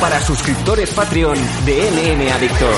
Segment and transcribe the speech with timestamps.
[0.00, 2.74] para suscriptores Patreon de MM Adictos.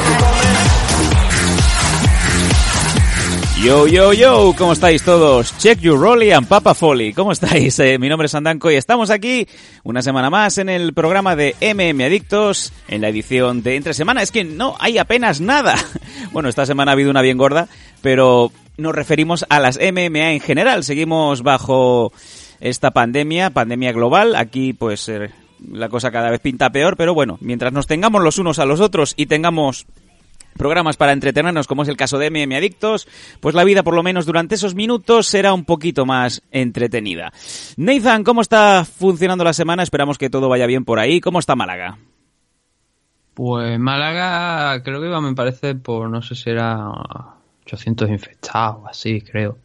[3.63, 5.57] Yo, yo, yo, ¿cómo estáis todos?
[5.57, 7.15] Check your rolly and Papa Folly.
[7.15, 7.79] ¿Cómo estáis?
[7.79, 9.49] Eh, mi nombre es Andanco y estamos aquí
[9.83, 14.21] una semana más en el programa de MM Adictos, en la edición de Entre Semana.
[14.21, 15.77] Es que no hay apenas nada.
[16.33, 17.69] Bueno, esta semana ha habido una bien gorda,
[18.03, 20.83] pero nos referimos a las MMA en general.
[20.83, 22.13] Seguimos bajo
[22.61, 24.35] esta pandemia, pandemia global.
[24.35, 25.31] Aquí, pues, eh,
[25.73, 28.81] la cosa cada vez pinta peor, pero bueno, mientras nos tengamos los unos a los
[28.81, 29.87] otros y tengamos
[30.57, 33.09] programas para entretenernos, como es el caso de MM Adictos,
[33.41, 37.33] pues la vida, por lo menos durante esos minutos, será un poquito más entretenida.
[37.77, 39.83] Nathan, ¿cómo está funcionando la semana?
[39.83, 41.21] Esperamos que todo vaya bien por ahí.
[41.21, 41.99] ¿Cómo está Málaga?
[43.35, 46.89] Pues Málaga, creo que iba, me parece, por no sé si era
[47.67, 49.59] 800 infectados, así, creo.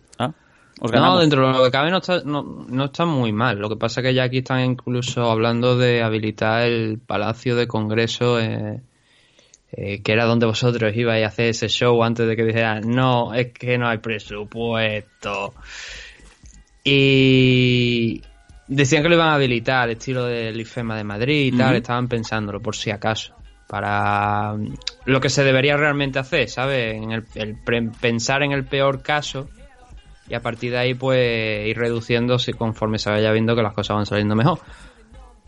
[0.82, 3.60] ¿Os No, dentro de lo que cabe no está, no, no está muy mal.
[3.60, 7.68] Lo que pasa es que ya aquí están incluso hablando de habilitar el Palacio de
[7.68, 8.80] Congreso, eh,
[9.74, 13.34] eh, que era donde vosotros ibais a hacer ese show antes de que dijeran, no,
[13.34, 15.54] es que no hay presupuesto.
[16.82, 18.22] Y
[18.68, 22.62] decían que lo iban a habilitar, estilo del IFEMA de Madrid y tal, estaban pensándolo
[22.62, 23.36] por si acaso.
[23.68, 24.74] Para mm,
[25.06, 26.96] lo que se debería realmente hacer, ¿sabes?
[26.96, 27.58] En el, el
[28.00, 29.50] pensar en el peor caso
[30.30, 33.96] y a partir de ahí pues ir reduciendo conforme se vaya viendo que las cosas
[33.98, 34.60] van saliendo mejor.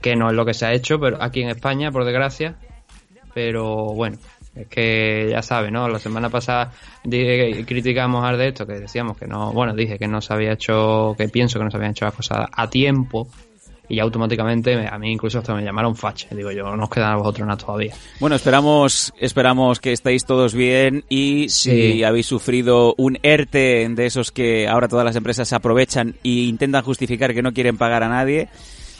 [0.01, 2.55] Que no es lo que se ha hecho pero aquí en España por desgracia.
[3.33, 4.17] Pero bueno
[4.53, 6.73] es que ya sabes no la semana pasada
[7.05, 10.51] di- criticamos al de esto que decíamos que no bueno dije que no se había
[10.51, 13.29] hecho que pienso que no se habían hecho las cosas a tiempo
[13.91, 16.89] y ya automáticamente me- a mí incluso hasta me llamaron fache digo yo no os
[16.89, 22.25] quedan a vosotros nada todavía Bueno, esperamos, esperamos que estéis todos bien y si habéis
[22.27, 27.33] sufrido un ERTE de esos que ahora todas las empresas se aprovechan e intentan justificar
[27.33, 28.47] que no quieren pagar a nadie.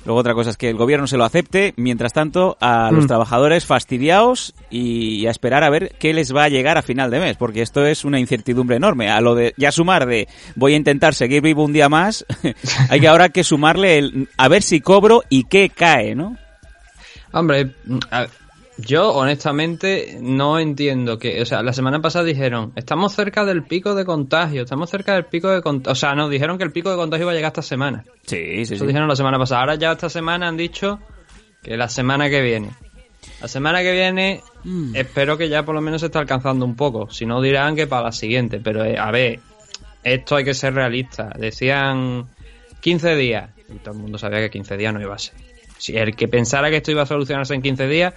[0.06, 1.74] Luego otra cosa es que el gobierno se lo acepte.
[1.78, 3.08] Mientras tanto, a los Mm.
[3.08, 7.20] trabajadores fastidiados y a esperar a ver qué les va a llegar a final de
[7.20, 9.10] mes, porque esto es una incertidumbre enorme.
[9.10, 12.26] A lo de ya sumar de voy a intentar seguir vivo un día más,
[12.90, 16.36] hay que ahora que sumarle el a ver si cobro y qué cae, ¿no?
[17.34, 17.76] Hombre,
[18.86, 23.96] yo honestamente no entiendo que, o sea, la semana pasada dijeron, estamos cerca del pico
[23.96, 26.90] de contagio, estamos cerca del pico de contagio, o sea, no, dijeron que el pico
[26.92, 28.04] de contagio iba a llegar esta semana.
[28.26, 28.88] Sí, sí, Eso sí.
[28.88, 29.62] dijeron la semana pasada.
[29.62, 31.00] Ahora ya esta semana han dicho
[31.64, 32.72] que la semana que viene.
[33.42, 34.96] La semana que viene Mm.
[34.96, 37.10] espero que ya por lo menos se esté alcanzando un poco.
[37.10, 38.60] Si no dirán que para la siguiente.
[38.64, 39.40] Pero eh, a ver,
[40.04, 41.32] esto hay que ser realista.
[41.38, 42.28] Decían
[42.80, 43.50] 15 días.
[43.70, 45.34] Y todo el mundo sabía que 15 días no iba a ser.
[45.80, 48.14] Si el que pensara que esto iba a solucionarse en 15 días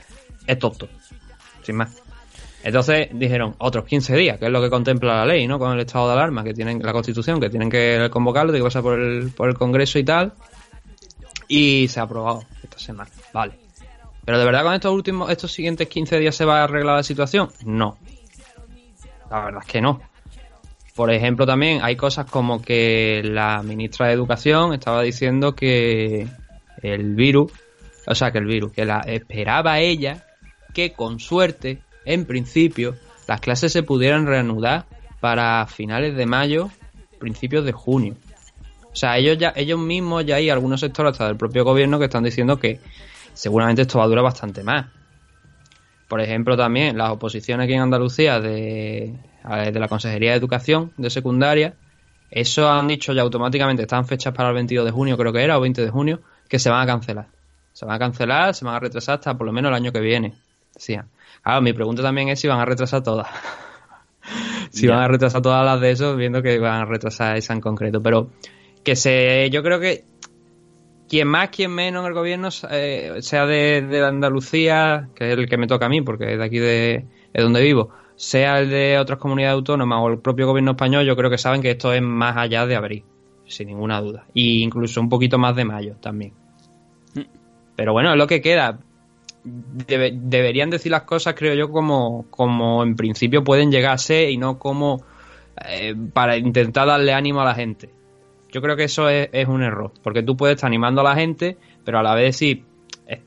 [0.47, 0.89] es tonto.
[1.63, 2.03] Sin más.
[2.65, 5.59] Entonces dijeron otros 15 días, que es lo que contempla la ley, ¿no?
[5.59, 8.69] Con el estado de alarma que tienen la Constitución, que tienen que convocarlo, tiene que
[8.69, 10.33] pasar por el, por el Congreso y tal.
[11.47, 13.11] Y se ha aprobado esta semana.
[13.35, 13.59] Vale.
[14.25, 17.03] Pero de verdad con estos últimos, estos siguientes 15 días se va a arreglar la
[17.03, 17.51] situación?
[17.67, 17.99] No.
[19.31, 20.01] La verdad es que no.
[20.95, 26.29] Por ejemplo, también hay cosas como que la ministra de Educación estaba diciendo que
[26.81, 27.53] el virus,
[28.07, 30.25] o sea, que el virus, que la esperaba ella
[30.75, 32.97] que con suerte, en principio,
[33.27, 34.85] las clases se pudieran reanudar
[35.21, 36.71] para finales de mayo,
[37.19, 38.15] principios de junio.
[38.93, 42.05] O sea, ellos ya, ellos mismos ya hay algunos sectores hasta del propio gobierno que
[42.05, 42.81] están diciendo que
[43.33, 44.87] seguramente esto va a durar bastante más.
[46.09, 49.15] Por ejemplo, también las oposiciones aquí en Andalucía de,
[49.73, 51.75] de la Consejería de Educación de secundaria,
[52.31, 55.57] eso han dicho ya automáticamente, están fechas para el 22 de junio, creo que era,
[55.57, 57.27] o 20 de junio, que se van a cancelar.
[57.73, 60.01] Se van a cancelar, se van a retrasar hasta por lo menos el año que
[60.01, 60.35] viene.
[60.75, 61.09] Decían.
[61.43, 63.29] Claro, mi pregunta también es si van a retrasar todas.
[64.71, 67.61] si van a retrasar todas las de esos, viendo que van a retrasar esa en
[67.61, 68.03] concreto.
[68.03, 68.31] Pero
[68.83, 70.05] que se, yo creo que
[71.09, 75.49] quien más, quien menos en el gobierno, eh, sea de, de Andalucía, que es el
[75.49, 78.71] que me toca a mí, porque es de aquí de, de donde vivo, sea el
[78.71, 81.93] de otras comunidades autónomas o el propio gobierno español, yo creo que saben que esto
[81.93, 83.05] es más allá de abril,
[83.47, 84.27] sin ninguna duda.
[84.35, 86.33] Y incluso un poquito más de mayo también.
[87.77, 88.79] Pero bueno, es lo que queda.
[89.45, 94.31] Debe- deberían decir las cosas, creo yo, como, como en principio pueden llegar a ser
[94.31, 95.05] y no como
[95.69, 97.91] eh, para intentar darle ánimo a la gente.
[98.51, 101.59] Yo creo que eso es, un error, porque tú puedes estar animando a la gente,
[101.85, 102.65] pero a la vez sí,
[103.07, 103.21] eh,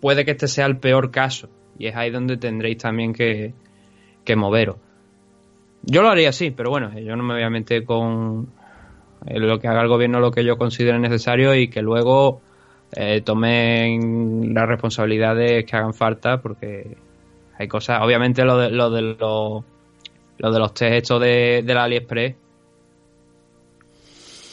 [0.00, 1.48] puede que este sea el peor caso,
[1.78, 3.54] y es ahí donde tendréis también que,
[4.24, 4.76] que moveros.
[5.82, 8.48] Yo lo haría así, pero bueno, yo no me voy a meter con
[9.26, 12.40] eh, lo que haga el gobierno, lo que yo considere necesario y que luego
[12.96, 16.96] eh, tomen las responsabilidades que hagan falta, porque
[17.58, 19.64] hay cosas, obviamente lo de, lo de los
[20.36, 22.34] lo de los test estos de, del AliExpress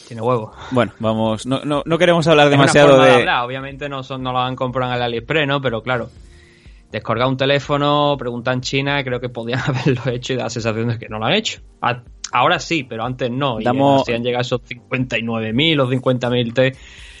[0.06, 0.52] Tiene huevo.
[0.70, 3.14] Bueno, vamos, no, no, no queremos hablar Es demasiado forma de...
[3.14, 3.44] hablar.
[3.44, 5.60] Obviamente no, son, no lo han comprado en el AliExpress, ¿no?
[5.60, 6.08] Pero claro,
[6.92, 10.88] descolgar un teléfono, preguntar en China, creo que podían haberlo hecho y da la sensación
[10.88, 11.60] de que no lo han hecho.
[12.32, 13.60] Ahora sí, pero antes no.
[13.60, 16.72] Y Damos- así han llegado esos 59.000 o 50.000 T.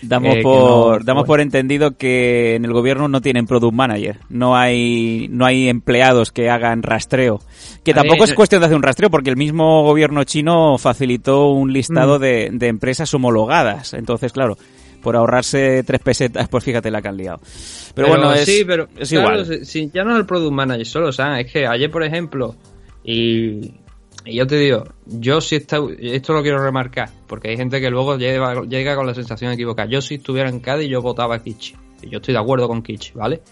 [0.04, 4.18] Damos, eh, por, no- damos por entendido que en el gobierno no tienen product manager,
[4.30, 7.40] no hay, no hay empleados que hagan rastreo.
[7.84, 11.50] Que tampoco ver, es cuestión de hacer un rastreo, porque el mismo gobierno chino facilitó
[11.50, 12.22] un listado Mm.
[12.22, 13.94] de, de empresas homologadas.
[13.94, 14.56] Entonces, claro,
[15.02, 17.40] por ahorrarse tres pesetas, pues fíjate la que han liado.
[17.94, 19.58] Pero, bueno, es, sí, pero es claro, igual.
[19.60, 22.02] si- si ya no es el product manager solo, o sea, es que ayer, por
[22.02, 22.56] ejemplo,
[23.04, 23.72] y,
[24.24, 27.90] y yo te digo, yo sí está, esto lo quiero remarcar, porque hay gente que
[27.90, 29.88] luego llega con la sensación equivocada.
[29.88, 31.74] Yo si estuviera en Cádiz, yo votaba a Kichi.
[32.02, 33.42] Yo estoy de acuerdo con Kichi, ¿vale?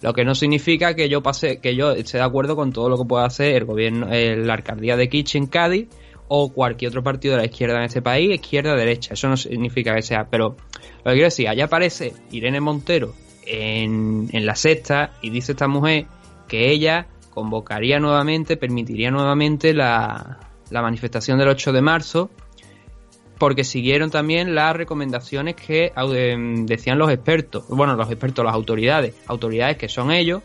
[0.00, 2.98] Lo que no significa que yo pase, que yo esté de acuerdo con todo lo
[2.98, 5.88] que pueda hacer el gobierno, la alcaldía de Kichi en Cádiz
[6.28, 9.14] o cualquier otro partido de la izquierda en este país, izquierda derecha.
[9.14, 10.56] Eso no significa que sea, pero
[11.04, 13.14] lo que quiero decir, allá aparece Irene Montero
[13.46, 16.06] en, en la sexta y dice esta mujer
[16.46, 17.06] que ella
[17.38, 20.40] convocaría nuevamente, permitiría nuevamente la,
[20.70, 22.30] la manifestación del 8 de marzo
[23.38, 29.14] porque siguieron también las recomendaciones que em, decían los expertos, bueno, los expertos, las autoridades,
[29.28, 30.42] autoridades que son ellos.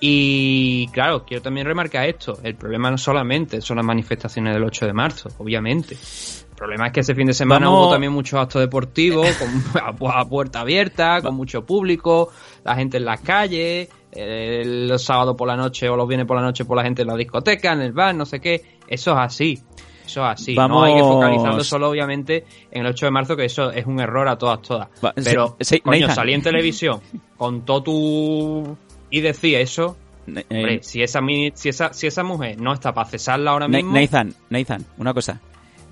[0.00, 4.86] Y claro, quiero también remarcar esto, el problema no solamente son las manifestaciones del 8
[4.86, 5.94] de marzo, obviamente.
[5.94, 9.82] El problema es que ese fin de semana Vamos- hubo también muchos actos deportivos, con,
[10.12, 12.30] a puerta abierta, con mucho público,
[12.62, 16.42] la gente en las calles, los sábados por la noche o los viernes por la
[16.42, 18.62] noche por la gente en la discoteca, en el bar, no sé qué.
[18.86, 19.58] Eso es así.
[20.06, 20.54] Eso es así.
[20.54, 23.84] No hay que Vamos- focalizarlo solo, obviamente, en el 8 de marzo, que eso es
[23.86, 24.88] un error a todas, todas.
[25.04, 26.16] Va, Pero, sí, sí, coño, Nathan.
[26.16, 27.00] salí en televisión,
[27.36, 28.76] contó tu...
[29.10, 29.96] y decía eso.
[30.26, 31.20] Eh, Hombre, si esa,
[31.54, 33.92] si, esa, si esa mujer no está para cesarla ahora mismo...
[33.92, 35.40] Nathan, Nathan, una cosa.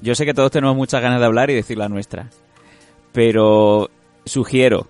[0.03, 2.29] Yo sé que todos tenemos muchas ganas de hablar y decir la nuestra.
[3.13, 3.91] Pero
[4.25, 4.87] sugiero,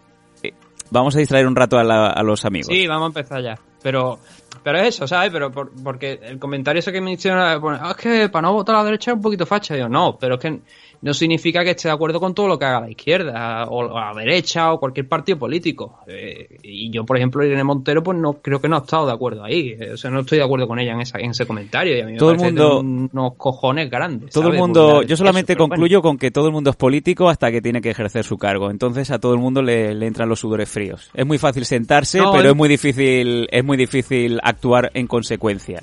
[0.90, 2.68] vamos a distraer un rato a, la- a los amigos.
[2.68, 3.58] Sí, vamos a empezar ya.
[3.82, 4.18] Pero,
[4.62, 5.30] pero es eso, ¿sabes?
[5.30, 8.74] Pero por- porque el comentario ese que me hicieron, "Ah, es que para no votar
[8.76, 9.76] a la derecha es un poquito facha.
[9.76, 10.60] Yo, no, pero es que
[11.02, 14.12] no significa que esté de acuerdo con todo lo que haga la izquierda, o, la
[14.14, 16.00] derecha, o cualquier partido político.
[16.06, 19.12] Eh, y yo, por ejemplo, Irene Montero, pues no creo que no ha estado de
[19.12, 19.76] acuerdo ahí.
[19.78, 21.96] Eh, O sea, no estoy de acuerdo con ella en, esa, en ese comentario.
[21.96, 24.32] Y a mí me Todo el mundo- unos cojones grandes.
[24.32, 25.80] Todo el mundo, yo solamente Eso, pero bueno.
[25.80, 28.70] concluyo con que todo el mundo es político hasta que tiene que ejercer su cargo.
[28.70, 31.10] Entonces a todo el mundo le, le entran los sudores fríos.
[31.14, 35.06] Es muy fácil sentarse, No, pero es- es muy difícil, es muy difícil actuar en
[35.06, 35.82] consecuencia.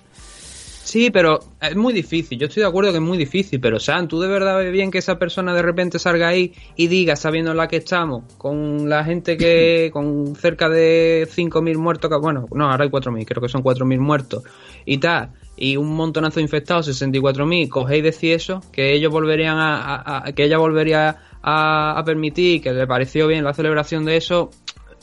[0.84, 2.38] Sí, pero es muy difícil.
[2.38, 4.92] Yo estoy de acuerdo que es muy difícil, pero Sam, ¿tú de verdad ves bien
[4.92, 8.90] que esa persona de repente salga ahí y diga, sabiendo en la que estamos, con
[8.90, 13.42] la gente que, con cerca de 5.000 muertos, que- bueno, no, ahora hay 4.000, creo
[13.42, 14.44] que son 4.000 muertos,
[14.86, 19.58] y tal, y un montonazo de infectados, 64.000, cogéis y decís eso, que ellos volverían
[19.58, 24.04] a, a- a- que ella volvería a, a permitir, que le pareció bien la celebración
[24.04, 24.52] de eso,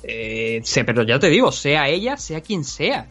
[0.03, 3.09] eh, sé, pero ya te digo, sea ella, sea quien sea.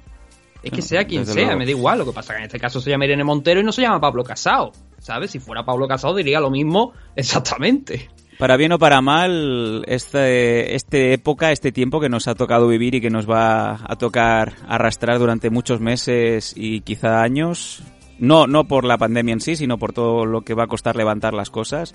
[0.62, 1.60] Es que sea quien desde sea, luego.
[1.60, 2.00] me da igual.
[2.00, 4.00] Lo que pasa que en este caso se llama Irene Montero y no se llama
[4.00, 4.72] Pablo Casado.
[5.00, 5.32] ¿Sabes?
[5.32, 8.10] Si fuera Pablo Casado diría lo mismo exactamente.
[8.38, 12.96] Para bien o para mal, este, este época, este tiempo que nos ha tocado vivir
[12.96, 17.84] y que nos va a tocar arrastrar durante muchos meses y quizá años,
[18.18, 20.96] no, no por la pandemia en sí, sino por todo lo que va a costar
[20.96, 21.94] levantar las cosas.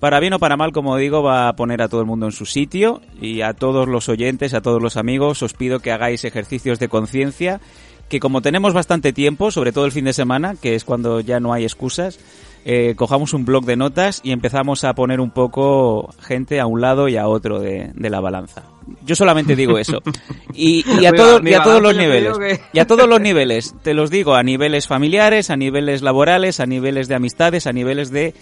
[0.00, 2.32] Para bien o para mal, como digo, va a poner a todo el mundo en
[2.32, 6.24] su sitio y a todos los oyentes, a todos los amigos, os pido que hagáis
[6.24, 7.60] ejercicios de conciencia,
[8.08, 11.40] que como tenemos bastante tiempo, sobre todo el fin de semana, que es cuando ya
[11.40, 12.18] no hay excusas,
[12.66, 16.80] eh, cojamos un blog de notas y empezamos a poner un poco gente a un
[16.80, 18.62] lado y a otro de, de la balanza.
[19.04, 20.00] Yo solamente digo eso.
[20.56, 22.38] Y, y a, todo- y a todos los niveles.
[22.72, 23.74] Y a todos los niveles.
[23.82, 28.12] Te los digo, a niveles familiares, a niveles laborales, a niveles de amistades, a niveles
[28.12, 28.34] de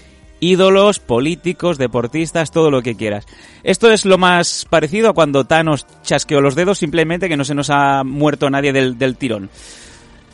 [0.43, 3.27] ídolos, políticos, deportistas, todo lo que quieras.
[3.63, 7.55] Esto es lo más parecido a cuando Thanos chasqueó los dedos simplemente que no se
[7.55, 9.51] nos ha muerto nadie del, del tirón.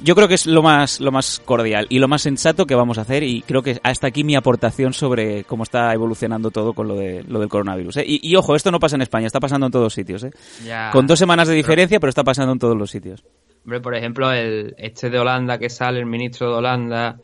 [0.02, 2.96] Yo creo que es lo más, lo más cordial y lo más sensato que vamos
[2.98, 6.88] a hacer y creo que hasta aquí mi aportación sobre cómo está evolucionando todo con
[6.88, 7.98] lo, de, lo del coronavirus.
[7.98, 8.04] ¿eh?
[8.06, 10.24] Y, y ojo, esto no pasa en España, está pasando en todos sitios.
[10.24, 10.30] ¿eh?
[10.64, 10.90] Ya.
[10.90, 13.24] Con dos semanas de diferencia, pero está pasando en todos los sitios.
[13.64, 17.20] Hombre, por ejemplo, el este de Holanda que sale, el ministro de Holanda,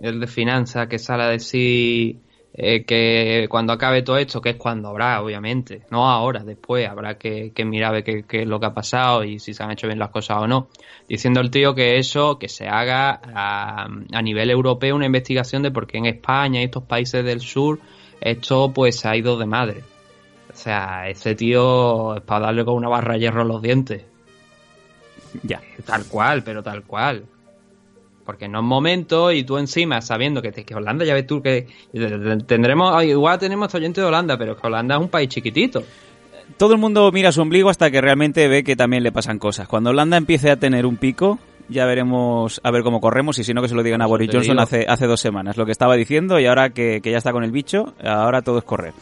[0.00, 2.23] el de Finanzas, que sale a decir
[2.54, 7.18] eh, que cuando acabe todo esto, que es cuando habrá, obviamente, no ahora, después habrá
[7.18, 9.62] que, que mirar a ver qué, qué es lo que ha pasado y si se
[9.62, 10.68] han hecho bien las cosas o no.
[11.08, 15.70] Diciendo el tío que eso, que se haga a, a nivel europeo una investigación de
[15.70, 17.80] por qué en España y estos países del sur
[18.24, 19.84] esto pues se ha ido de madre.
[20.52, 24.02] O sea, ese tío es para darle con una barra de hierro en los dientes.
[25.42, 25.60] Ya.
[25.84, 27.26] Tal cual, pero tal cual.
[28.24, 31.66] Porque no es momento y tú encima sabiendo que, que Holanda, ya ves tú que
[32.46, 35.82] tendremos, igual tenemos oyente de Holanda, pero que Holanda es un país chiquitito.
[36.56, 39.66] Todo el mundo mira su ombligo hasta que realmente ve que también le pasan cosas.
[39.66, 41.38] Cuando Holanda empiece a tener un pico,
[41.68, 44.30] ya veremos a ver cómo corremos y si no que se lo digan a Boris
[44.32, 47.32] Johnson hace, hace dos semanas, lo que estaba diciendo y ahora que, que ya está
[47.32, 48.92] con el bicho, ahora todo es correr.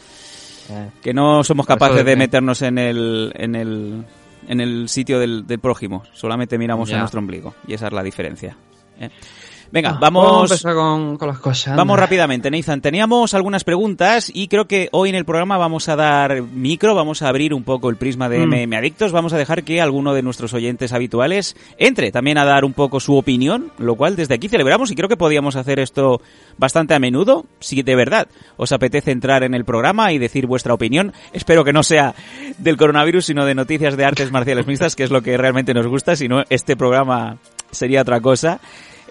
[0.70, 0.90] Eh.
[1.02, 4.04] Que no somos capaces de meternos en el, en el,
[4.48, 8.02] en el sitio del, del prójimo, solamente miramos en nuestro ombligo y esa es la
[8.02, 8.56] diferencia.
[9.00, 9.10] ¿Eh?
[9.72, 10.62] Venga, ah, vamos.
[10.62, 11.74] con, las cosas.
[11.74, 12.82] Vamos rápidamente, Nathan.
[12.82, 17.22] Teníamos algunas preguntas y creo que hoy en el programa vamos a dar micro, vamos
[17.22, 18.74] a abrir un poco el prisma de MM mm.
[18.74, 19.12] Adictos.
[19.12, 23.00] Vamos a dejar que alguno de nuestros oyentes habituales entre también a dar un poco
[23.00, 26.20] su opinión, lo cual desde aquí celebramos y creo que podíamos hacer esto
[26.58, 27.46] bastante a menudo.
[27.58, 31.72] Si de verdad os apetece entrar en el programa y decir vuestra opinión, espero que
[31.72, 32.14] no sea
[32.58, 35.86] del coronavirus, sino de noticias de artes marciales mixtas, que es lo que realmente nos
[35.86, 37.38] gusta, si no este programa
[37.72, 38.60] sería otra cosa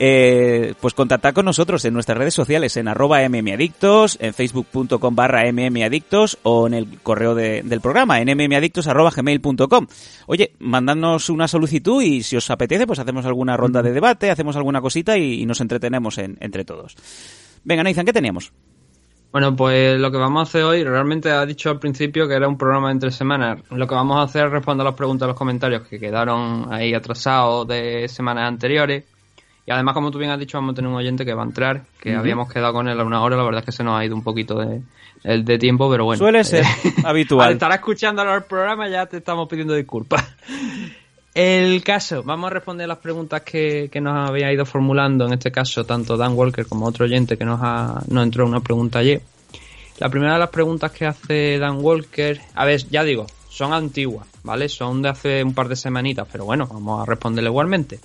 [0.03, 5.43] eh, pues contactad con nosotros en nuestras redes sociales, en arroba mmadictos, en facebook.com barra
[5.51, 9.85] mmadictos o en el correo del programa, en mmadictos arroba gmail.com.
[10.25, 14.55] Oye, mandadnos una solicitud y si os apetece, pues hacemos alguna ronda de debate, hacemos
[14.55, 16.95] alguna cosita y, nos entretenemos entre todos.
[17.63, 18.51] Venga, Nathan, ¿qué teníamos?
[19.31, 22.47] Bueno, pues lo que vamos a hacer hoy, realmente ha dicho al principio que era
[22.49, 23.59] un programa de entre semanas.
[23.69, 26.67] Lo que vamos a hacer es responder a las preguntas de los comentarios que quedaron
[26.71, 29.05] ahí atrasados de semanas anteriores.
[29.65, 31.45] Y además, como tú bien has dicho, vamos a tener un oyente que va a
[31.45, 33.97] entrar, que habíamos quedado con él a una hora, la verdad es que se nos
[33.97, 34.81] ha ido un poquito de,
[35.23, 36.17] de tiempo, pero bueno.
[36.17, 36.65] Suele ser
[37.05, 37.47] habitual.
[37.47, 40.35] Al estar escuchando el programa ya te estamos pidiendo disculpas.
[41.33, 45.49] El caso, vamos a responder las preguntas que, que, nos había ido formulando, en este
[45.49, 49.21] caso tanto Dan Walker como otro oyente que nos, ha, nos entró una pregunta ayer.
[49.99, 54.27] La primera de las preguntas que hace Dan Walker, a ver, ya digo, son antiguas,
[54.43, 54.67] ¿vale?
[54.67, 57.99] Son de hace un par de semanitas, pero bueno, vamos a responderle igualmente.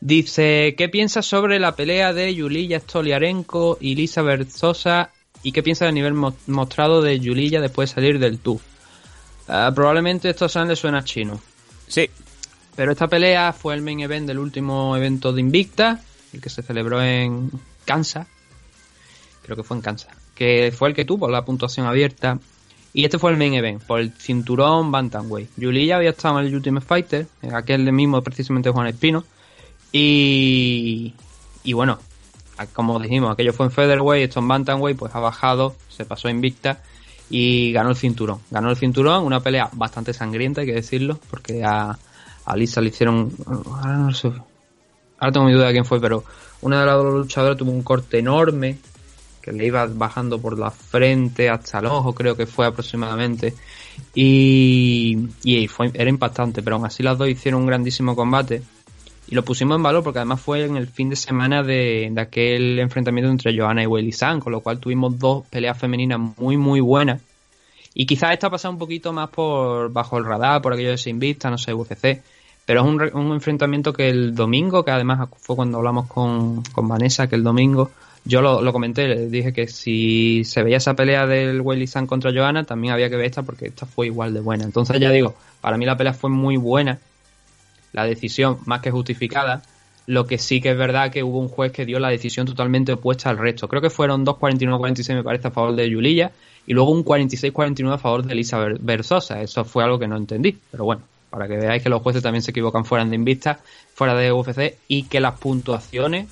[0.00, 5.10] Dice, ¿qué piensas sobre la pelea de Yulia Stoliarenko y Lisa Berzosa?
[5.42, 6.14] ¿Y qué piensas del nivel
[6.46, 8.60] mostrado de Yulia después de salir del tour?
[9.46, 11.38] Ah, probablemente esto le suena chino.
[11.86, 12.08] Sí.
[12.76, 16.00] Pero esta pelea fue el main event del último evento de Invicta,
[16.32, 17.50] el que se celebró en
[17.84, 18.26] Kansas.
[19.42, 20.14] Creo que fue en Kansas.
[20.34, 22.38] Que fue el que tuvo la puntuación abierta.
[22.92, 25.50] Y este fue el main event, por el cinturón Bantamweight.
[25.56, 29.24] Yulia había estado en el Ultimate Fighter, en aquel mismo precisamente Juan Espino
[29.92, 31.14] y,
[31.64, 31.98] y bueno,
[32.72, 36.82] como dijimos, aquello fue en Featherweight, esto en Bantamweight, pues ha bajado, se pasó invicta
[37.28, 38.40] y ganó el cinturón.
[38.50, 41.98] Ganó el cinturón, una pelea bastante sangrienta, hay que decirlo, porque a,
[42.50, 43.32] a Lisa le hicieron.
[43.46, 44.28] Ahora no sé.
[45.18, 46.24] Ahora tengo mi duda de quién fue, pero
[46.62, 48.78] una de las luchadoras tuvo un corte enorme
[49.40, 53.54] que le iba bajando por la frente hasta el ojo, creo que fue aproximadamente.
[54.14, 58.62] Y, y era impactante, pero aún así las dos hicieron un grandísimo combate.
[59.28, 62.78] Y lo pusimos en valor porque además fue en el fin de semana de, aquel
[62.80, 67.22] enfrentamiento entre Johanna y San, con lo cual tuvimos dos peleas femeninas muy, muy buenas.
[67.94, 70.98] Y quizás esta ha pasado un poquito más por bajo el radar, por aquello de
[70.98, 72.22] Sin Vista, no sé, UFC.
[72.70, 76.86] Pero es un, un enfrentamiento que el domingo, que además fue cuando hablamos con, con
[76.86, 77.90] Vanessa, que el domingo
[78.24, 82.30] yo lo, comenté, le dije que si se veía esa pelea del Weili San contra
[82.32, 84.62] Johanna, también había que ver esta porque esta fue igual de buena.
[84.62, 87.00] Entonces ya digo, para mí la pelea fue muy buena
[87.92, 89.62] la decisión más que justificada.
[90.06, 92.92] Lo que sí que es verdad que hubo un juez que dio la decisión totalmente
[92.92, 93.66] opuesta al resto.
[93.66, 96.30] Creo que fueron dos 49-46 me parece a favor de Yulilla
[96.68, 99.42] y luego un 46-49 a favor de Elisa Versosa.
[99.42, 100.56] Eso fue algo que no entendí.
[100.70, 103.60] Pero bueno, para que veáis que los jueces también se equivocan fuera de Invista,
[103.94, 106.28] fuera de UFC y que las puntuaciones,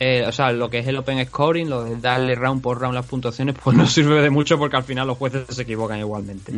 [0.00, 2.94] eh, o sea, lo que es el open scoring, lo de darle round por round
[2.94, 6.52] las puntuaciones, pues no sirve de mucho porque al final los jueces se equivocan igualmente.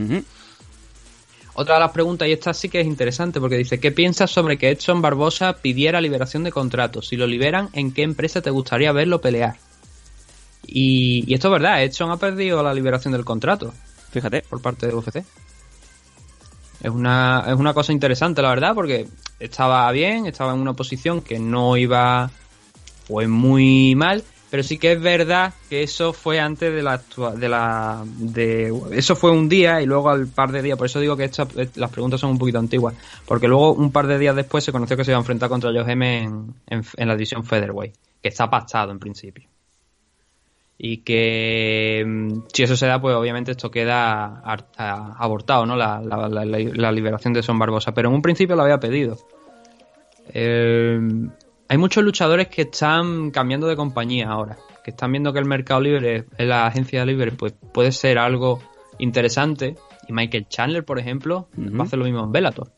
[1.58, 4.58] Otra de las preguntas, y esta sí que es interesante, porque dice, ¿qué piensas sobre
[4.58, 7.08] que Edson Barbosa pidiera liberación de contratos?
[7.08, 9.56] Si lo liberan, ¿en qué empresa te gustaría verlo pelear?
[10.66, 13.72] Y, esto es verdad, Edson ha perdido la liberación del contrato.
[14.10, 14.42] Fíjate.
[14.42, 15.24] Por parte de UFC.
[16.82, 19.06] Es una, es una cosa interesante, la verdad, porque
[19.40, 22.30] estaba bien, estaba en una posición que no iba
[23.08, 27.00] pues muy mal, pero sí que es verdad que eso fue antes de la
[27.36, 31.00] de la de eso fue un día y luego al par de días por eso
[31.00, 32.94] digo que estas las preguntas son un poquito antiguas
[33.26, 35.70] porque luego un par de días después se conoció que se iba a enfrentar contra
[35.72, 39.48] Joe en, en, la división featherweight que está pactado en principio
[40.78, 44.42] y que mm, si eso se da pues obviamente esto queda
[45.18, 48.78] abortado no la, la, la, liberación de Son Barbosa pero en un principio lo había
[48.78, 49.16] pedido
[50.32, 50.98] eh,
[51.68, 55.80] hay muchos luchadores que están cambiando de compañía ahora, que están viendo que el mercado
[55.80, 58.60] libre, la agencia libre, pues puede ser algo
[58.98, 59.76] interesante.
[60.06, 62.70] Y Michael Chandler, por ejemplo, va a hacer lo mismo en Bellator.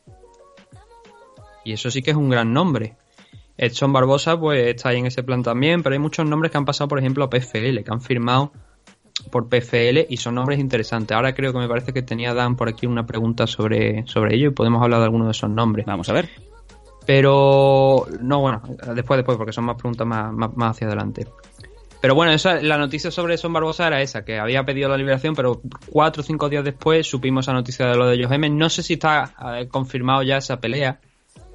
[1.63, 2.95] Y eso sí que es un gran nombre.
[3.59, 6.63] Edson Barbosa, pues está ahí en ese plan también, pero hay muchos nombres que han
[6.63, 8.53] pasado, por ejemplo, a PFL, que han firmado
[9.31, 11.13] por PFL y son nombres interesantes.
[11.13, 14.47] Ahora creo que me parece que tenía Dan por aquí una pregunta sobre, sobre ello
[14.47, 15.85] y podemos hablar de alguno de esos nombres.
[15.85, 16.29] Vamos a ver.
[17.05, 18.61] Pero, no, bueno,
[18.95, 21.27] después, después, porque son más preguntas más, más, hacia adelante.
[21.99, 25.35] Pero bueno, esa, la noticia sobre Son Barbosa era esa, que había pedido la liberación,
[25.35, 28.57] pero cuatro o cinco días después supimos esa noticia de lo de Johem.
[28.57, 31.01] No sé si está eh, confirmado ya esa pelea,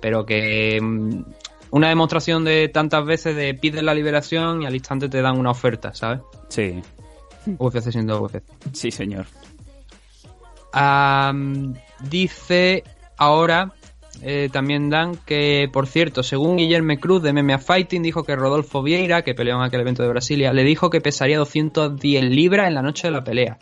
[0.03, 1.23] pero que mm,
[1.75, 5.51] una demostración de tantas veces de pides la liberación y al instante te dan una
[5.51, 6.21] oferta, ¿sabes?
[6.49, 6.81] Sí.
[7.59, 8.45] UFC siendo UFC.
[8.73, 9.27] Sí, señor.
[12.09, 12.85] dice
[13.17, 13.73] ahora
[14.23, 18.81] eh, también Dan que, por cierto, según Guillermo Cruz de MMA Fighting, dijo que Rodolfo
[18.85, 22.75] Vieira, que peleó en aquel evento de Brasilia, le dijo que pesaría 210 libras en
[22.75, 23.59] la noche de la pelea.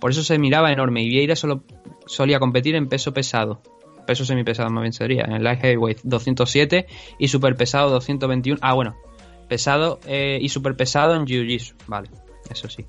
[0.00, 1.62] Por eso se miraba enorme y Vieira solo
[2.06, 3.62] solía competir en peso pesado
[4.04, 6.86] peso semipesado más bien sería, en el light heavyweight 207
[7.18, 8.58] y super pesado 221.
[8.62, 8.96] Ah, bueno,
[9.48, 12.10] pesado eh, y super pesado en jiu-jitsu, vale,
[12.50, 12.84] eso sí.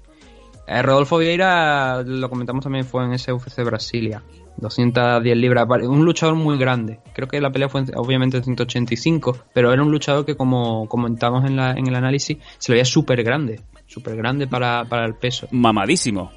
[0.68, 4.24] Eh, Rodolfo Vieira, lo comentamos también, fue en ese UFC Brasilia.
[4.58, 7.00] 210 libras, un luchador muy grande.
[7.14, 11.58] Creo que la pelea fue obviamente 185, pero era un luchador que como comentamos en,
[11.58, 15.48] la, en el análisis, se lo veía súper grande, súper grande para, para el peso.
[15.52, 16.32] Mamadísimo.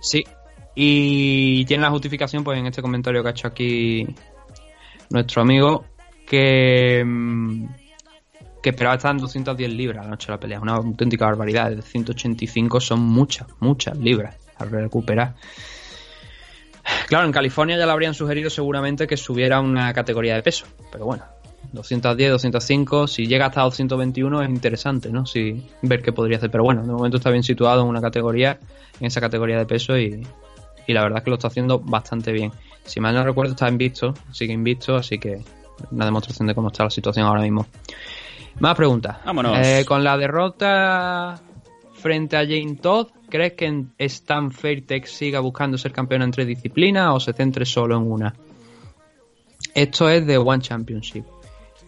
[0.00, 0.24] Sí,
[0.74, 4.06] y tiene la justificación, pues en este comentario que ha hecho aquí
[5.10, 5.84] nuestro amigo,
[6.26, 7.66] que, mm,
[8.62, 10.60] que esperaba estar en 210 libras la noche de la pelea.
[10.60, 11.70] Una auténtica barbaridad.
[11.70, 15.34] De 185 son muchas, muchas libras a recuperar.
[17.06, 20.66] Claro, en California ya le habrían sugerido seguramente que subiera una categoría de peso.
[20.90, 21.24] Pero bueno,
[21.72, 25.24] 210, 205, si llega hasta 221 es interesante, ¿no?
[25.26, 26.50] Si, ver qué podría hacer.
[26.50, 28.58] Pero bueno, de momento está bien situado en una categoría,
[29.00, 30.26] en esa categoría de peso y,
[30.86, 32.52] y la verdad es que lo está haciendo bastante bien.
[32.84, 35.42] Si mal no recuerdo está invisto, sigue invisto, así que
[35.90, 37.66] una demostración de cómo está la situación ahora mismo.
[38.60, 39.18] Más preguntas.
[39.24, 39.58] Vámonos.
[39.66, 41.40] Eh, con la derrota
[41.94, 47.10] frente a Jane Todd, ¿crees que Stan Fairtex siga buscando ser campeón en tres disciplinas
[47.14, 48.34] o se centre solo en una?
[49.74, 51.24] Esto es de One Championship.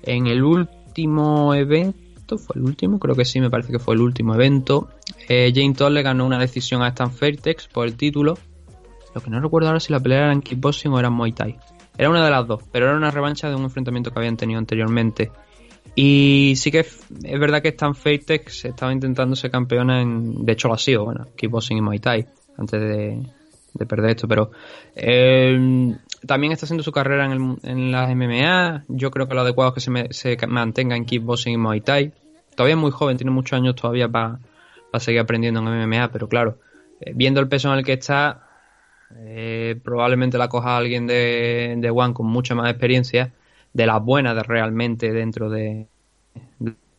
[0.02, 2.98] En el último evento, ¿fue el último?
[2.98, 4.88] Creo que sí, me parece que fue el último evento.
[5.28, 8.36] Eh, Jane Todd le ganó una decisión a Stan Fairtex por el título
[9.16, 11.32] lo que no recuerdo ahora si la pelea era en kickboxing o era en Muay
[11.32, 11.56] Thai.
[11.96, 14.58] Era una de las dos, pero era una revancha de un enfrentamiento que habían tenido
[14.58, 15.32] anteriormente.
[15.94, 20.44] Y sí que es, verdad que Stan Fatex estaba intentando ser campeona en.
[20.44, 22.26] De hecho, lo ha sido, bueno, kickboxing y Muay Thai,
[22.58, 24.50] antes de, perder esto, pero.
[24.94, 28.84] Eh, también está haciendo su carrera en, en, las MMA.
[28.88, 32.12] Yo creo que lo adecuado es que se, se mantenga en kickboxing y Muay Thai.
[32.54, 34.40] Todavía es muy joven, tiene muchos años todavía para
[34.98, 36.58] seguir aprendiendo en MMA, pero claro,
[37.00, 38.45] eh, viendo el peso en el que está,
[39.14, 43.32] eh, probablemente la coja alguien de, de, One con mucha más experiencia,
[43.72, 45.86] de las buenas de realmente dentro de,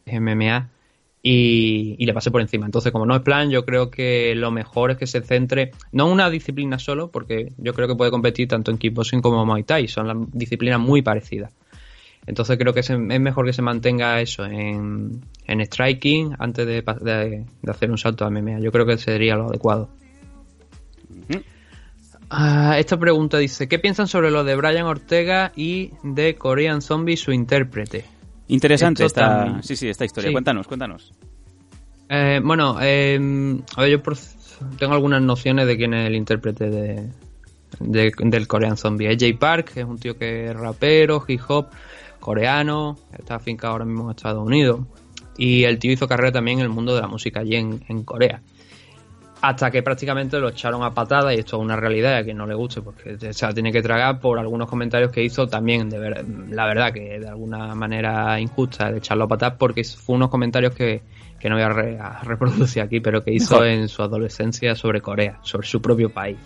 [0.05, 0.69] MMA,
[1.21, 2.65] y, le pase por encima.
[2.65, 6.07] Entonces, como no es plan, yo creo que lo mejor es que se centre, no
[6.07, 9.47] en una disciplina solo, porque yo creo que puede competir tanto en kickboxing como en
[9.47, 11.51] Muay Thai, son disciplinas muy parecidas.
[12.25, 17.45] Entonces creo que es mejor que se mantenga eso en, en striking antes de, de,
[17.71, 18.59] hacer un salto a MMA.
[18.59, 19.89] Yo creo que sería lo adecuado.
[22.29, 27.15] Ah, esta pregunta dice, ¿qué piensan sobre lo de Brian Ortega y de Korean Zombie,
[27.15, 28.05] su intérprete?
[28.49, 30.31] Interesante esta, sí, sí, esta historia.
[30.31, 31.13] Cuéntanos, cuéntanos.
[32.09, 34.01] Eh, bueno, em, a ver, yo
[34.77, 37.11] tengo algunas nociones de quién es el intérprete de,
[37.79, 39.09] del Korean Zombie.
[39.09, 41.67] Es Jay Park, que es un tío que es rapero, hip hop,
[42.19, 44.81] coreano, está afincado ahora mismo en Estados Unidos.
[45.37, 48.41] Y el tío hizo carrera también en el mundo de la música allí en Corea
[49.41, 52.47] hasta que prácticamente lo echaron a patada y esto es una realidad a quien no
[52.47, 56.25] le guste porque se la tiene que tragar por algunos comentarios que hizo también de
[56.49, 60.73] la verdad que de alguna manera injusta de echarlo a patadas porque fue unos comentarios
[60.73, 61.01] que,
[61.43, 65.81] no voy a, reproducir aquí pero que hizo en su adolescencia sobre Corea sobre su
[65.81, 66.37] propio país.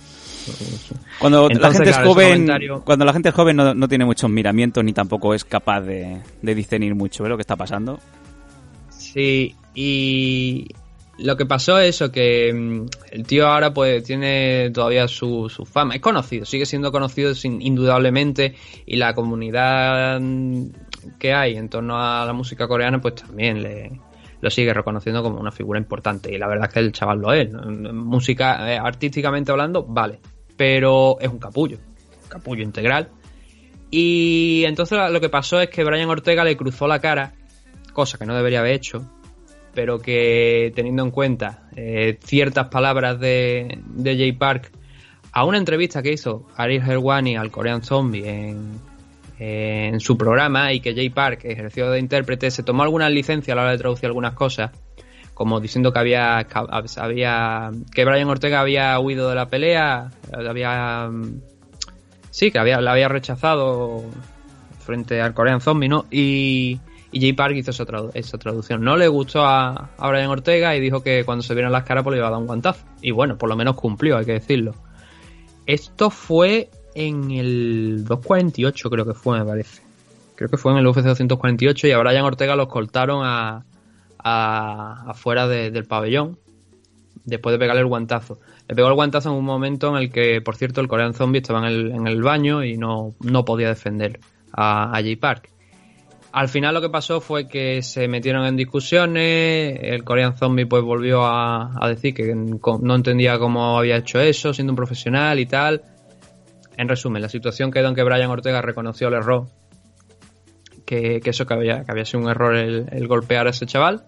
[1.20, 2.48] Cuando la gente es joven
[2.84, 6.56] cuando la gente es joven no, tiene muchos miramientos ni tampoco es capaz de, de
[6.56, 7.30] discernir mucho ¿eh?
[7.30, 8.00] lo que está pasando.
[8.90, 10.68] Sí y
[11.22, 15.66] lo que pasó es eso, que mm, el tío ahora pues tiene todavía su, su
[15.66, 15.96] fama.
[15.96, 18.56] Es conocido, sigue siendo conocido sin, indudablemente
[18.86, 20.66] y la comunidad mm,
[21.20, 23.92] que hay en torno a la música coreana pues también le,
[24.42, 26.34] lo sigue reconociendo como una figura importante.
[26.34, 27.52] Y la verdad es que el chaval lo es.
[27.54, 30.20] Música, eh, artísticamente hablando, vale.
[30.58, 31.78] Pero es un capullo.
[32.28, 33.10] capullo integral.
[33.90, 37.34] Y entonces lo que pasó es que Brian Ortega le cruzó la cara,
[37.94, 39.06] cosa que no debería haber hecho,
[39.74, 44.72] pero que teniendo en cuenta eh, ciertas palabras de, de Jay Park
[45.32, 48.80] a una entrevista que hizo Ariel Helwani al Korean Zombie en,
[49.40, 53.56] en su programa y que Jay Park ejerció de intérprete, se tomó algunas licencias a
[53.56, 54.72] la hora de traducir algunas cosas,
[55.34, 56.46] como diciendo que había,
[56.98, 61.10] había que Brian Ortega había huido de la pelea, había
[62.32, 64.04] sí, que había, la había rechazado
[64.80, 66.06] frente al Korean Zombie, ¿no?
[66.10, 66.80] Y,
[67.12, 68.84] y Jay Park hizo esa, traducción.
[68.84, 72.04] No le gustó a, a, Brian Ortega y dijo que cuando se vieran las caras
[72.04, 72.86] pues le iba a dar un guantazo.
[73.02, 74.76] Y bueno, por lo menos cumplió, hay que decirlo.
[75.66, 79.82] Esto fue en el 248, creo que fue, me parece.
[80.36, 83.64] Creo que fue en el UFC 248 y a Brian Ortega los cortaron a,
[84.18, 86.38] a afuera del pabellón
[87.26, 88.40] después de pegarle el guantazo.
[88.68, 91.42] Le pegó el guantazo en un momento en el que, por cierto, el Korean Zombie
[91.42, 94.20] estaba en el, baño y no, no podía defender
[94.52, 95.51] a, a Jay Park.
[96.32, 100.82] Al final lo que pasó fue que se metieron en discusiones, el Korean Zombie pues
[100.82, 105.84] volvió a, decir que no entendía cómo había hecho eso, siendo un profesional y tal.
[106.78, 109.48] En resumen, la situación quedó en que Brian Ortega reconoció el error,
[110.86, 114.06] que, eso que había, que había sido un error el, golpear a ese chaval,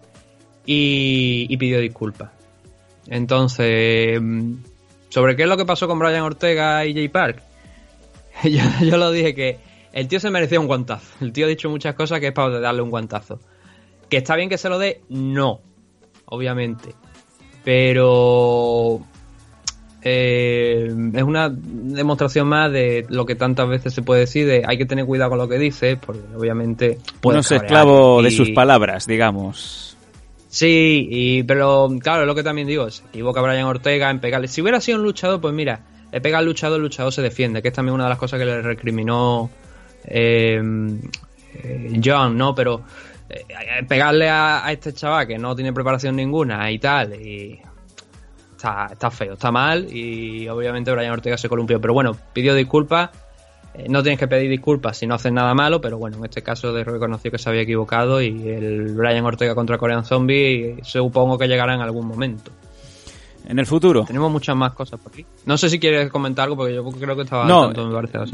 [0.64, 2.30] y, pidió disculpas.
[3.06, 4.18] Entonces,
[5.10, 7.42] ¿sobre qué es lo que pasó con Brian Ortega y Jay Park?
[8.44, 11.06] yo lo dije que el tío se merecía un guantazo.
[11.20, 13.38] El tío ha dicho muchas cosas que es para darle un guantazo.
[14.10, 15.02] ¿Que está bien que se lo dé?
[15.08, 15.60] No.
[16.26, 16.94] Obviamente.
[17.62, 19.00] Pero.
[20.02, 24.76] Eh, es una demostración más de lo que tantas veces se puede decir de hay
[24.76, 29.06] que tener cuidado con lo que dice, porque obviamente puede ser esclavo de sus palabras,
[29.06, 29.96] digamos.
[30.48, 34.48] Sí, y, pero claro, es lo que también digo, se equivoca Brian Ortega en pegarle.
[34.48, 37.62] Si hubiera sido un luchador, pues mira, le pega al luchador, el luchador se defiende,
[37.62, 39.50] que es también una de las cosas que le recriminó
[40.06, 42.54] eh, John, ¿no?
[42.54, 42.82] Pero
[43.28, 43.44] eh,
[43.88, 47.60] pegarle a, este chaval que no tiene preparación ninguna y tal, y
[48.56, 51.80] está, feo, está mal, y obviamente Brian Ortega se columpió.
[51.80, 53.10] Pero bueno, pidió disculpas.
[53.74, 56.42] Eh, no tienes que pedir disculpas si no haces nada malo, pero bueno, en este
[56.42, 61.48] caso reconoció que se había equivocado y el Brian Ortega contra Korean Zombie supongo que
[61.48, 62.52] llegará en algún momento
[63.46, 64.04] en el futuro.
[64.04, 65.24] Tenemos muchas más cosas por aquí.
[65.46, 67.72] No sé si quieres comentar algo porque yo creo que estaba no,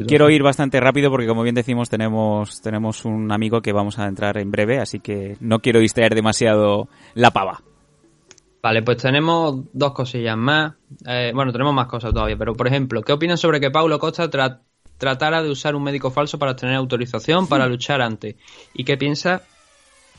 [0.06, 4.06] quiero ir bastante rápido porque como bien decimos tenemos tenemos un amigo que vamos a
[4.06, 7.62] entrar en breve, así que no quiero distraer demasiado la pava.
[8.62, 10.74] Vale, pues tenemos dos cosillas más.
[11.06, 14.28] Eh, bueno, tenemos más cosas todavía, pero por ejemplo, ¿qué opinan sobre que Paulo Costa
[14.98, 18.36] tratara de usar un médico falso para tener autorización para luchar antes?
[18.74, 19.42] ¿Y qué piensa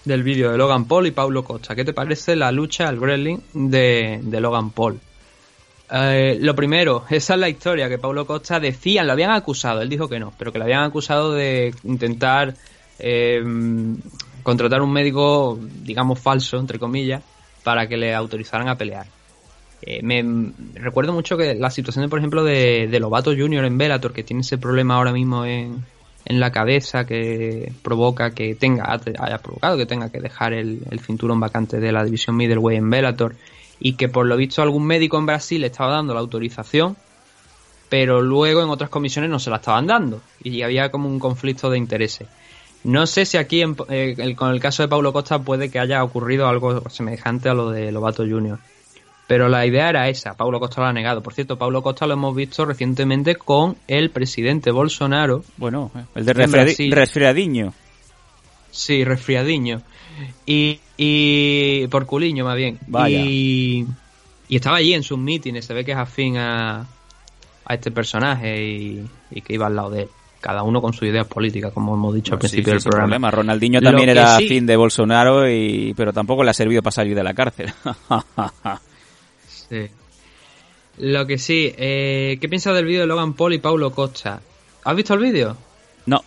[0.06, 1.76] del vídeo de Logan Paul y Paulo Costa.
[1.76, 5.00] ¿Qué te parece la lucha al wrestling de, Logan Paul?
[5.92, 9.90] Eh, lo primero, esa es la historia que Paulo Costa decían, lo habían acusado, él
[9.90, 12.56] dijo que no, pero que lo habían acusado de intentar
[13.00, 13.44] eh,
[14.42, 17.22] contratar un médico, digamos falso, entre comillas,
[17.64, 19.06] para que le autorizaran a pelear.
[19.82, 23.66] Eh, me recuerdo mucho que la situación, por ejemplo, de, de Lobato Jr.
[23.66, 25.84] en Bellator, que tiene ese problema ahora mismo en,
[26.26, 31.40] en la cabeza que provoca que tenga, haya provocado que tenga que dejar el, cinturón
[31.40, 33.36] vacante de la división middleweight en Bellator
[33.80, 36.96] y que por lo visto algún médico en Brasil le estaba dando la autorización
[37.90, 41.70] pero luego en otras comisiones no se la estaban dando y había como un conflicto
[41.70, 42.28] de intereses.
[42.84, 46.48] No sé si aquí eh, con el caso de Paulo Costa puede que haya ocurrido
[46.48, 48.58] algo semejante a lo de Lobato Jr.
[49.32, 51.24] Pero la idea era esa, Paulo Costa lo ha negado.
[51.24, 55.46] Por cierto, Paulo Costa lo hemos visto recientemente con el presidente Bolsonaro.
[55.56, 57.74] Bueno, el de resfriadiño.
[58.72, 59.84] Sí, resfriadiño.
[60.46, 62.78] Y, y por culiño más bien.
[63.08, 63.86] Y,
[64.50, 68.62] y, estaba allí en sus mítines, se ve que es afín a, a este personaje
[68.62, 69.08] y,
[69.46, 70.10] que iba al lado de él
[70.42, 73.06] cada uno con sus ideas políticas, como hemos dicho al principio del programa.
[73.06, 73.32] Problema.
[73.32, 77.24] Ronaldinho también era afín de Bolsonaro, y, pero tampoco le ha servido para salir de
[77.24, 77.72] la cárcel.
[80.98, 84.42] Lo que sí, eh, ¿qué piensas del vídeo de Logan Paul y Paulo Costa?
[84.84, 85.56] ¿Has visto el vídeo?
[86.06, 86.22] No.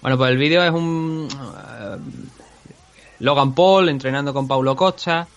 [0.00, 1.28] Bueno, pues el vídeo es un...
[1.30, 1.96] Eh,
[3.20, 5.28] Logan Paul entrenando con Paulo Costa.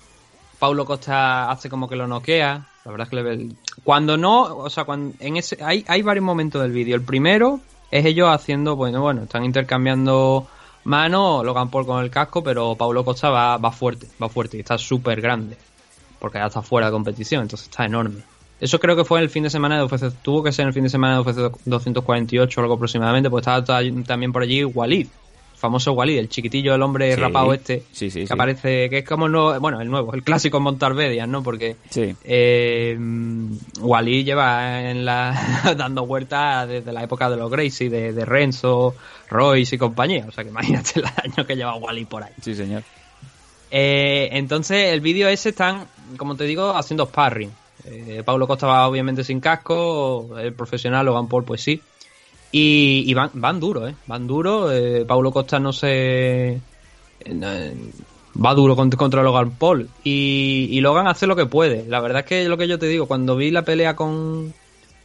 [0.58, 2.66] Paulo Costa hace como que lo noquea.
[2.86, 3.50] La verdad es que le
[3.84, 6.96] Cuando no, o sea, cuando en ese hay, hay varios momentos del vídeo.
[6.96, 7.60] El primero
[7.92, 10.48] es ellos haciendo, bueno, bueno, están intercambiando
[10.86, 14.62] manos, Logan Paul con el casco, pero Paulo Costa va, va fuerte, va fuerte y
[14.62, 15.58] está súper grande
[16.24, 18.22] porque ya está fuera de competición, entonces está enorme.
[18.62, 20.84] Eso creo que fue el fin de semana de UFC, tuvo que ser el fin
[20.84, 25.08] de semana de UFC 248 o algo aproximadamente, porque estaba también por allí Walid,
[25.58, 29.60] famoso Walid, el chiquitillo, el hombre rapado este, que aparece, que es como el nuevo,
[29.60, 31.44] bueno, el nuevo, el clásico Montarvedian, ¿no?
[31.44, 32.98] Porque eh,
[33.82, 38.96] Walid lleva en la dando vueltas desde la época de los Gracie, de, de Renzo,
[39.30, 42.32] Royce y compañía, o sea que imagínate el año que lleva Walid por ahí.
[42.42, 42.84] Sí, señor.
[43.76, 47.52] Eh, entonces, el vídeo ese están, como te digo, haciendo sparring.
[47.86, 51.82] Eh, Pablo Costa va obviamente sin casco, el profesional Logan Paul pues sí.
[52.56, 53.96] Y, van, van duro, ¿eh?
[54.06, 54.72] Van duro.
[54.72, 56.60] Eh, Paulo Costa no se...
[57.26, 57.76] eh,
[58.46, 59.90] va duro contra, Logan Paul.
[60.04, 61.84] Y, Logan hace lo que puede.
[61.88, 64.54] La verdad es que lo que yo te digo, cuando vi la pelea con,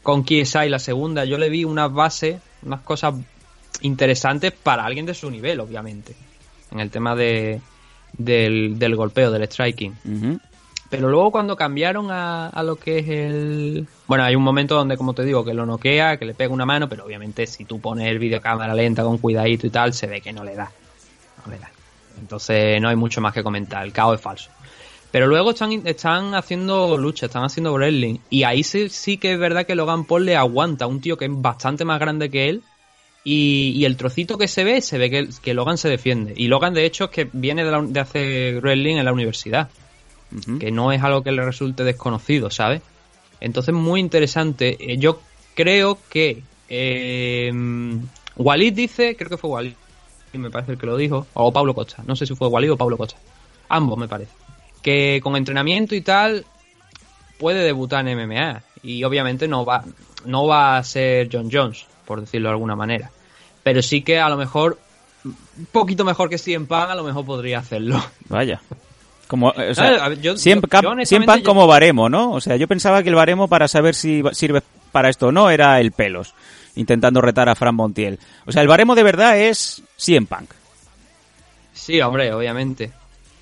[0.03, 3.15] con KSI, la segunda, yo le vi unas bases, unas cosas
[3.81, 6.15] interesantes para alguien de su nivel, obviamente.
[6.71, 7.63] En el tema de,
[8.13, 9.97] del, golpeo, del striking.
[10.05, 10.41] Ujú.
[10.91, 13.87] Pero luego cuando cambiaron a, a lo que es el...
[14.07, 16.65] Bueno, hay un momento donde, como te digo, que lo noquea, que le pega una
[16.65, 20.23] mano, pero obviamente si tú pones el videocámara lenta con cuidadito y tal, se ve
[20.23, 20.73] que no le da.
[21.45, 21.71] No le da.
[22.19, 24.51] Entonces no hay mucho más que comentar, el caos es falso.
[25.11, 28.19] Pero luego están, están haciendo lucha, están haciendo wrestling.
[28.31, 31.17] Y ahí sí, sí que es verdad que Logan Paul le aguanta a un tío
[31.17, 32.63] que es bastante más grande que él.
[33.25, 36.33] Y, y el trocito que se ve, se ve que, que Logan se defiende.
[36.37, 39.69] Y Logan, de hecho, es que viene de hacer wrestling en la universidad
[40.61, 42.83] Que no es algo que le resulte desconocido, ¿sabes?
[43.41, 44.77] Entonces, muy interesante.
[44.93, 45.21] Eh, Yo
[45.55, 47.51] creo que eh,
[48.37, 49.73] Walid dice, creo que fue Walid,
[50.35, 52.77] me parece el que lo dijo, o Pablo Costa, no sé si fue Walid o
[52.77, 53.17] Pablo Costa,
[53.69, 54.33] ambos me parece,
[54.83, 56.45] que con entrenamiento y tal
[57.39, 59.85] puede debutar en MMA y obviamente no va,
[60.25, 63.11] no va a ser John Jones, por decirlo de alguna manera,
[63.63, 64.79] pero sí que a lo mejor
[65.25, 68.03] un poquito mejor que CM Punk, a lo mejor podría hacerlo.
[68.29, 68.61] Vaya.
[69.29, 72.33] Como, o sea, Ah, a ver, yo- siempre, yo- yo siempre como baremo, ¿no?
[72.33, 75.51] O sea, yo pensaba que el baremo para saber si sirve para esto o no
[75.51, 76.35] era el pelos,
[76.77, 78.19] intentando retar a Fran Montiel.
[78.47, 80.51] O sea, el baremo de verdad es 100 Punk.
[81.75, 82.91] Sí, hombre, obviamente.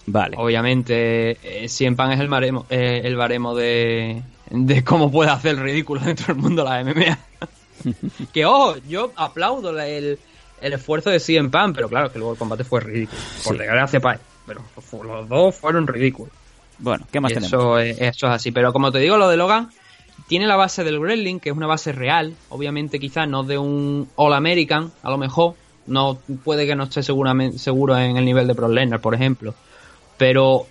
[0.07, 0.37] Vale.
[0.39, 5.61] Obviamente, eh, Punk es el baremo, eh, el baremo de, de cómo puede hacer el
[5.63, 7.19] ridículo dentro del mundo la MMA.
[8.33, 10.19] que ojo, yo aplaudo la- el,
[10.61, 13.21] el esfuerzo de CM Punk, pero claro, que luego el combate fue ridículo.
[13.45, 13.59] Por Sí.
[13.59, 14.21] desgracia para.
[14.47, 14.63] Pero
[15.05, 16.33] los dos fueron ridículos.
[16.79, 17.53] Bueno, ¿qué más Y tenemos?
[17.53, 18.53] eso, es, eso es así.
[18.53, 19.71] Pero como te digo, lo de Logan
[20.29, 22.35] tiene la base del wrestling, que es una base real.
[22.51, 25.55] Obviamente, quizás no de un All American, a lo mejor.
[25.87, 28.69] No puede que no esté seguramente, seguro en el nivel de Pro
[29.01, 29.55] por ejemplo.
[30.19, 30.67] Pero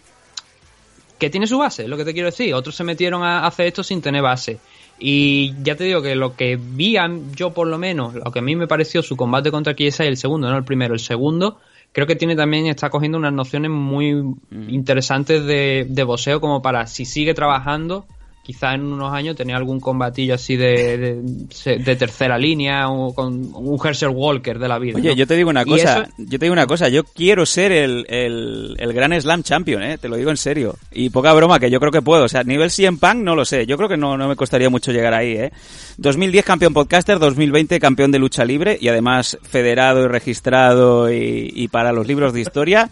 [1.18, 2.54] que tiene su base, es lo que te quiero decir.
[2.54, 4.60] Otros se metieron a hacer esto sin tener base.
[5.00, 8.40] Y ya te digo que lo que vi a- yo por lo menos, lo que
[8.40, 11.60] a mí me pareció su combate contra KSI, el segundo, no el primero, el segundo,
[11.96, 14.36] creo que tiene también, está cogiendo unas nociones muy
[14.68, 18.06] interesantes de, de boxeo como para, si sigue trabajando,
[18.46, 23.34] quizás en unos años tener algún combatillo así de, de, de tercera línea o con
[23.56, 24.98] un Herschel Walker de la vida.
[24.98, 25.16] Oye, ¿no?
[25.16, 28.06] yo te digo una cosa, eso- yo te digo una cosa, yo quiero ser el,
[28.08, 29.98] el, el gran Slam Champion, ¿eh?
[29.98, 30.76] te lo digo en serio.
[30.92, 32.26] Y poca broma, que yo creo que puedo.
[32.26, 34.70] O sea, nivel 100 Punk no lo sé, yo creo que no, no me costaría
[34.70, 35.32] mucho llegar ahí.
[35.32, 35.52] ¿eh?
[35.98, 41.68] 2010 campeón podcaster, 2020 campeón de lucha libre y además federado y registrado y, y
[41.70, 42.90] para los libros de historia.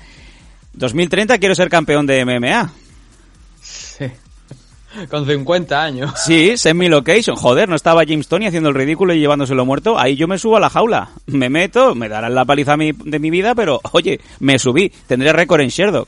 [0.74, 2.72] 2030 quiero ser campeón de MMA.
[5.10, 6.12] Con 50 años.
[6.26, 7.36] Sí, semi location.
[7.36, 9.98] Joder, no estaba James Tony haciendo el ridículo y llevándoselo muerto.
[10.00, 11.10] Ahí yo me subo a la jaula.
[11.28, 14.92] Me meto, me darán la paliza mi- de mi vida, pero oye, me subí.
[15.08, 16.08] Tendré récord en Sherdock.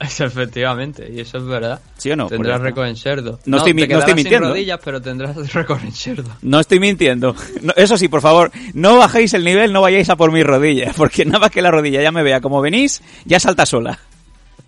[0.00, 1.80] Eso, efectivamente, y eso es verdad.
[1.96, 2.28] ¿Sí o no?
[2.28, 3.40] Tendrás Pues récord en Sherdo.
[3.46, 4.46] No estoy mi- te no estoy mintiendo.
[4.46, 6.30] sin rodillas, pero tendrás récord en Sherdo.
[6.42, 7.34] No estoy mintiendo.
[7.62, 10.94] No, eso sí, por favor, no bajéis el nivel, no vayáis a por mis rodillas,
[10.96, 13.98] porque nada más que la rodilla ya me vea como venís, ya salta sola.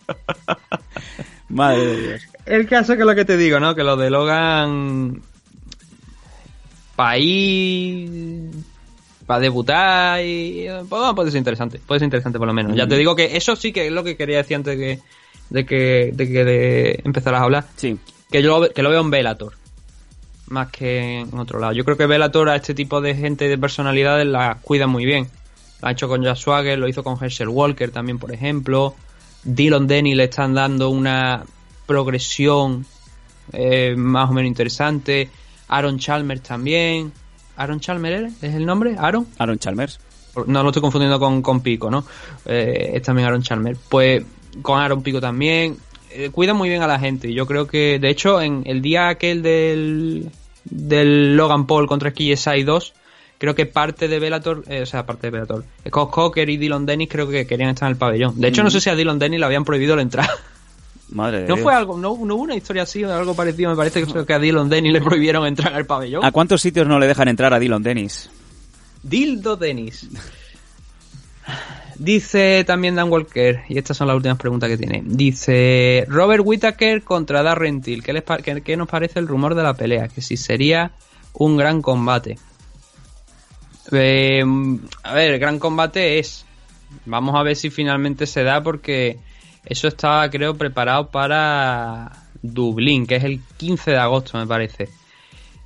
[1.51, 2.23] Madre de Dios.
[2.47, 3.75] El caso que lo que te digo, ¿no?
[3.75, 5.21] Que lo de Logan.
[6.97, 8.11] País.
[9.27, 10.67] Para debutar y.
[10.67, 11.81] Pues, bueno, puede ser interesante.
[11.85, 12.77] Puede ser interesante por lo menos.
[12.77, 15.03] Ya te digo que eso sí que es lo que quería decir antes de que.
[15.51, 17.67] De que, de que de empezaras a hablar.
[17.77, 17.99] Sí.
[18.31, 19.55] Que yo lo, que lo veo en Velator.
[20.47, 21.73] Más que en otro lado.
[21.73, 25.29] Yo creo que Velator a este tipo de gente de personalidades la cuida muy bien.
[25.83, 28.95] Lo ha hecho con Josh Swagger, lo hizo con Herschel Walker también, por ejemplo.
[29.45, 31.45] Dylan Denny le están dando una
[31.87, 32.87] progresión
[33.53, 35.29] eh, más o menos interesante.
[35.69, 37.13] Aaron Chalmers también.
[37.57, 38.97] ¿Aaron Chalmers es el nombre?
[38.99, 39.27] ¿Aaron?
[39.39, 40.01] Aaron Chalmers.
[40.47, 42.05] No lo estoy confundiendo con, con Pico, ¿no?
[42.47, 43.79] Eh, es también Aaron Chalmers.
[43.89, 44.23] Pues
[44.63, 45.77] con Aaron Pico también.
[46.13, 47.33] Eh, cuida muy bien a la gente.
[47.33, 50.31] Yo creo que, de hecho, en el día aquel del,
[50.65, 52.95] del Logan Paul contra KSI 2,
[53.41, 56.87] creo que parte de Bellator, eh, o sea, parte de Bellator, Scott Cocker y Dylan
[56.87, 58.41] Dennis creo que querían estar en el pabellón.
[58.41, 60.31] De hecho, no sé si a Dylan Dennis le habían prohibido la entrada.
[61.13, 61.61] Madre No Dios.
[61.61, 63.69] fue algo, no, no hubo una historia así o algo parecido.
[63.71, 66.25] Me parece que, que a Dylan Dennis le prohibieron entrar al pabellón.
[66.25, 68.31] ¿A cuántos sitios no le dejan entrar a Dylan Dennis?
[69.03, 70.07] Dildo Dennis.
[71.97, 75.03] Dice también Dan Walker, y estas son las últimas preguntas que tiene.
[75.05, 78.03] Dice Robert Whittaker contra Darren Till.
[78.03, 80.09] ¿Qué, les pa- qué- qué nos parece el rumor de la pelea?
[80.09, 80.93] Que si sería
[81.35, 82.39] un gran combate.
[83.93, 84.45] Eh,
[85.03, 86.45] a ver, el gran combate es.
[87.07, 89.19] Vamos a ver si finalmente se da porque
[89.65, 94.89] eso está, creo, preparado para Dublín, que es el 15 de agosto, me parece.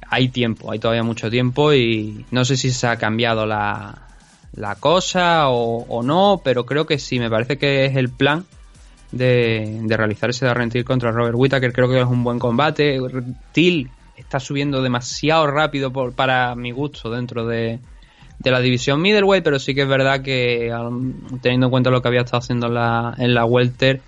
[0.09, 4.09] hay tiempo, hay todavía mucho tiempo y no sé si se ha cambiado la,
[4.53, 8.45] la cosa o, no, pero creo que sí, me parece que es el plan
[9.13, 13.01] de, de realizar ese Darren Till contra Robert Whittaker, creo que es un buen combate.
[13.53, 17.81] Till está subiendo demasiado rápido por, para mi gusto dentro de,
[18.45, 20.71] de la división middleweight, pero sí que es verdad que
[21.41, 24.03] teniendo en cuenta lo que había estado haciendo en la, en la welter,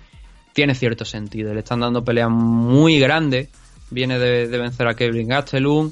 [0.53, 1.53] tiene cierto sentido.
[1.53, 3.49] Le están dando peleas muy grandes.
[3.89, 5.91] Viene de, vencer a Kevin Gastelum.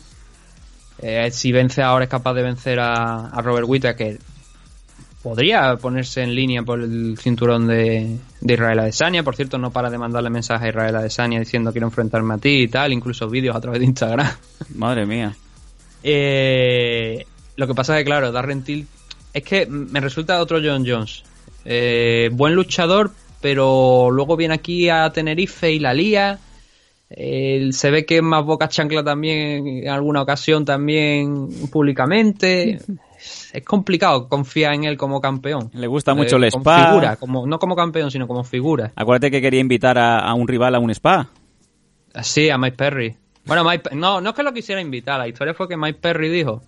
[0.99, 4.17] Eh, si vence ahora es capaz de vencer a, a Robert Whittaker
[5.25, 9.23] podría ponerse en línea por el cinturón de, de Israel Adesanya.
[9.23, 12.61] Por cierto, no para de mandarle mensajes a Israel Adesanya diciendo quiero enfrentarme a ti
[12.61, 14.27] y tal, incluso vídeos a través de Instagram.
[14.75, 15.35] Madre mía.
[16.03, 18.87] Eh, lo que pasa es que, claro, Darren Till
[19.33, 21.23] es que me resulta otro John Jones.
[21.65, 26.39] Eh, buen luchador, pero luego viene aquí a Tenerife y la lía.
[27.09, 32.79] se ve que es más boca chancla también en alguna ocasión también públicamente
[33.53, 35.69] es complicado confiar en él como campeón.
[35.73, 36.87] Le gusta mucho el eh, spa.
[36.87, 38.91] Figura, como, no como campeón, sino como figura.
[38.95, 41.29] Acuérdate que quería invitar a, un rival a un spa.
[42.21, 43.15] Sí, a Mike Perry.
[43.45, 43.63] Bueno,
[43.93, 46.63] no, no es que lo quisiera invitar, la historia fue que Mike Perry dijo,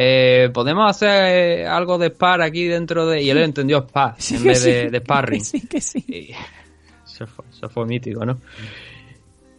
[0.00, 3.20] eh, podemos hacer algo de spar aquí dentro de...
[3.20, 5.44] Y él entendió spa en vez de, de, sparring.
[5.44, 6.30] Sí, que sí.
[7.04, 8.38] eso, fue, eso fue mítico, ¿no?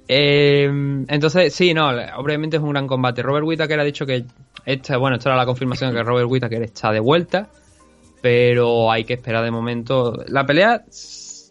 [0.08, 0.64] Eh,
[1.10, 3.22] entonces, sí, no, obviamente es un gran combate.
[3.22, 4.24] Robert Whittaker ha dicho que
[4.66, 7.50] esta, bueno, esta era la confirmación de que Robert Whittaker está de vuelta,
[8.22, 10.24] pero hay que esperar de momento.
[10.28, 10.86] La pelea,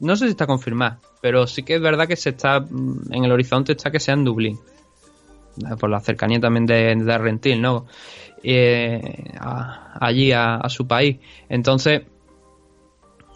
[0.00, 3.22] no sé si está confirmada, pero sí que es verdad que se está mm, en
[3.22, 4.58] el horizonte está que sea en Dublín,
[5.58, 7.86] eh, por la cercanía también de, de Rentil, ¿no?
[8.42, 9.34] Eh,
[10.00, 11.18] allí a, su país.
[11.48, 12.02] Entonces,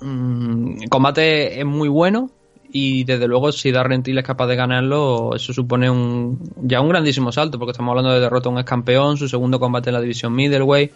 [0.01, 2.31] mm, el combate es muy bueno
[2.71, 6.89] y desde luego si Darren Till es capaz de ganarlo, eso supone un ya un
[6.89, 9.95] grandísimo salto, porque estamos hablando de derrota a un ex campeón, su segundo combate en
[9.95, 10.93] la división middleweight,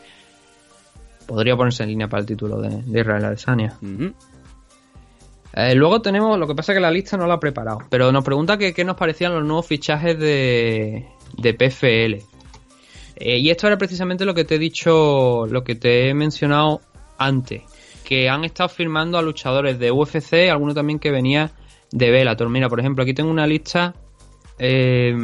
[1.27, 3.77] podría ponerse en línea para el título de, Israel Adesanya.
[5.53, 8.13] Eh, luego tenemos, lo que pasa es que la lista no la ha preparado, pero
[8.13, 12.36] nos pregunta qué nos parecían los nuevos fichajes de, de PFL.
[13.17, 16.81] Eh, y esto era precisamente lo que te he dicho, lo que te he mencionado
[17.19, 17.63] antes,
[18.05, 21.51] que han estado firmando a luchadores de UFC, alguno también que venía
[21.91, 22.49] de Bellator.
[22.49, 23.95] Mira, por ejemplo, aquí tengo una lista.
[24.59, 25.15] Eh,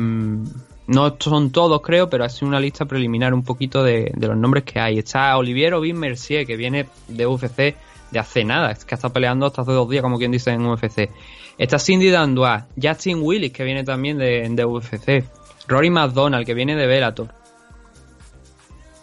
[0.87, 4.81] no son todos, creo, pero así una lista preliminar un poquito de, los nombres que
[4.81, 4.98] hay.
[4.98, 7.76] Está Olivier Ovin Mercier, que viene de UFC
[8.11, 10.50] de hace nada, es que ha estado peleando hasta hace dos días, como quien dice
[10.50, 11.09] en UFC.
[11.57, 15.24] Está Cindy Dandois, Justin Willis, que viene también de, UFC.
[15.66, 17.28] Rory McDonald, que viene de Bellator.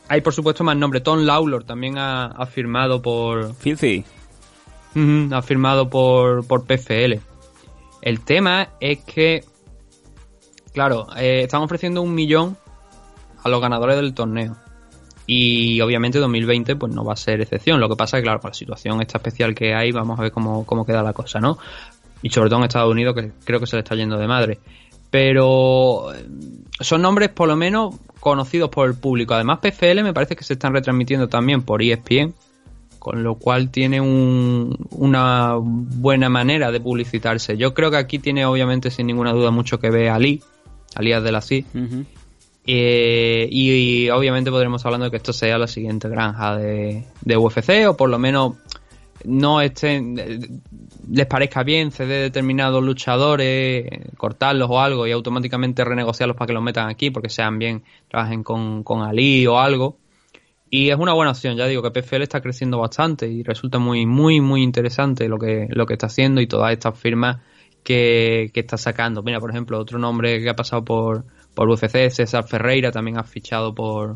[0.09, 1.03] Hay, por supuesto, más nombres.
[1.03, 3.53] Tom Lawlor también ha, firmado por.
[3.53, 4.03] Filthy.
[5.31, 7.19] ha firmado por, por PFL.
[8.01, 9.43] El tema es que,
[10.73, 12.57] claro, eh, están ofreciendo un millón
[13.43, 14.55] a los ganadores del torneo.
[15.27, 17.79] Y obviamente 2020 pues no va a ser excepción.
[17.79, 20.23] Lo que pasa es que, claro, con la situación esta especial que hay, vamos a
[20.23, 21.59] ver cómo, cómo queda la cosa, ¿no?
[22.23, 24.59] Y sobre todo en Estados Unidos, que creo que se le está yendo de madre.
[25.11, 26.25] Pero eh,
[26.79, 29.33] son nombres por lo menos conocidos por el público.
[29.33, 32.33] Además, PFL me parece que se están retransmitiendo también por ESPN
[32.99, 37.57] con lo cual tiene una buena manera de publicitarse.
[37.57, 40.43] Yo creo que aquí tiene obviamente sin ninguna duda mucho que ver Ali,
[40.95, 41.65] Alias de la CI.
[42.67, 47.87] Eh, y, obviamente podremos hablando de que esto sea la siguiente granja de, de UFC
[47.87, 48.57] o por lo menos
[49.25, 50.61] no estén
[51.11, 56.63] les parezca bien ceder determinados luchadores, cortarlos o algo y automáticamente renegociarlos para que los
[56.63, 59.97] metan aquí porque sean bien, trabajen con, con Ali o algo
[60.69, 64.05] y es una buena opción, ya digo que PFL está creciendo bastante y resulta muy,
[64.05, 67.37] muy, muy interesante lo que, lo que está haciendo y todas estas firmas
[67.83, 69.23] que, que está sacando.
[69.23, 73.23] Mira, por ejemplo, otro nombre que ha pasado por, por UFC, César Ferreira, también ha
[73.23, 74.13] fichado por,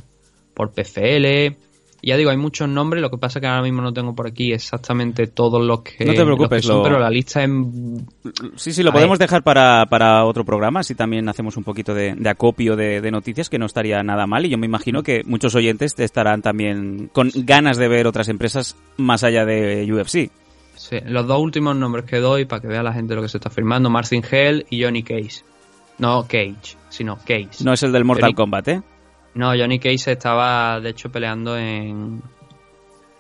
[0.54, 1.58] por PFL
[2.04, 4.28] ya digo, hay muchos nombres, lo que pasa es que ahora mismo no tengo por
[4.28, 7.50] aquí exactamente todos los que, no te preocupes, pero la lista es...
[8.56, 12.16] Sí, sí, lo podemos dejar para, para otro programa, si también hacemos un poquito de,
[12.30, 15.98] acopio de, noticias, que no estaría nada mal, y yo me imagino que muchos oyentes
[15.98, 20.30] estarán también con ganas de ver otras empresas más allá de UFC.
[20.76, 23.38] Sí, los dos últimos nombres que doy para que vea la gente lo que se
[23.38, 25.44] está firmando, Marcin Hell y Johnny Cage.
[26.00, 27.64] No Cage, sino Cage.
[27.64, 28.82] No es el del Mortal Kombat, ¿eh?
[29.36, 32.22] No, Johnny Case estaba de hecho peleando en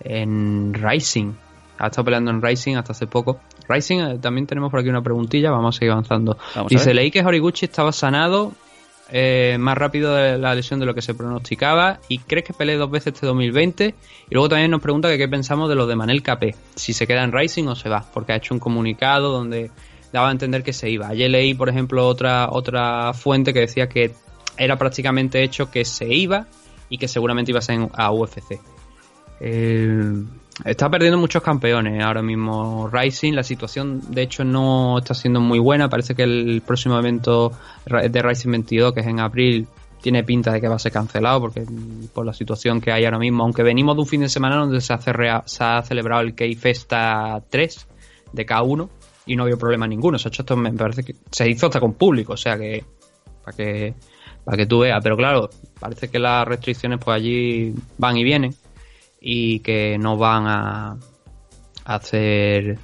[0.03, 1.33] en Rising.
[1.79, 3.39] Ha estado peleando en Rising hasta hace poco.
[3.67, 6.37] Rising, eh, también tenemos por aquí una preguntilla, vamos a seguir avanzando.
[6.69, 8.53] Dice, leí que Horiguchi estaba sanado
[9.09, 12.77] eh, más rápido de la lesión de lo que se pronosticaba y crees que pelee
[12.77, 13.95] dos veces este 2020.
[14.29, 17.07] Y luego también nos pregunta que qué pensamos de lo de Manel Capé, si se
[17.07, 19.71] queda en Rising o se va, porque ha hecho un comunicado donde
[20.11, 21.07] daba a entender que se iba.
[21.07, 24.13] Ayer leí, por ejemplo, otra, otra fuente que decía que
[24.57, 26.47] era prácticamente hecho que se iba
[26.89, 28.59] y que seguramente iba a ser a UFC.
[29.39, 30.23] Eh,
[30.63, 33.33] está perdiendo muchos campeones ahora mismo Rising.
[33.33, 35.89] La situación, de hecho, no está siendo muy buena.
[35.89, 37.51] Parece que el próximo evento
[37.85, 39.67] de Rising 22, que es en abril,
[40.01, 41.65] tiene pinta de que va a ser cancelado porque
[42.13, 43.43] por la situación que hay ahora mismo.
[43.43, 47.87] Aunque venimos de un fin de semana donde se, se ha celebrado el K-Festa 3
[48.33, 48.89] de K1
[49.25, 50.17] y no había problema ninguno.
[50.19, 52.83] Se, ha hecho esto, me parece que se hizo hasta con público, o sea que
[53.43, 53.93] para que
[54.43, 54.99] para que tú veas.
[55.03, 58.55] Pero claro, parece que las restricciones pues allí van y vienen
[59.19, 60.97] y que no van a,
[61.85, 62.77] hacer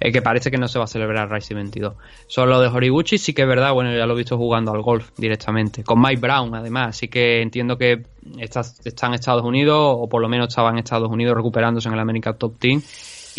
[0.00, 1.94] eh, que parece que no se va a celebrar Rising 22.
[2.26, 5.10] Solo de Horiguchi sí que es verdad, bueno, ya lo he visto jugando al golf
[5.16, 8.04] directamente, con Mike Brown además, así que entiendo que
[8.38, 11.94] está, está en Estados Unidos, o por lo menos estaba en Estados Unidos recuperándose en
[11.94, 12.80] el American Top Team,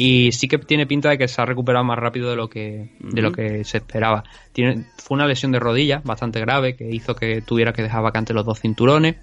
[0.02, 2.92] y sí que tiene pinta de que se ha recuperado más rápido de lo que,
[3.02, 4.24] de lo que se esperaba.
[4.54, 8.34] Tiene, fue una lesión de rodilla bastante grave que hizo que tuviera que dejar vacante
[8.34, 9.18] los dos cinturones.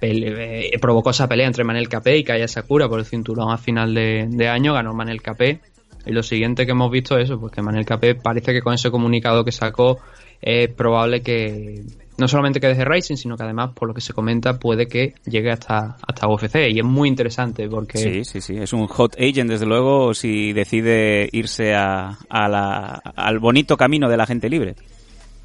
[0.00, 3.92] Eh, provocó esa pelea entre Manel Capé y Kaya Sakura por el cinturón a final
[3.92, 5.60] de, año, ganó Manel Capé.
[6.06, 8.72] Y lo siguiente que hemos visto es eso, pues que Manel Capé parece que con
[8.72, 9.98] ese comunicado que sacó
[10.40, 11.82] es probable que
[12.20, 15.14] no solamente que deje Racing, sino que además, por lo que se comenta, puede que
[15.24, 16.56] llegue hasta, hasta UFC.
[16.70, 17.98] Y es muy interesante porque...
[17.98, 18.56] Sí, sí, sí.
[18.58, 24.16] Es un hot agent, desde luego, si decide irse a, la, al bonito camino de
[24.16, 24.76] la gente libre.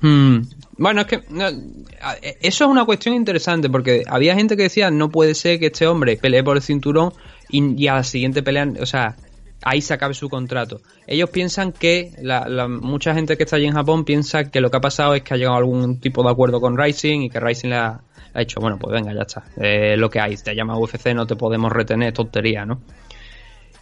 [0.02, 0.42] Hmm.
[0.78, 1.22] Bueno, es que
[2.42, 5.88] eso es una cuestión interesante porque había gente que decía no puede ser que este
[5.88, 7.14] hombre pelee por el cinturón
[7.50, 9.16] y, y a la siguiente pelea, o sea,
[9.66, 10.80] ahí se acabe su contrato.
[11.08, 14.78] Ellos piensan que, la, mucha gente que está allí en Japón piensa que lo que
[14.78, 17.70] ha pasado es que ha llegado algún tipo de acuerdo con Rising y que Rising
[17.70, 18.02] le ha,
[18.36, 21.36] dicho, bueno, pues venga, ya está, eh, lo que hay, te llama UFC, no te
[21.36, 22.82] podemos retener, tontería, ¿no?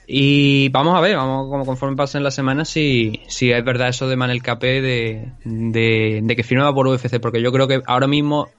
[0.07, 4.07] Y vamos a ver, vamos como conforme pasen las semanas si, si es verdad eso
[4.07, 8.49] de Manel Capé de, de, que firmaba por UFC, porque yo creo que ahora mismo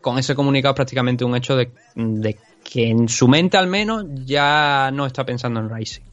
[0.00, 4.04] con ese comunicado es prácticamente un hecho de, de que en su mente al menos
[4.24, 6.11] ya no está pensando en Rising.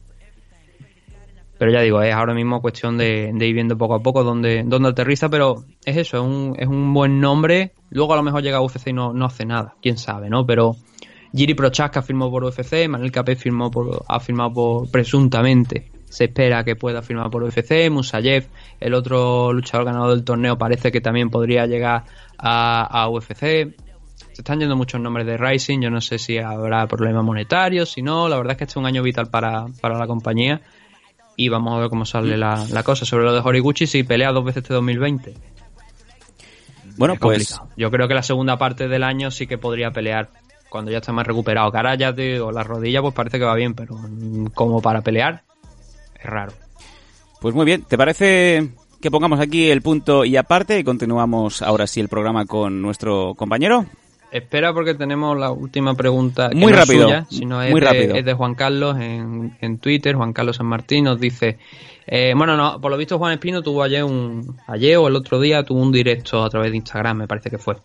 [1.60, 4.88] Pero ya digo, es ahora mismo cuestión de, ir viendo poco a poco dónde, dónde
[4.88, 7.72] aterriza, pero es eso, es un, es un buen nombre.
[7.90, 10.46] Luego a lo mejor llega a UFC y no, no hace nada, quién sabe, ¿no?
[10.46, 10.76] Pero
[11.34, 16.64] Giri Prochaska firmó por UFC, Manuel Capé firmó por, ha firmado por, presuntamente, se espera
[16.64, 18.46] que pueda firmar por UFC, Musayev,
[18.80, 22.04] el otro luchador ganador del torneo, parece que también podría llegar
[22.38, 23.38] a, UFC.
[24.32, 28.00] Se están yendo muchos nombres de Rising, yo no sé si habrá problemas monetarios, si
[28.00, 30.62] no, la verdad es que este es un año vital para, para la compañía
[31.40, 33.06] y vamos a ver cómo sale la, cosa.
[33.06, 35.34] Sobre lo de Horiguchi, si pelea dos veces este 2020.
[36.98, 40.28] Bueno, pues yo creo que la segunda parte del año sí que podría pelear
[40.68, 41.72] cuando ya está más recuperado.
[41.72, 43.96] Cara ya o la rodilla, pues parece que va bien, pero
[44.52, 45.44] como para pelear,
[46.22, 46.52] es raro.
[47.40, 51.86] Pues muy bien, ¿te parece que pongamos aquí el punto y aparte y continuamos ahora
[51.86, 53.86] sí el programa con nuestro compañero?
[54.30, 56.50] Espera porque tenemos la última pregunta.
[56.54, 57.08] muy rápido.
[57.08, 60.14] Es sino es, de, es de Juan Carlos en, en, Twitter.
[60.14, 61.58] Juan Carlos San Martín nos dice:
[62.06, 64.56] eh, Bueno, no, por lo visto, Juan Espino tuvo ayer un.
[64.68, 67.58] Ayer o el otro día tuvo un directo a través de Instagram, me parece que
[67.58, 67.76] fue.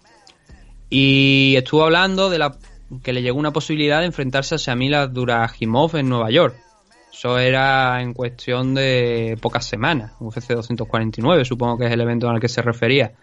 [0.90, 2.56] Y estuvo hablando de la
[3.04, 6.56] que le llegó una posibilidad de enfrentarse a Shamila Durajimov en Nueva York.
[7.12, 10.12] Eso era en cuestión de pocas semanas.
[10.20, 13.14] UFC 249, supongo que es el evento al que se refería.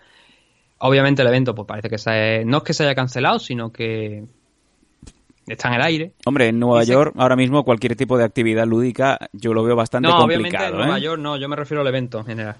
[0.85, 4.25] Obviamente el evento, pues parece que se, no es que se haya cancelado, sino que
[5.47, 6.13] está en el aire.
[6.27, 10.09] Hombre, en Nueva York ahora mismo cualquier tipo de actividad lúdica yo lo veo bastante
[10.09, 10.43] no, complicado.
[10.43, 11.03] Obviamente en Nueva ¿eh?
[11.03, 12.57] York no, yo me refiero al evento en general.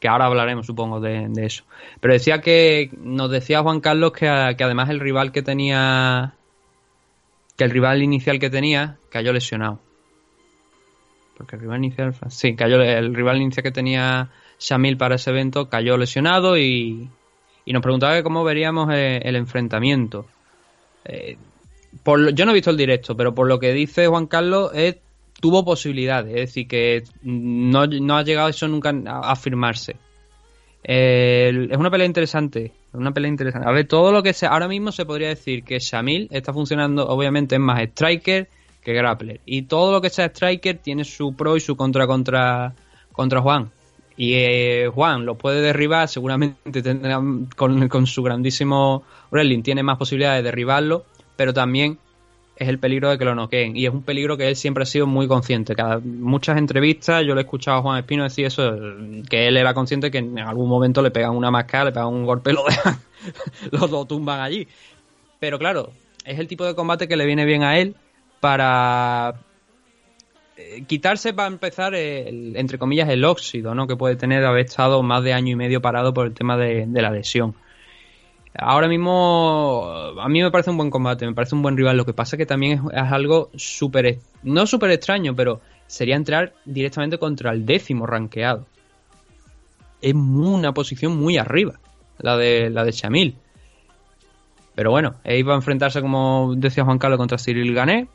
[0.00, 1.62] Que ahora hablaremos, supongo, de, eso.
[2.00, 6.34] Pero decía que, nos decía Juan Carlos que, que además el rival que tenía,
[7.56, 9.78] que el rival inicial que tenía cayó lesionado.
[11.36, 15.68] Porque el rival inicial, sí, cayó, el rival inicial que tenía Shamil para ese evento
[15.68, 17.08] cayó lesionado y,
[17.66, 20.26] nos preguntaba cómo veríamos eh, el, enfrentamiento.
[21.04, 21.36] Eh,
[22.02, 24.72] por, yo no he visto el directo, pero por lo que dice Juan Carlos,
[25.40, 27.82] tuvo posibilidades, es decir, que no,
[28.16, 29.96] ha llegado eso nunca a, firmarse.
[30.82, 33.68] es una pelea interesante, una pelea interesante.
[33.68, 37.06] A ver, todo lo que se, ahora mismo se podría decir que Shamil está funcionando,
[37.06, 38.48] obviamente es más striker
[38.82, 39.40] que grappler.
[39.44, 42.74] Y todo lo que sea striker tiene su pro y su contra contra,
[43.12, 43.70] contra Juan.
[44.20, 47.22] Y eh, Juan lo puede derribar, seguramente tendrá,
[47.54, 51.04] con, su grandísimo wrestling tiene más posibilidades de derribarlo,
[51.36, 51.98] pero también
[52.56, 53.76] es el peligro de que lo noqueen.
[53.76, 55.76] Y es un peligro que él siempre ha sido muy consciente.
[55.76, 58.74] Cada muchas entrevistas yo le he escuchado a Juan Espino decir eso,
[59.30, 62.26] que él era consciente que en algún momento le pegan una máscara, le pegan un
[62.26, 62.98] golpe, lo dejan,
[63.70, 64.66] lo tumban allí.
[65.38, 65.92] Pero claro,
[66.24, 67.94] es el tipo de combate que le viene bien a él
[68.40, 69.36] para
[70.60, 73.86] eh, quitarse para empezar, entre comillas, el óxido ¿no?
[73.86, 76.84] que puede tener haber estado más de año y medio parado por el tema de,
[76.88, 77.54] la lesión.
[78.58, 79.88] Ahora mismo,
[80.20, 81.96] a mí me parece un buen combate, me parece un buen rival.
[81.96, 86.54] Lo que pasa es que también es, algo súper, no súper extraño, pero sería entrar
[86.64, 88.66] directamente contra el décimo rankeado.
[90.02, 91.78] Es una posición muy arriba,
[92.18, 93.36] la de, la de Chamil.
[94.74, 98.08] Pero bueno, iba a enfrentarse, como decía Juan Carlos, contra Cyril Gané.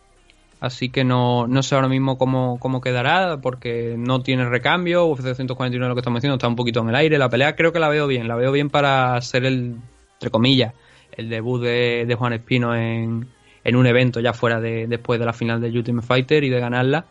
[0.64, 5.05] Así que no, no sé ahora mismo cómo, cómo quedará, porque no tiene recambio.
[5.07, 7.18] UFC 249, lo que estamos diciendo, está un poquito en el aire.
[7.18, 9.76] La pelea creo que la veo bien, la veo bien para ser el,
[10.14, 10.74] entre comillas,
[11.18, 13.28] el debut de, de Juan Espino en,
[13.61, 16.61] en, un evento ya fuera de después de la final de Ultimate Fighter y de
[16.61, 17.07] ganarla.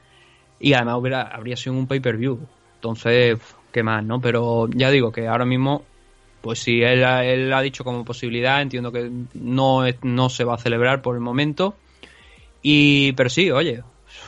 [0.58, 2.40] Y además hubiera, habría sido un pay-per-view.
[2.76, 3.38] Entonces,
[3.70, 4.18] qué más, ¿no?
[4.22, 5.84] Pero ya digo que ahora mismo
[6.40, 10.58] pues si él, él, ha dicho como posibilidad, entiendo que no, no se va a
[10.58, 11.76] celebrar por el momento.
[12.62, 13.82] Y, pero sí, oye,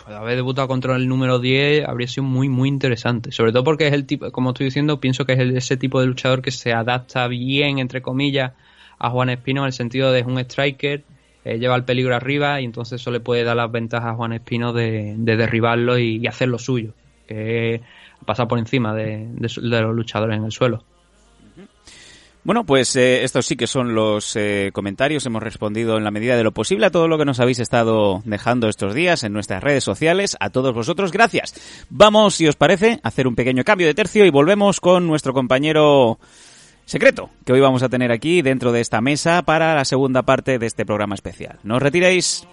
[0.07, 3.33] haber debutado contra el número 10 habría sido muy, muy interesante.
[3.33, 6.07] Sobre todo porque es el tipo, como estoy diciendo, pienso que es ese tipo de
[6.07, 8.53] luchador que se adapta bien, entre comillas,
[8.99, 11.03] a Juan Espino en el sentido de es un striker,
[11.45, 14.33] eh, lleva el peligro arriba y entonces eso le puede dar las ventajas a Juan
[14.33, 16.93] Espino de, de derribarlo y, hacer lo suyo,
[17.27, 17.83] que
[18.25, 20.85] pasar por encima de, de los luchadores en el suelo.
[22.45, 25.25] Bueno, pues eh, estos sí que son los eh, comentarios.
[25.25, 28.21] Hemos respondido en la medida de lo posible a todo lo que nos habéis estado
[28.27, 30.37] dejando estos días en nuestras redes sociales.
[30.41, 31.55] A todos vosotros, gracias.
[31.89, 35.33] Vamos, si os parece, a hacer un pequeño cambio de tercio y volvemos con nuestro
[35.33, 36.19] compañero
[36.85, 40.59] secreto que hoy vamos a tener aquí dentro de esta mesa para la segunda parte
[40.59, 41.59] de este programa especial.
[41.63, 42.47] No retiréis.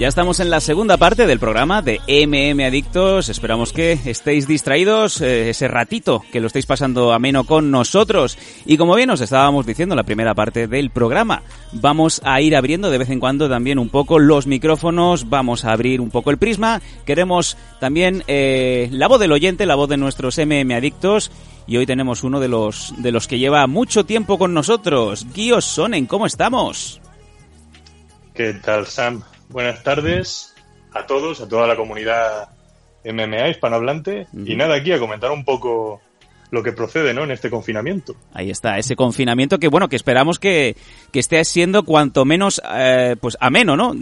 [0.00, 3.28] Ya estamos en la segunda parte del programa de MM Adictos.
[3.28, 8.38] Esperamos que estéis distraídos eh, ese ratito, que lo estéis pasando ameno con nosotros.
[8.64, 11.42] Y como bien os estábamos diciendo en la primera parte del programa,
[11.72, 15.72] vamos a ir abriendo de vez en cuando también un poco los micrófonos, vamos a
[15.72, 16.80] abrir un poco el prisma.
[17.04, 21.30] Queremos también eh, la voz del oyente, la voz de nuestros MM Adictos.
[21.66, 25.26] Y hoy tenemos uno de los, de los que lleva mucho tiempo con nosotros.
[25.34, 27.02] Guíos Sonen, ¿cómo estamos?
[28.32, 29.22] ¿Qué tal, Sam?
[29.50, 30.54] Buenas tardes
[30.92, 32.50] a todos, a toda la comunidad
[33.04, 34.28] MMA hispanohablante.
[34.32, 34.52] Uh -huh.
[34.52, 36.00] Y nada, aquí a comentar un poco
[36.52, 37.24] lo que procede ¿no?
[37.24, 38.14] en este confinamiento.
[38.32, 40.76] Ahí está, ese confinamiento que bueno, que esperamos que,
[41.12, 43.94] que esté siendo cuanto menos eh, pues ameno, ¿no?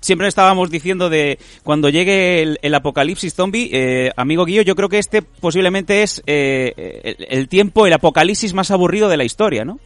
[0.00, 4.88] Siempre estábamos diciendo de cuando llegue el, el apocalipsis zombie, eh, amigo Guillo, yo creo
[4.88, 9.64] que este posiblemente es eh, el, el tiempo, el apocalipsis más aburrido de la historia,
[9.64, 9.80] ¿no?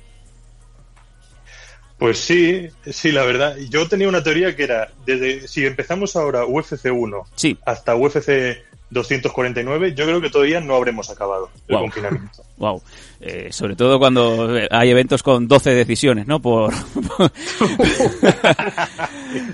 [2.00, 3.56] Pues sí, sí, la verdad.
[3.68, 7.58] Yo tenía una teoría que era, desde si empezamos ahora UFC 1 sí.
[7.66, 8.56] hasta UFC
[8.88, 11.84] 249, yo creo que todavía no habremos acabado el wow.
[11.84, 12.42] confinamiento.
[12.56, 12.82] Wow.
[13.22, 16.40] Eh, sobre todo cuando hay eventos con 12 decisiones, ¿no?
[16.40, 16.72] Por...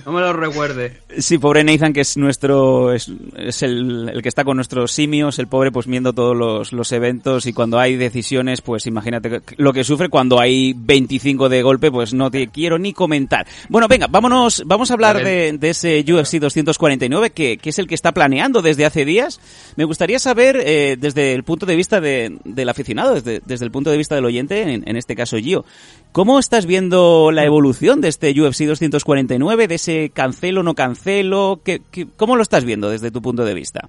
[0.06, 0.98] no me lo recuerde.
[1.18, 5.40] Sí, pobre Nathan, que es nuestro, es, es el, el, que está con nuestros simios,
[5.40, 9.72] el pobre pues viendo todos los, los, eventos y cuando hay decisiones, pues imagínate lo
[9.72, 13.48] que sufre cuando hay 25 de golpe, pues no te quiero ni comentar.
[13.68, 17.88] Bueno, venga, vámonos, vamos a hablar de, de, ese UFC 249, que, que, es el
[17.88, 19.40] que está planeando desde hace días.
[19.74, 23.70] Me gustaría saber, eh, desde el punto de vista de, del aficionado, desde, desde el
[23.70, 25.64] punto de vista del oyente, en, en, este caso Gio.
[26.12, 31.60] ¿Cómo estás viendo la evolución de este UFC 249, de ese cancelo no cancelo?
[31.64, 33.88] ¿Qué, qué, cómo lo estás viendo desde tu punto de vista?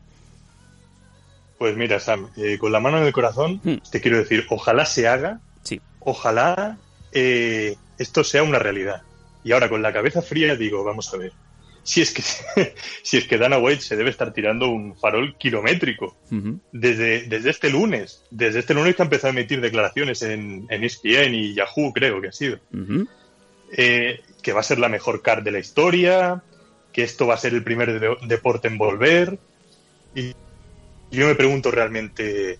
[1.57, 3.77] Pues mira, Sam, eh, con la mano en el corazón, hmm.
[3.91, 5.81] te quiero decir, ojalá se haga, sí.
[5.99, 6.77] ojalá
[7.11, 9.01] eh, esto sea una realidad.
[9.43, 11.31] Y ahora con la cabeza fría digo, vamos a ver,
[11.87, 12.21] si es que
[13.01, 16.59] si es que Dana White se debe estar tirando un farol kilométrico uh -huh.
[16.73, 20.83] desde, desde este lunes desde este lunes que ha empezado a emitir declaraciones en, en
[20.83, 23.07] ESPN y Yahoo creo que ha sido uh -huh.
[23.71, 26.43] eh, que va a ser la mejor card de la historia
[26.91, 29.39] que esto va a ser el primer de, deporte en volver
[30.13, 30.33] y
[31.09, 32.59] yo me pregunto realmente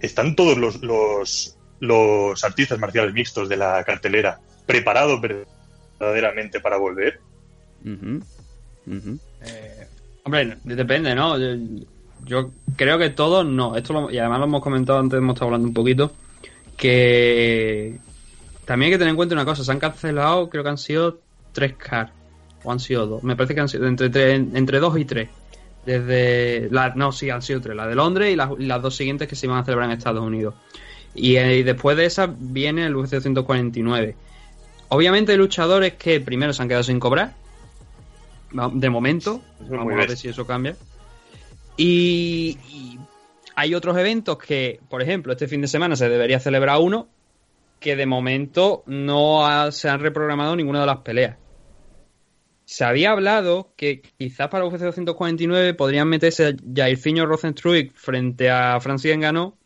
[0.00, 7.20] están todos los, los los artistas marciales mixtos de la cartelera preparados verdaderamente para volver
[7.84, 8.33] uh -huh.
[8.86, 9.86] Eh,
[10.24, 11.36] hombre, depende, ¿no?
[12.24, 13.76] Yo, creo que todos no.
[13.76, 16.12] Esto lo, y además lo hemos comentado antes, hemos estado hablando un poquito.
[16.76, 17.98] Que
[18.64, 21.20] también hay que tener en cuenta una cosa: se han cancelado, creo que han sido
[21.52, 22.12] tres cars.
[22.62, 23.22] O han sido dos.
[23.22, 25.28] Me parece que han sido entre, tres, entre dos y tres.
[25.84, 26.68] Desde.
[26.70, 27.76] La, no, sí, han sido tres.
[27.76, 29.96] La de Londres y, la, y las dos siguientes que se iban a celebrar en
[29.96, 30.54] Estados Unidos.
[31.14, 34.16] Y, eh, después de esa viene el UFC 249.
[34.88, 37.34] Obviamente hay luchadores que primero se han quedado sin cobrar
[38.72, 40.76] De momento, vamos a ver si eso cambia.
[41.76, 42.98] Y, y,
[43.56, 47.08] hay otros eventos que, por ejemplo, este fin de semana se debería celebrar uno
[47.80, 51.36] que de momento no se han reprogramado ninguna de las peleas.
[52.64, 59.12] Se había hablado que quizás para UFC 249 podrían meterse Jairzinho Rosenstruik frente a Francis
[59.12, 59.58] Engano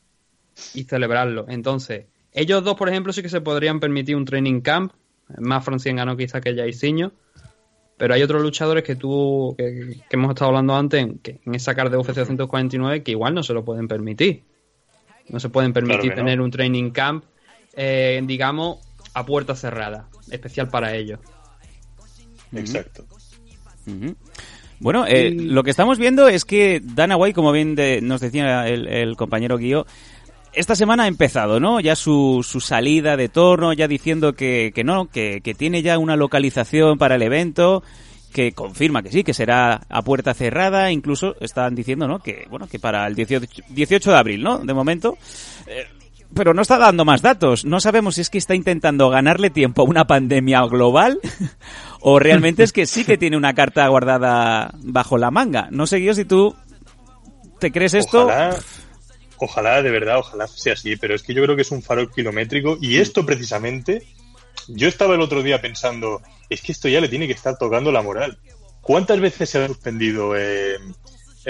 [0.74, 1.46] y celebrarlo.
[1.48, 4.92] Entonces, ellos dos, por ejemplo, sí que se podrían permitir un training camp.
[5.38, 7.12] Más Francis Engano quizás que Jairzinho.
[7.98, 11.90] Pero hay otros luchadores que tú, que, hemos estado hablando antes, que en esa carta
[11.90, 14.44] de UFC 249 que igual no se lo pueden permitir.
[15.28, 17.24] No se pueden permitir tener un training camp
[17.80, 18.78] eh, digamos,
[19.14, 21.20] a puerta cerrada, especial para ellos.
[22.52, 23.04] Exacto.
[24.80, 29.16] Bueno, eh, lo que estamos viendo es que Dana White, como bien nos decía el,
[29.16, 29.86] compañero Guío,
[30.52, 31.80] esta semana ha empezado, ¿no?
[31.80, 35.98] Ya su, su salida de torno, ya diciendo que, que no, que, que, tiene ya
[35.98, 37.82] una localización para el evento,
[38.32, 42.18] que confirma que sí, que será a puerta cerrada, incluso están diciendo, ¿no?
[42.18, 44.58] Que, bueno, que para el 18, 18 de abril, ¿no?
[44.58, 45.16] De momento.
[45.66, 45.86] Eh,
[46.34, 47.64] pero no está dando más datos.
[47.64, 51.20] No sabemos si es que está intentando ganarle tiempo a una pandemia global
[52.00, 55.68] o realmente es que sí que tiene una carta guardada bajo la manga.
[55.70, 56.54] No sé yo si tú
[57.58, 58.28] te crees esto.
[59.46, 62.10] Ojalá, de verdad, ojalá sea así, pero es que yo creo que es un farol
[62.10, 64.02] kilométrico y esto precisamente,
[64.68, 67.92] yo estaba el otro día pensando, es que esto ya le tiene que estar tocando
[67.92, 68.38] la moral.
[68.80, 70.78] ¿Cuántas veces se ha suspendido eh,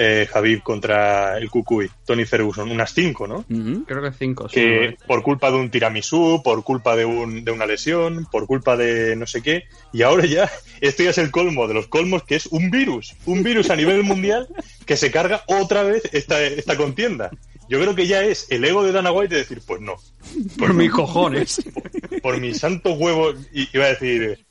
[0.00, 3.44] eh, Javib contra el Cucuy, Tony Ferguson, unas cinco, ¿no?
[3.84, 4.46] Creo que cinco.
[4.46, 8.76] Que por culpa de un tiramisú, por culpa de, un, de una lesión, por culpa
[8.76, 10.48] de no sé qué, y ahora ya
[10.80, 13.76] esto ya es el colmo de los colmos, que es un virus, un virus a
[13.76, 14.46] nivel mundial
[14.86, 17.30] que se carga otra vez esta, esta contienda.
[17.68, 19.96] Yo creo que ya es el ego de Dana White de decir, pues no.
[20.58, 21.62] Por, mis cojones.
[21.74, 24.46] Por, por mis santos huevos, y iba a decir,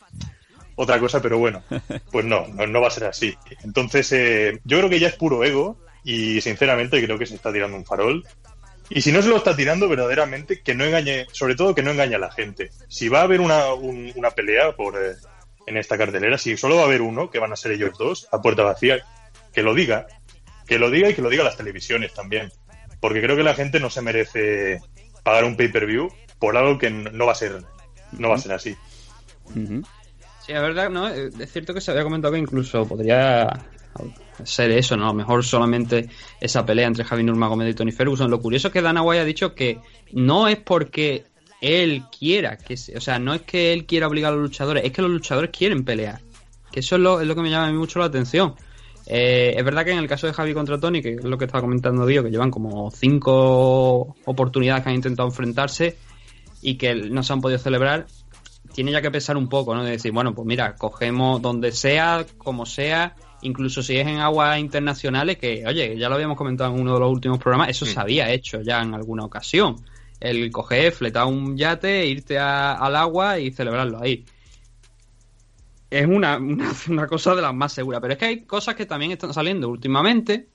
[0.78, 1.64] otra cosa, pero bueno,
[2.12, 3.36] pues no, no, va a ser así.
[3.64, 7.52] Entonces, eh, yo creo que ya es puro ego y sinceramente creo que se está
[7.52, 8.24] tirando un farol.
[8.90, 11.92] Y si no se lo está tirando verdaderamente, que no engañe, sobre todo que no
[11.92, 12.70] engañe a la gente.
[12.88, 15.16] Si va a haber una, una pelea por eh,
[15.66, 18.30] en esta cartelera, si solo va a haber uno, que van a ser ellos dos,
[18.32, 19.04] a puerta vacía,
[19.54, 20.06] que lo diga.
[20.68, 22.52] Que lo diga y que lo diga las televisiones también.
[23.00, 24.80] Porque creo que la gente no se merece
[25.24, 27.64] pagar un pay-per-view por algo que no va a ser,
[28.12, 28.76] no va a ser así.
[29.54, 31.10] Sí, es verdad, ¿no?
[31.10, 33.66] Eh, es cierto que se había comentado que incluso podría
[34.44, 35.06] ser eso, ¿no?
[35.06, 38.30] A lo mejor solamente esa pelea entre Javi Nurmagomedov y Tony Ferguson.
[38.30, 39.80] Lo curioso es que Dana White ha dicho que
[40.14, 41.26] no es porque
[41.62, 44.92] él quiera, que o sea, no es que él quiera obligar a los luchadores, es
[44.92, 46.22] que los luchadores quieren pelear.
[46.72, 48.56] Que eso es lo, es lo que me llama a mí mucho la atención.
[49.10, 51.46] Eh, es verdad que en el caso de Javi contra Tony, que es lo que
[51.46, 55.98] estaba comentando Dio, que llevan como cinco oportunidades que han intentado enfrentarse
[56.62, 58.08] y que no se han podido celebrar,
[58.74, 59.84] tiene ya que pensar un poco, ¿no?
[59.84, 64.60] De decir, bueno, pues mira, cogemos donde sea, como sea, incluso si es en aguas
[64.60, 68.00] internacionales, que, oye, ya lo habíamos comentado en uno de los últimos programas, eso se
[68.00, 69.78] había hecho ya en alguna ocasión.
[70.20, 74.26] El coger, fletar un yate, irte al agua y celebrarlo ahí.
[75.90, 76.38] Es una,
[76.90, 78.02] una, cosa de las más seguras.
[78.02, 80.48] Pero es que hay cosas que también están saliendo últimamente,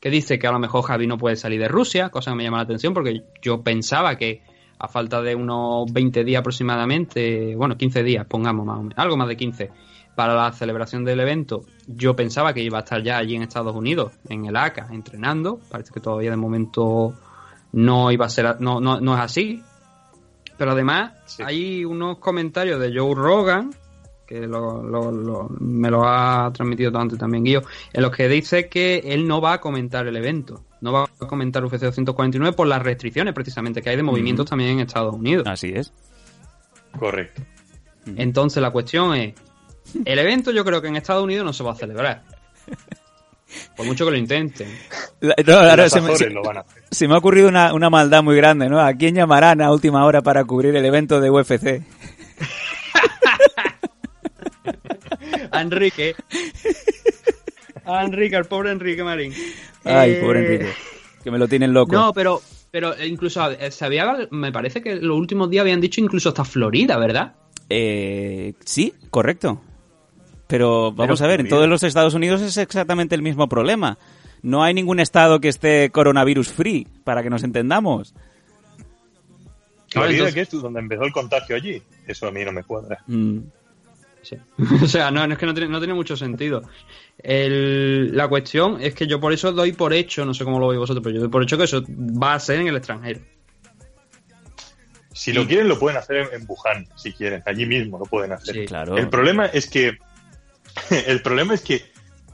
[0.00, 2.44] que dice que a lo mejor Javi no puede salir de Rusia, cosa que me
[2.44, 4.42] llama la atención porque yo pensaba que
[4.78, 9.16] a falta de unos 20 días aproximadamente, bueno, 15 días, pongamos más o menos, algo
[9.16, 9.70] más de 15,
[10.16, 13.74] para la celebración del evento, yo pensaba que iba a estar ya allí en Estados
[13.74, 15.60] Unidos, en el ACA, entrenando.
[15.70, 17.14] Parece que todavía de momento
[17.72, 19.62] no iba a ser, no, no, no es así.
[20.58, 21.12] Pero además
[21.44, 23.70] hay unos comentarios de Joe Rogan,
[24.26, 27.62] que me lo ha transmitido antes también Guillo,
[27.92, 31.26] en los que dice que él no va a comentar el evento no va a
[31.26, 35.46] comentar UFC 249 por las restricciones precisamente que hay de movimientos también en Estados Unidos.
[35.46, 35.92] Así es.
[36.98, 37.40] Correcto.
[38.16, 39.34] Entonces la cuestión es,
[40.04, 42.24] el evento yo creo que en Estados Unidos no se va a celebrar.
[43.76, 44.68] Por mucho que lo intenten.
[46.90, 48.80] se, me, ha ocurrido una, una, maldad muy grande, ¿no?
[48.80, 51.82] ¿A quién llamarán a última hora para cubrir el evento de UFC?
[55.52, 56.14] A Enrique.
[57.84, 59.32] A Enrique, al pobre Enrique Marín.
[59.84, 60.72] Ay, pobre eh, Enrique.
[61.22, 61.92] Que me lo tienen loco.
[61.92, 62.40] No, pero,
[62.70, 67.34] pero incluso se me parece que los últimos días habían dicho incluso hasta Florida, ¿verdad?
[67.68, 69.60] Eh, sí, correcto.
[70.46, 73.98] Pero vamos a ver, en todos los Estados Unidos es exactamente el mismo problema.
[74.42, 78.14] No hay ningún estado que esté coronavirus free, para que nos entendamos.
[79.88, 81.82] Florida, que es donde empezó el contagio allí.
[82.06, 83.02] Eso a mí no me cuadra.
[83.06, 83.38] Mm.
[84.82, 86.62] o sea, no, es que no tiene, no tiene mucho sentido.
[87.22, 90.78] la cuestión es que yo por eso doy por hecho, no sé cómo lo veis
[90.78, 93.20] vosotros, pero yo doy por hecho que eso va a ser en el extranjero.
[95.12, 97.42] Si lo quieren, lo pueden hacer en Wuhan, si quieren.
[97.44, 98.64] Allí mismo lo pueden hacer.
[98.64, 98.96] claro.
[98.96, 99.98] El problema es que
[101.06, 101.92] el problema es que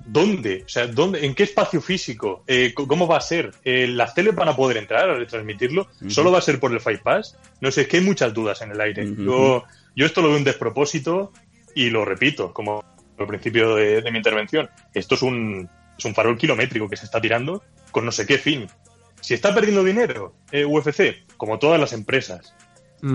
[0.08, 0.62] ¿Dónde?
[0.64, 2.42] O sea, ¿dónde, ¿en qué espacio físico?
[2.46, 3.52] Eh, ¿Cómo va a ser?
[3.62, 5.86] Eh, ¿Las teles van a poder entrar a retransmitirlo?
[6.08, 7.36] ¿Solo va a ser por el Fight Pass?
[7.60, 9.06] No sé, es que hay muchas dudas en el aire.
[9.18, 9.64] yo,
[9.94, 11.30] yo esto lo veo un despropósito
[11.74, 12.84] y lo repito, como
[13.18, 14.68] al principio de, mi intervención.
[14.94, 18.38] Esto es un, es un farol kilométrico que se está tirando con no sé qué
[18.38, 18.66] fin.
[19.20, 22.54] Si está perdiendo dinero eh, UFC, como todas las empresas,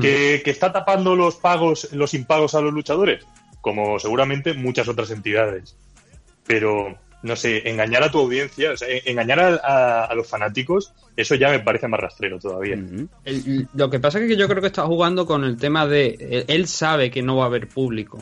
[0.01, 3.26] que, que está tapando los pagos, los impagos a los luchadores,
[3.62, 5.76] como seguramente muchas otras entidades
[6.45, 11.49] pero no sé, engañar a tu audiencia, o sea, engañar a, los fanáticos, eso ya
[11.49, 12.78] me parece más rastrero todavía.
[13.74, 16.45] lo que pasa es que yo creo que está jugando con el tema de.
[16.47, 18.22] Él sabe que no va a haber público.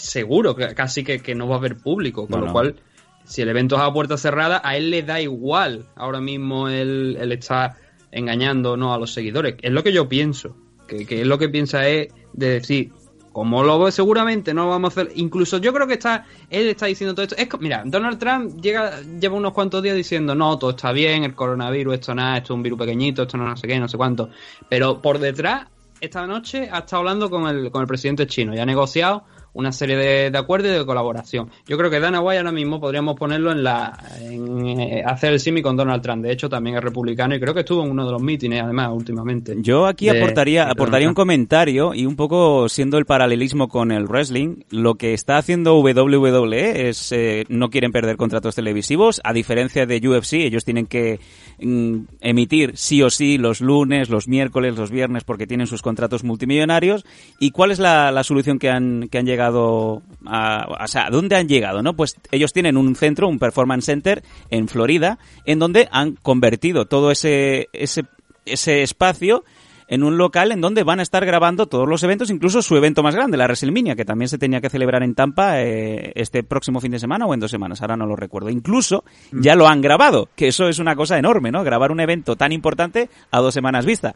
[0.00, 2.26] Seguro que casi que, no va a haber público.
[2.26, 2.76] Con lo cual,
[3.24, 7.18] si el evento es a puerta cerrada, a él le da igual ahora mismo él,
[7.32, 7.76] está
[8.10, 9.56] engañando no a los seguidores.
[9.62, 10.56] Es lo que yo pienso.
[10.86, 12.92] Que, que es lo que piensa es de decir,
[13.32, 15.12] como lo ve seguramente no lo vamos a hacer.
[15.16, 17.36] Incluso yo creo que está, él está diciendo todo esto.
[17.36, 21.34] Es, mira, Donald Trump llega, lleva unos cuantos días diciendo, no, todo está bien, el
[21.34, 23.96] coronavirus, esto nada, esto es un virus pequeñito, esto no, no sé qué, no sé
[23.96, 24.30] cuánto.
[24.68, 25.68] Pero por detrás,
[26.00, 29.72] esta noche ha estado hablando con el, con el presidente chino y ha negociado una
[29.72, 29.96] serie
[30.30, 31.50] de, acuerdos y de colaboración.
[31.66, 35.40] Yo creo que Dana White ahora mismo podríamos ponerlo en la en, eh, hacer el
[35.40, 36.22] simi con Donald Trump.
[36.22, 38.90] De hecho, también es republicano y creo que estuvo en uno de los mítines, además,
[38.92, 39.56] últimamente.
[39.58, 44.62] Yo aquí aportaría, aportaría un comentario y un poco siendo el paralelismo con el wrestling,
[44.70, 50.08] lo que está haciendo WWE es eh, no quieren perder contratos televisivos, a diferencia de
[50.08, 51.20] UFC, ellos tienen que
[51.60, 56.24] mm, emitir sí o sí los lunes, los miércoles, los viernes, porque tienen sus contratos
[56.24, 57.04] multimillonarios.
[57.38, 61.36] ¿Y cuál es la, la solución que han, que han llegado a, o sea, ¿dónde
[61.36, 61.82] han llegado?
[61.82, 61.94] ¿no?
[61.94, 67.10] Pues ellos tienen un centro, un performance center en Florida, en donde han convertido todo
[67.10, 68.04] ese, ese,
[68.44, 69.44] ese espacio
[69.90, 73.02] en un local en donde van a estar grabando todos los eventos, incluso su evento
[73.02, 76.80] más grande, la WrestleMania, que también se tenía que celebrar en Tampa eh, este próximo
[76.80, 78.50] fin de semana o en dos semanas, ahora no lo recuerdo.
[78.50, 79.40] Incluso mm.
[79.42, 81.64] ya lo han grabado, que eso es una cosa enorme, ¿no?
[81.64, 84.14] Grabar un evento tan importante a dos semanas vista.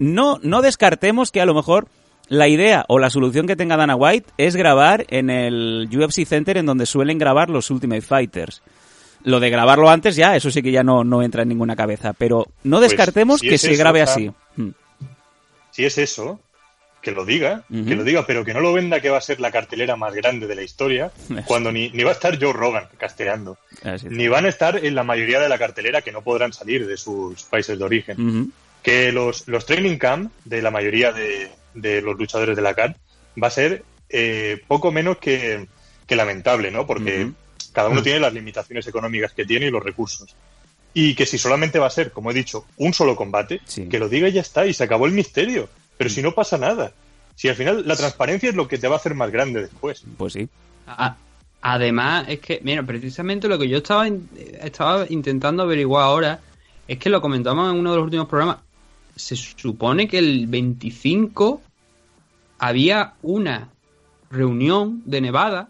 [0.00, 1.86] No, no descartemos que a lo mejor
[2.28, 6.56] la idea o la solución que tenga Dana White es grabar en el UFC Center
[6.56, 8.62] en donde suelen grabar los Ultimate Fighters.
[9.24, 12.12] Lo de grabarlo antes ya, eso sí que ya no, no entra en ninguna cabeza,
[12.12, 14.32] pero no pues, descartemos que se grabe así.
[14.56, 14.70] Hmm.
[15.70, 16.40] Si es eso,
[17.02, 19.40] que lo diga, que lo diga, pero que no lo venda que va a ser
[19.40, 21.12] la cartelera más grande de la historia,
[21.46, 23.58] cuando ni, ni, va a estar Joe Rogan casteando,
[24.04, 26.96] ni van a estar en la mayoría de la cartelera que no podrán salir de
[26.96, 28.52] sus países de origen.
[28.82, 32.96] Que los, los training camp de la mayoría de, de los luchadores de la CAR
[33.40, 35.66] va a ser eh, poco menos que,
[36.08, 36.86] lamentable, ¿no?
[36.86, 37.30] Porque
[37.72, 40.36] cada uno tiene las limitaciones económicas que tiene y los recursos.
[40.92, 44.10] Y que si solamente va a ser, como he dicho, un solo combate, que lo
[44.10, 45.70] diga y ya está, y se acabó el misterio.
[45.96, 46.92] Pero si no pasa nada.
[47.34, 50.04] Si al final la transparencia es lo que te va a hacer más grande después.
[50.18, 50.50] Pues sí.
[51.62, 54.06] además, es que, mira, precisamente lo que yo estaba,
[54.60, 56.40] estaba intentando averiguar ahora
[56.86, 58.58] es que lo comentamos en uno de los últimos programas
[59.16, 61.60] se supone que el 25
[62.58, 63.70] había una
[64.30, 65.68] reunión de Nevada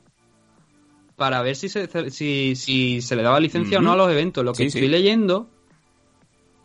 [1.16, 4.45] para ver si se, si, si se le daba licencia o no a los eventos.
[4.45, 5.49] Lo que estoy leyendo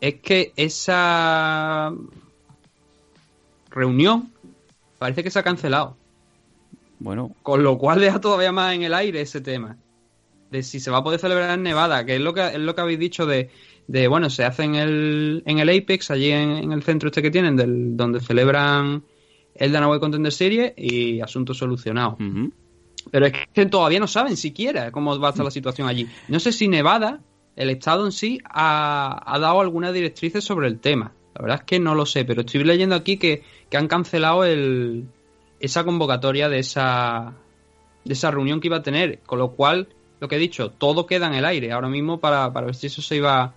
[0.02, 1.94] es que esa
[3.70, 4.32] reunión
[4.98, 5.96] parece que se ha cancelado.
[7.00, 7.36] Bueno.
[7.44, 9.78] Con lo cual deja todavía más en el aire ese tema.
[10.52, 12.74] De si se va a poder celebrar en Nevada, que es lo que, es lo
[12.74, 13.50] que habéis dicho de
[13.88, 17.32] de, bueno, se hace en el, en el Apex, allí en, el centro este que
[17.32, 19.04] tienen, del, donde celebran
[19.56, 22.18] el Danaway Contender Series y asunto solucionado.
[23.10, 26.08] Pero es que todavía no saben siquiera cómo va a estar la situación allí.
[26.28, 27.22] No sé si Nevada,
[27.56, 31.14] el estado en sí, ha, ha dado algunas directrices sobre el tema.
[31.34, 34.44] La verdad es que no lo sé, pero estoy leyendo aquí que, que han cancelado
[34.44, 35.06] el,
[35.60, 37.34] esa convocatoria de esa,
[38.04, 39.20] de esa reunión que iba a tener.
[39.20, 39.88] Con lo cual,
[40.20, 42.88] lo que he dicho, todo queda en el aire ahora mismo para, para ver si
[42.88, 43.54] eso se iba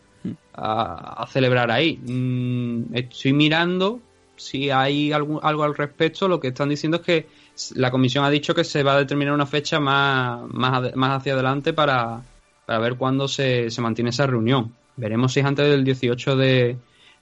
[0.55, 1.97] a, celebrar ahí.
[1.97, 4.01] Mm, estoy mirando
[4.37, 6.29] si hay algo, algo al respecto.
[6.29, 7.27] Lo que están diciendo es que
[7.75, 11.35] la comisión ha dicho que se va a determinar una fecha más, más, más hacia
[11.35, 12.23] adelante para,
[12.67, 14.75] para ver cuándo se, se, mantiene esa reunión.
[14.97, 16.77] Veremos si es antes del 18 de,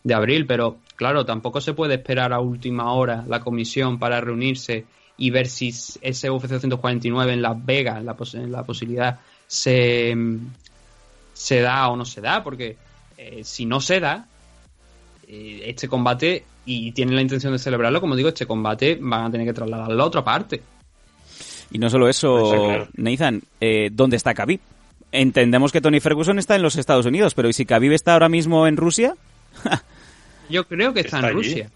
[0.04, 4.84] de abril, pero claro, tampoco se puede esperar a última hora la comisión para reunirse
[5.16, 10.16] y ver si ese UFC 249 en Las Vegas, la, la posibilidad, se,
[11.32, 12.76] se da o no se da, porque
[13.18, 14.26] eh, si no se da,
[15.26, 19.30] eh, este combate, y tienen la intención de celebrarlo, como digo, este combate van a
[19.30, 20.62] tener que trasladarlo a otra parte.
[21.72, 24.60] Y no solo eso, Nathan, eh, ¿dónde está Khabib?
[25.10, 28.28] Entendemos que Tony Ferguson está en los Estados Unidos, pero ¿y si Khabib está ahora
[28.28, 29.14] mismo en Rusia?
[30.48, 31.70] Yo creo que está, en Rusia.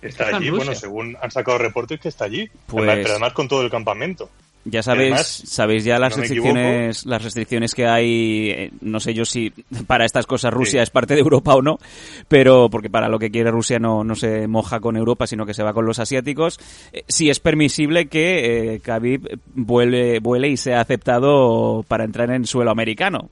[0.00, 3.62] Está, allí, bueno, según han sacado reportes que está allí, pues pero además con todo
[3.62, 4.30] el campamento.
[4.64, 8.50] Ya sabéis, Además, sabéis ya las si no restricciones, las restricciones que hay.
[8.50, 9.50] eh, No sé yo si
[9.86, 11.78] para estas cosas Rusia es parte de Europa o no,
[12.26, 15.54] pero porque para lo que quiere Rusia no, no se moja con Europa, sino que
[15.54, 16.58] se va con los asiáticos.
[16.92, 22.44] Eh, sí es permisible que eh, Khabib vuele, vuele y sea aceptado para entrar en
[22.44, 23.30] suelo americano.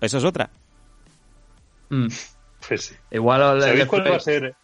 [0.00, 0.50] Eso es otra.
[1.88, 2.08] Mm.
[2.68, 2.94] Pues sí.
[3.10, 4.54] Igual ¿Sabéis cuál va a ser?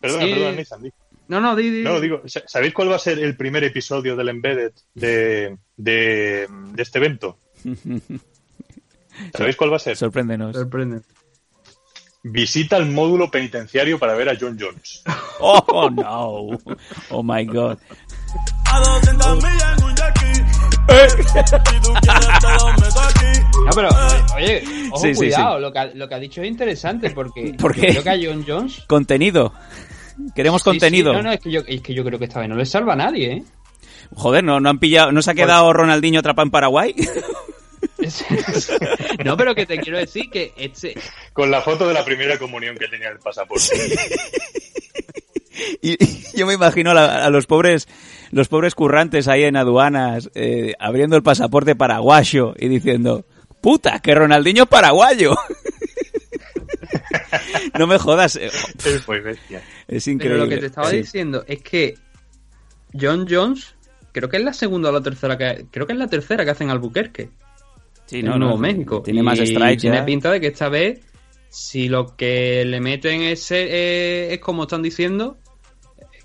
[0.00, 0.30] Perdona, Sí.
[0.32, 0.92] perdona, di.
[1.28, 1.82] No, no, di, di.
[1.82, 6.46] No, digo, sa- ¿sabéis cuál va a ser el primer episodio del Embedded de, de,
[6.48, 7.38] de este evento?
[9.36, 9.96] ¿Sabéis cuál va a ser?
[9.96, 10.54] Sorpréndenos.
[10.56, 11.00] Sorprende.
[12.24, 15.02] Visita al módulo penitenciario para ver a John Jones.
[15.40, 16.56] Oh no.
[17.10, 17.76] Oh my god.
[18.66, 20.40] A 200 millas en un aquí.
[23.64, 23.88] No, pero,
[24.36, 27.54] oye, ojo, Sí, sí, cuidado, Lo, que, ha- lo que ha dicho es interesante porque
[27.58, 27.88] ¿Por qué?
[27.88, 28.84] creo que a John Jones...
[28.86, 29.52] Contenido.
[30.34, 31.12] Queremos Sí, sí, contenido.
[31.12, 32.92] no, no, es que, yo, es que yo creo que esta vez no le salva
[32.94, 33.44] a nadie, ¿eh?
[34.14, 36.94] Joder, ¿no, no han pillado, ¿no se ha quedado Ronaldinho atrapado en Paraguay?
[39.24, 40.94] No, pero que te quiero decir que este...
[41.32, 43.64] Con la foto de la primera comunión que tenía en el pasaporte.
[45.82, 47.86] Y, y yo me imagino a, la- a los pobres
[48.30, 53.24] los pobres currantes ahí en aduanas eh, abriendo el pasaporte paraguayo y diciendo
[53.60, 55.34] puta que Ronaldinho es paraguayo
[57.78, 58.50] no me jodas eh,
[58.84, 59.62] Es muy bestia.
[59.88, 60.96] es Pero increíble lo que te estaba Sí.
[60.98, 61.94] diciendo es que
[62.98, 63.74] John Jones,
[64.12, 65.66] creo que es la segunda o la tercera que...
[65.70, 67.30] Creo que es la tercera que hacen Albuquerque.
[68.06, 69.02] Sí, en no, Nuevo no, México.
[69.02, 71.00] tiene Y más strikes Tiene pinta de que esta vez,
[71.48, 75.38] si lo que le meten es, eh, es como están diciendo,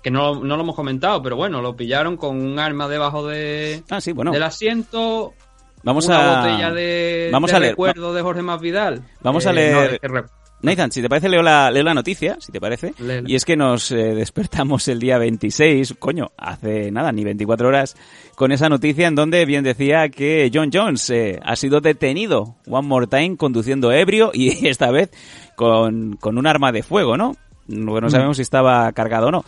[0.02, 3.82] que no, no lo hemos comentado, pero bueno, lo pillaron con un arma debajo de,
[3.90, 5.34] ah sí bueno del asiento,
[5.82, 9.02] vamos una a botella de, vamos de a leer recuerdo de Jorge Masvidal.
[9.22, 10.24] Vamos a Eh, leer- no, es que re-
[10.62, 12.92] Nathan, si te parece, leo la, leo la noticia, si te parece.
[13.26, 17.96] Y es que nos eh, despertamos el día 26, coño, hace nada, ni 24 horas,
[18.34, 22.86] con esa noticia en donde bien decía que John Jones eh, ha sido detenido, one
[22.86, 25.10] more time, conduciendo ebrio y esta vez
[25.56, 27.36] con, con un arma de fuego, ¿no?
[27.66, 29.44] No, no sabemos si estaba cargado o no.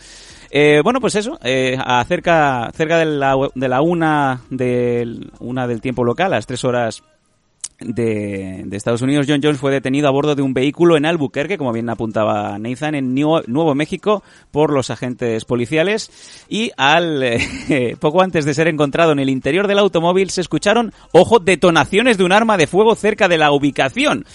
[0.49, 5.67] Eh, bueno, pues eso, eh, a cerca, cerca de la, de la una del, una
[5.67, 7.03] del tiempo local, a las tres horas
[7.85, 11.57] de, de Estados Unidos, John Jones fue detenido a bordo de un vehículo en Albuquerque,
[11.57, 16.11] como bien apuntaba Nathan, en Nuevo México por los agentes policiales
[16.49, 20.93] y al eh, poco antes de ser encontrado en el interior del automóvil se escucharon,
[21.11, 24.25] ojo, detonaciones de un arma de fuego cerca de la ubicación.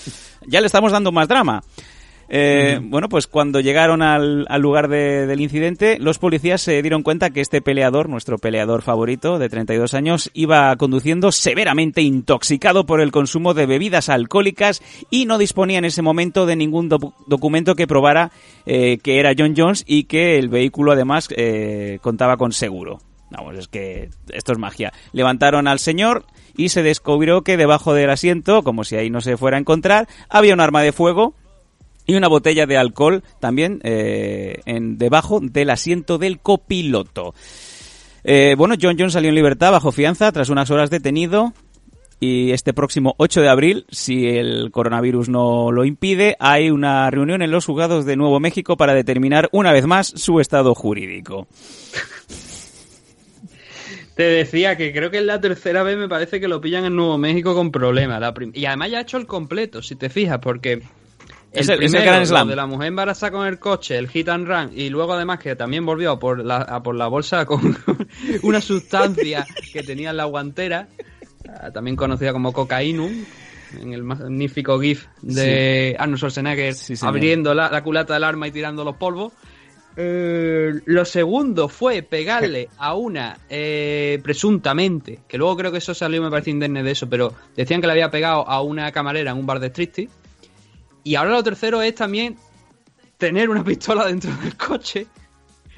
[0.46, 1.62] Ya le estamos dando más drama.
[2.30, 7.02] Eh, Bueno, pues cuando llegaron al, al lugar de- del incidente, los policías se dieron
[7.02, 13.00] cuenta que este peleador, nuestro peleador favorito de 32 años, iba conduciendo severamente intoxicado por
[13.00, 17.74] el consumo de bebidas alcohólicas y no disponía en ese momento de ningún docu- documento
[17.74, 18.30] que probara
[18.66, 22.98] eh, que era John Jones y que el vehículo además eh, contaba con seguro.
[23.30, 24.92] Vamos, es que esto es magia.
[25.12, 26.24] Levantaron al señor
[26.56, 30.08] y se descubrió que debajo del asiento, como si ahí no se fuera a encontrar,
[30.30, 31.34] había un arma de fuego
[32.08, 37.34] y una botella de alcohol también eh, debajo del asiento del copiloto.
[38.24, 41.52] Eh, bueno, John Jones salió en libertad bajo fianza tras unas horas detenido
[42.18, 47.42] y este próximo 8 de abril, si el coronavirus no lo impide, hay una reunión
[47.42, 51.46] en los juzgados de Nuevo México para determinar una vez más su estado jurídico.
[54.16, 56.96] Te decía que creo que es la tercera vez me parece que lo pillan en
[56.96, 58.20] Nuevo México con problemas.
[58.54, 60.82] Y además ya ha hecho el completo, si te fijas, porque
[61.60, 62.48] Es el el- es el primero, Grand Slam.
[62.48, 65.56] de la mujer embarazada con el coche, el hit and run, y luego además que
[65.56, 67.76] también volvió a por la, a por la bolsa con
[68.42, 70.88] una sustancia que tenía en la guantera,
[71.48, 73.24] ah, también conocida como cocainum,
[73.80, 78.50] en el magnífico GIF de Arnold Schwarzenegger Sí, abriendo la, la culata del arma y
[78.50, 79.32] tirando los polvos.
[80.00, 86.22] Eh, lo segundo fue pegarle a una, eh, presuntamente, que luego creo que eso salió,
[86.22, 89.38] me parece indemne de eso, pero decían que le había pegado a una camarera en
[89.38, 90.08] un bar de striptease.
[91.08, 92.36] Y ahora lo tercero es también
[93.16, 95.06] tener una pistola dentro del coche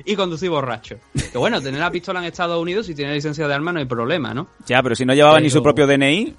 [0.05, 0.97] y conducir borracho.
[1.31, 3.85] Que bueno, tener la pistola en Estados Unidos, si tiene licencia de arma, no hay
[3.85, 4.49] problema, ¿no?
[4.67, 6.35] Ya, pero si no llevaba ni su propio DNI,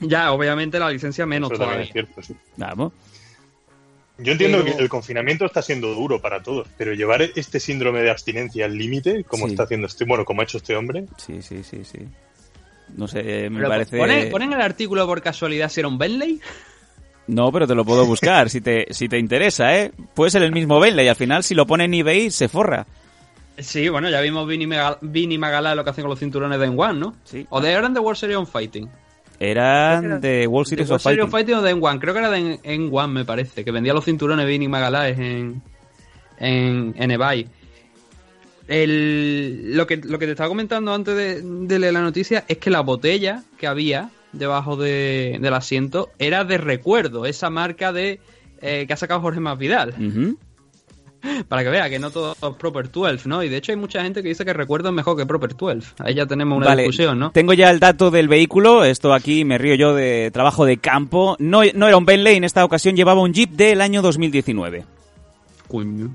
[0.00, 2.02] Ya, obviamente la licencia menos Eso también todavía.
[2.02, 2.36] es cierto, sí.
[2.56, 2.92] vamos.
[4.18, 8.02] Yo entiendo Pero- que el confinamiento está siendo duro para todos, pero llevar este síndrome
[8.02, 9.52] de abstinencia al límite, como Sí.
[9.54, 11.98] está haciendo este, bueno, como ha hecho este hombre, Sí, sí, sí, sí.
[12.96, 13.96] No sé, me Pero parece...
[13.96, 16.40] ¿ponen, ponen el artículo por casualidad si era un Bentley?
[17.28, 19.92] No, pero te lo puedo buscar si te, si te interesa, ¿eh?
[20.14, 22.86] Puede ser el mismo Bentley y al final si lo pone en eBay se forra.
[23.58, 26.68] Sí, bueno, ya vimos Vini, Magal Vini Magalá lo que hacen con los cinturones de
[26.68, 27.14] N1, ¿no?
[27.24, 27.46] Sí.
[27.50, 28.88] O de eran de World Series of Fighting.
[29.38, 31.22] Eran de World ¿De Series World of Series Fighting.
[31.24, 32.00] of Fighting o de N1?
[32.00, 35.62] Creo que era de N1, me parece, que vendía los cinturones Vini Magalá en,
[36.38, 37.46] en, en eBay.
[38.68, 42.58] el, lo, que, lo que te estaba comentando antes de, de leer la noticia es
[42.58, 48.20] que la botella que había debajo de- del asiento era de recuerdo, esa marca de
[48.60, 49.94] eh, que ha sacado Jorge Masvidal.
[49.98, 50.38] Ujú.
[51.48, 53.42] Para que vea que no todo es Proper 12, ¿no?
[53.44, 55.94] Y de hecho hay mucha gente que dice que recuerdo es mejor que Proper 12.
[56.00, 57.30] Ahí ya tenemos una Vale, discusión, ¿no?
[57.30, 61.36] tengo ya el dato del vehículo, esto aquí me río yo de trabajo de campo.
[61.38, 64.84] No, no era un Bentley, en esta ocasión llevaba un Jeep del año 2019.
[65.68, 66.12] Coño.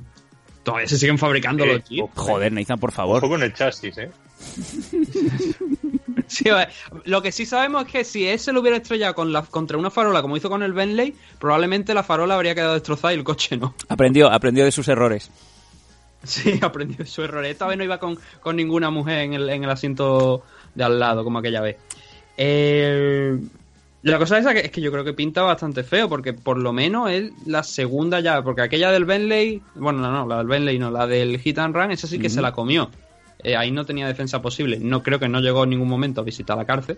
[0.63, 2.05] Todavía se siguen fabricando Eh, los Jeep.
[2.13, 3.30] Joder, Nathan, por Ojo favor.
[3.30, 4.11] con el chasis, ¿eh?
[6.38, 6.46] Sí,
[7.06, 9.90] lo que sí sabemos es que si ese lo hubiera estrellado con la, contra una
[9.90, 13.58] farola como hizo con el Bentley, probablemente la farola habría quedado destrozada y el coche
[13.58, 13.74] no.
[13.90, 15.32] Aprendió, aprendió de sus errores.
[16.24, 17.44] Sí, aprendió su error.
[17.44, 20.44] Esta vez no iba con, con ninguna mujer en el, en el asiento
[20.76, 21.78] de al lado, como aquella vez.
[22.38, 23.40] Eh,
[24.04, 26.72] la cosa esa que, es que yo creo que pinta bastante feo, porque por lo
[26.72, 30.78] menos es la segunda ya, porque aquella del Bentley, bueno, no, no, la del Bentley
[30.78, 32.92] no, la del Hit and Run, esa sí que se la comió.
[33.44, 34.80] Eh, ahí no tenía defensa posible.
[34.80, 36.98] No creo que no llegó en ningún momento a visitar la cárcel.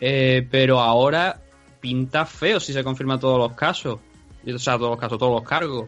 [0.00, 1.40] Eh, pero ahora
[1.80, 3.98] pinta feo si se confirman todos los casos.
[4.46, 5.86] O sea, todos los casos, todos los cargos.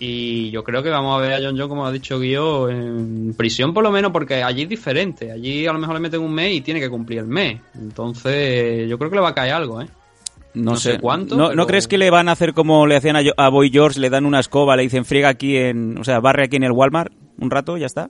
[0.00, 3.34] Y yo creo que vamos a ver a John John, como ha dicho Guillo, en
[3.36, 5.32] prisión por lo menos, porque allí es diferente.
[5.32, 7.60] Allí a lo mejor le meten un mes y tiene que cumplir el mes.
[7.74, 9.88] Entonces, yo creo que le va a caer algo, ¿eh?
[10.54, 12.86] No, No sé, sé cuánto, ¿No, pero- ¿No crees que le van a hacer como
[12.86, 14.00] le hacían a Boy George?
[14.00, 15.98] Le dan una escoba, le dicen friega aquí en.
[15.98, 18.08] O sea, barre aquí en el Walmart un rato, ya está.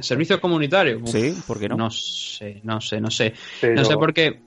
[0.00, 1.02] Servicios comunitarios.
[1.02, 1.76] Uf, Sí, ¿por qué no?
[1.76, 3.34] No sé, no sé, no sé.
[3.60, 4.40] Pero- No sé porque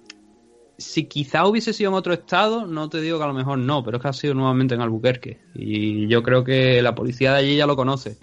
[0.77, 3.83] si quizá hubiese sido en otro estado, no te digo que a lo mejor no,
[3.83, 5.39] pero es que ha sido nuevamente en Albuquerque.
[5.53, 8.17] Y yo creo que la policía de allí ya lo conoce.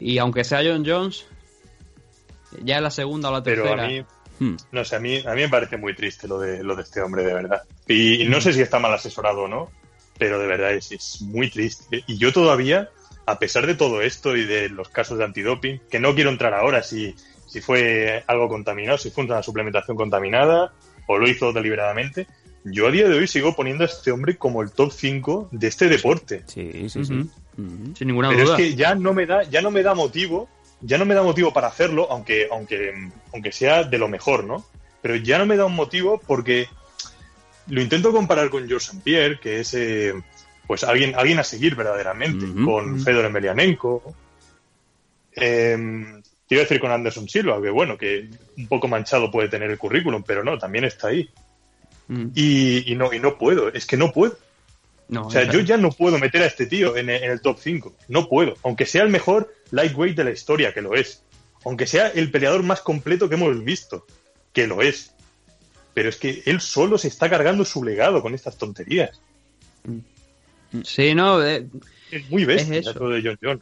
[0.00, 1.26] Y aunque sea John Jones,
[2.62, 3.84] ya es la segunda o la Pero tercera.
[3.84, 4.04] a mí,
[4.40, 4.56] Hmm.
[4.72, 7.00] no sé, a mí, a mí me parece muy triste lo de, lo de este
[7.00, 7.62] hombre, de verdad.
[7.86, 9.70] Y, y no sé si está mal asesorado o no,
[10.18, 12.02] pero de verdad es, es muy triste.
[12.08, 12.90] Y yo todavía,
[13.26, 16.54] a pesar de todo esto y de los casos de antidoping, que no quiero entrar
[16.54, 17.14] ahora si,
[17.46, 20.72] si fue algo contaminado, si fue una suplementación contaminada
[21.06, 22.26] o lo hizo deliberadamente,
[22.64, 25.66] yo a día de hoy sigo poniendo a este hombre como el top 5 de
[25.66, 26.44] este deporte.
[26.46, 27.30] Sí, sí, sí.
[27.56, 28.56] Sin ninguna Pero duda.
[28.56, 30.48] es que ya no me da, ya no me da motivo,
[30.80, 34.64] ya no me da motivo para hacerlo, aunque, aunque, aunque sea de lo mejor, ¿no?
[35.02, 36.68] Pero ya no me da un motivo porque
[37.68, 39.02] lo intento comparar con George St.
[39.04, 40.14] Pierre, que es eh,
[40.66, 44.14] pues alguien, alguien a seguir verdaderamente, con Fedor Emelianenko.
[45.32, 45.76] Eh,
[46.46, 49.70] te iba a decir con Anderson Silva, que bueno, que un poco manchado puede tener
[49.70, 51.28] el currículum, pero no, también está ahí.
[52.08, 52.26] Mm.
[52.34, 54.36] Y, y no, y no puedo, es que no puedo.
[55.08, 57.58] No, O sea, yo ya no puedo meter a este tío en, en el top
[57.60, 57.94] 5.
[58.08, 58.54] No puedo.
[58.62, 61.22] Aunque sea el mejor lightweight de la historia, que lo es.
[61.64, 64.06] Aunque sea el peleador más completo que hemos visto,
[64.52, 65.12] que lo es.
[65.92, 69.20] Pero es que él solo se está cargando su legado con estas tonterías.
[70.82, 71.66] Sí, no, eh,
[72.10, 72.98] Es muy bestia Es eso.
[72.98, 73.60] todo de John John.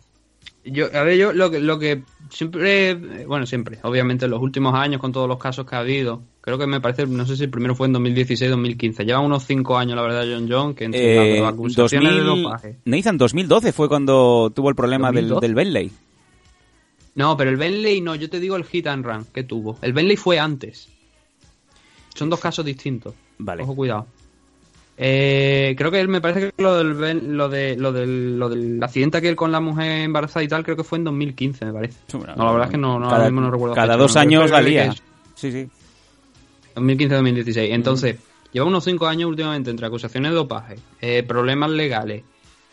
[0.65, 4.41] Yo, a ver, yo lo que, lo que siempre, eh, bueno, siempre, obviamente en los
[4.41, 7.37] últimos años con todos los casos que ha habido, creo que me parece, no sé
[7.37, 10.85] si el primero fue en 2016-2015, lleva unos 5 años la verdad John John, que
[10.85, 12.77] entre Eh, las acusaciones de 2000 dopaje.
[12.85, 15.47] Nathan, 2012 fue cuando tuvo el problema del, 2012.
[15.47, 15.93] del Bentley.
[17.17, 19.79] No, pero el Bentley no, yo te digo el hit and run que tuvo.
[19.83, 20.89] El Bentley fue antes.
[22.15, 23.15] Son dos casos distintos.
[23.39, 23.65] Vale.
[23.65, 24.07] Ojo, cuidado.
[24.99, 28.83] Eh, creo que él me parece que lo del, lo, de, lo, del, lo del
[28.83, 31.99] accidente aquel con la mujer embarazada y tal, creo que fue en 2015, me parece.
[32.13, 33.75] No, la verdad es que no, no ahora cada, mismo no recuerdo.
[33.75, 34.85] Cada fecha, dos años creo la que lía.
[34.85, 35.03] es
[35.35, 35.69] Sí, sí.
[36.77, 37.69] 2015-2016.
[37.71, 38.17] Entonces,
[38.53, 42.23] lleva unos 5 años últimamente entre acusaciones de dopaje, eh, problemas legales,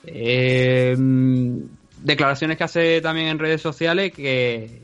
[0.06, 0.96] eh,
[2.02, 4.82] declaraciones que hace también en redes sociales que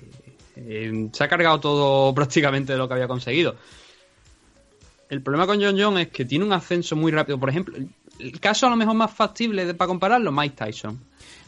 [0.56, 3.56] eh, se ha cargado todo prácticamente de lo que había conseguido.
[5.10, 7.40] El problema con John John es que tiene un ascenso muy rápido.
[7.40, 11.00] Por ejemplo, el- caso a lo mejor más factible de- para compararlo, Mike Tyson.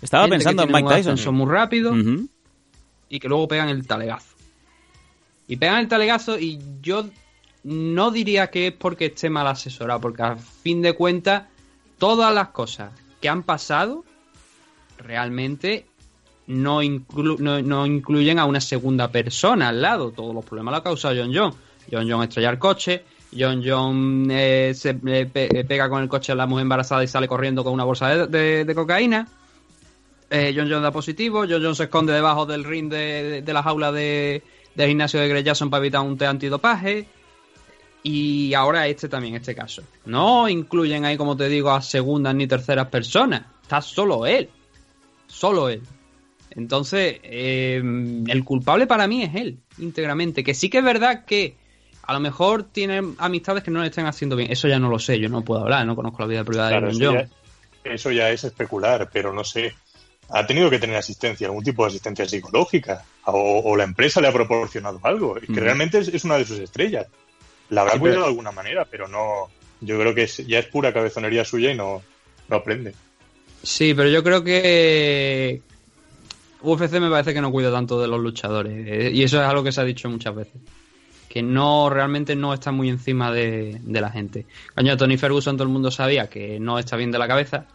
[0.02, 1.36] Estaba Gente pensando en tiene Mike un Tyson.
[1.36, 1.94] muy rápido
[3.10, 4.36] y que luego pegan el talegazo.
[5.48, 7.08] Y pegan el talegazo y yo
[7.64, 11.44] no diría que es porque esté mal asesorado, porque a fin de cuentas
[11.98, 12.92] todas las cosas
[13.22, 14.04] que han pasado
[14.98, 15.86] realmente
[16.48, 20.12] no, inclu- no, no incluyen a una segunda persona al lado.
[20.12, 21.54] Todos los problemas los ha causado John John.
[21.92, 23.04] John John estrella el coche,
[23.38, 27.08] John John eh, se eh, eh, pega con el coche a la mujer embarazada y
[27.08, 29.28] sale corriendo con una bolsa de, cocaína.
[30.30, 33.92] John John da positivo, John John se esconde debajo del ring de, de- la jaula
[33.92, 34.44] de,
[34.76, 37.08] del gimnasio de Greg Jackson para evitar un test antidopaje.
[38.04, 39.84] Y ahora este también, este caso.
[40.06, 43.44] No incluyen ahí, como te digo, a segundas ni terceras personas.
[43.62, 44.50] Está solo él.
[45.28, 45.82] Solo él.
[46.52, 50.44] Entonces, el culpable para mí es él, íntegramente.
[50.44, 51.56] Que sí que es verdad que
[52.08, 54.50] a lo mejor tiene amistades que no le estén haciendo bien.
[54.50, 56.88] Eso ya no lo sé, yo no puedo hablar, no conozco la vida privada Claro,
[56.88, 57.30] de John eso John.
[57.84, 59.76] ya, eso ya es especular, pero no sé.
[60.30, 64.32] ha tenido que tener asistencia, algún tipo de asistencia psicológica, o, la empresa le ha
[64.32, 67.08] proporcionado algo, que realmente es, una de sus estrellas.
[67.70, 69.50] La habrá cuidado de alguna manera, pero no,
[69.82, 72.02] yo creo que ya es pura cabezonería suya y no,
[72.48, 72.96] no aprende.
[73.64, 75.62] Sí, pero yo creo que
[76.62, 79.62] UFC me parece que no cuida tanto de los luchadores, eh, y eso es algo
[79.62, 80.62] que se ha dicho muchas veces
[81.30, 84.46] que no realmente no está muy encima de, la gente.
[84.76, 87.66] Coño, Tony Ferguson todo el mundo sabía que no está bien de la cabeza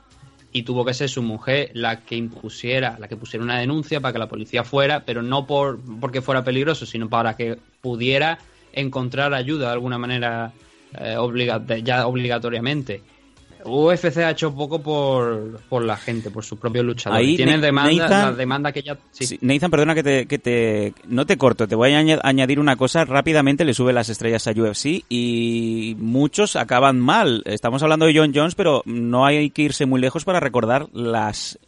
[0.53, 4.13] y tuvo que ser su mujer la que impusiera, la que pusiera una denuncia para
[4.13, 8.39] que la policía fuera, pero no por porque fuera peligroso, sino para que pudiera
[8.73, 10.53] encontrar ayuda de alguna manera
[10.99, 11.17] eh,
[11.83, 13.03] ya obligatoriamente.
[13.65, 17.27] UFC ha hecho poco por, la gente, por sus propios luchadores.
[17.27, 18.99] Ahí, Tiene demanda, la demanda que ya...
[19.11, 19.39] Sí.
[19.41, 20.95] Nathan, perdona que te, que te...
[21.07, 23.05] No te corto, te voy a añadir una cosa.
[23.05, 27.43] Rápidamente le sube las estrellas a UFC y muchos acaban mal.
[27.47, 31.59] Estamos hablando de John Jones, pero no hay que irse muy lejos para recordar las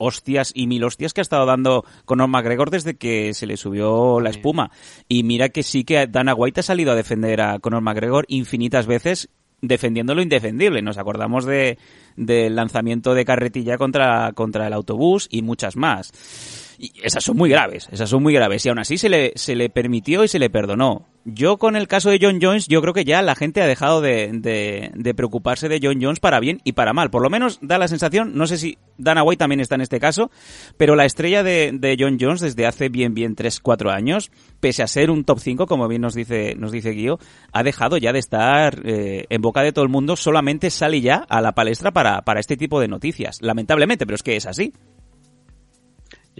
[0.00, 4.18] hostias y mil hostias que ha estado dando Conor McGregor desde que se le subió
[4.20, 4.70] la espuma.
[5.08, 8.86] Y mira que sí que Dana White ha salido a defender a Conor McGregor infinitas
[8.86, 9.28] veces
[9.62, 10.82] defendiendo lo indefendible.
[10.82, 11.78] Nos acordamos de,
[12.16, 16.69] del lanzamiento de carretilla contra, contra el autobús y muchas más.
[16.82, 18.64] Y esas son muy graves, esas son muy graves.
[18.64, 21.04] Y aún así se le, se le permitió y se le perdonó.
[21.26, 24.00] Yo con el caso de John Jones, yo creo que ya la gente ha dejado
[24.00, 27.10] de, de, preocuparse de John Jones para bien y para mal.
[27.10, 30.00] Por lo menos da la sensación, no sé si Dana White también está en este
[30.00, 30.30] caso,
[30.78, 34.86] pero la estrella de, de John Jones desde hace bien, bien 3-4 años, pese a
[34.86, 37.18] ser un top 5, como bien nos dice, nos dice Guío,
[37.52, 41.26] ha dejado ya de estar eh, en boca de todo el mundo, solamente sale ya
[41.28, 43.42] a la palestra para, para este tipo de noticias.
[43.42, 44.72] Lamentablemente, pero es que es así.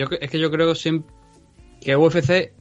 [0.01, 0.73] Yo, es que yo creo
[1.83, 2.55] que UFC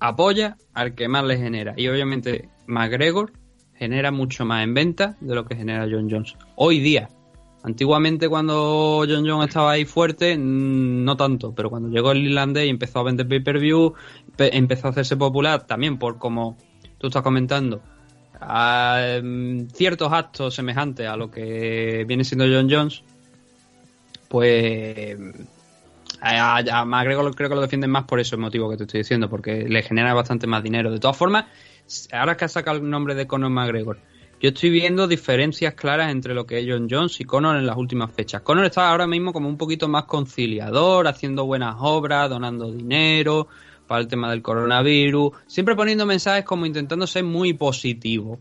[0.00, 1.74] apoya al que más le genera.
[1.76, 3.32] Y obviamente McGregor
[3.74, 6.34] genera mucho más en venta de lo que genera John Jones.
[6.56, 7.08] Hoy día.
[7.62, 12.66] Antiguamente cuando John Jones estaba ahí fuerte, mm, no tanto, pero cuando llegó el irlandés
[12.66, 13.94] y empezó a vender pay-per-view,
[14.36, 16.56] empezó a hacerse popular también por como
[16.98, 17.82] tú estás comentando,
[18.40, 23.04] mm, ciertos actos semejantes a lo que viene siendo John Jones,
[24.28, 25.16] pues
[26.20, 29.28] a, a, McGregor creo que lo defienden más por ese motivo que te estoy diciendo,
[29.28, 30.90] porque le genera bastante más dinero.
[30.90, 31.46] De todas formas,
[32.12, 33.98] ahora que ha sacado el nombre de Conor McGregor,
[34.40, 37.76] yo estoy viendo diferencias claras entre lo que es John Jones y Conor en las
[37.76, 38.42] últimas fechas.
[38.42, 43.48] Conor está ahora mismo como un poquito más conciliador, haciendo buenas obras, donando dinero
[43.86, 48.38] para el tema del coronavirus, siempre poniendo mensajes como intentando ser muy positivo.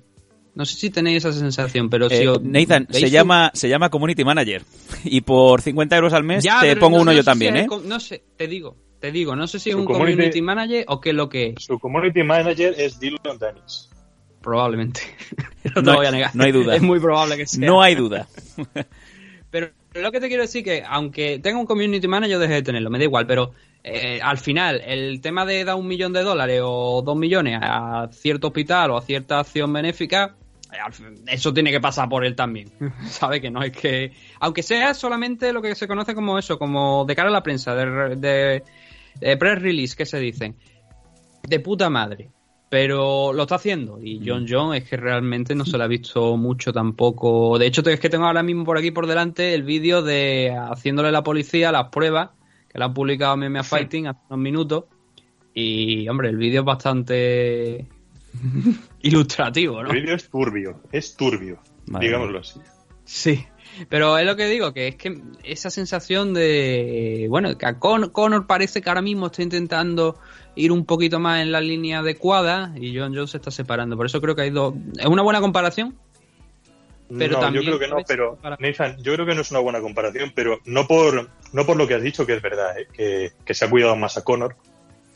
[0.55, 2.23] No sé si tenéis esa sensación, pero si...
[2.23, 4.63] Eh, Nathan, se llama, se llama Community Manager.
[5.03, 7.67] Y por 50 euros al mes te pongo uno yo también, ¿eh?
[7.83, 11.09] No sé, te digo, te digo, no sé si es un community, Manager o qué
[11.09, 11.63] es lo que es.
[11.63, 13.89] Su Community Manager es Dylan Dennis.
[14.41, 15.01] Probablemente.
[15.75, 16.35] no te voy a negar.
[16.35, 16.75] No hay duda.
[16.75, 17.67] Es muy probable que sea.
[17.67, 18.27] No hay duda.
[19.49, 22.89] pero lo que te quiero decir que, aunque tenga un Community Manager, deje de tenerlo,
[22.89, 23.51] me da igual, pero
[23.83, 28.09] eh, al final, el tema de dar un millón de dólares o dos millones a
[28.11, 30.35] cierto hospital o a cierta acción benéfica,
[31.27, 32.71] eso tiene que pasar por él también.
[33.07, 33.41] ¿Sabe?
[33.41, 34.11] Que no es que.
[34.39, 37.75] Aunque sea solamente lo que se conoce como eso, como de cara a la prensa,
[37.75, 38.63] de,
[39.19, 40.55] press release, que se dicen.
[41.43, 42.29] De puta madre.
[42.69, 43.99] Pero lo está haciendo.
[44.01, 44.47] Y John mm.
[44.49, 47.57] John es que realmente no se lo ha visto mucho tampoco.
[47.59, 51.11] De hecho, es que tengo ahora mismo por aquí por delante el vídeo de haciéndole
[51.11, 52.31] la policía las pruebas,
[52.67, 54.85] que lo han publicado MMA Fighting hace unos minutos.
[55.53, 57.87] Y, hombre, el vídeo es bastante
[59.01, 59.91] ilustrativo, ¿no?
[59.91, 62.59] El vídeo es turbio, es turbio, digámoslo así.
[63.05, 63.45] Sí,
[63.89, 68.47] pero es lo que digo, que es que esa sensación de, bueno, que a Conor
[68.47, 70.17] parece que ahora mismo está intentando
[70.55, 73.97] ir un poquito más en la línea adecuada y John Jones se está separando.
[73.97, 74.73] Por eso creo que hay dos...
[74.97, 75.95] ¿Es una buena comparación?
[77.09, 79.79] Pero no, yo creo que no, pero Nathan, yo creo que no es una buena
[79.79, 82.87] comparación, pero no por, no por lo que has dicho, que es verdad, ¿eh?
[82.91, 84.55] que, que se ha cuidado más a Conor,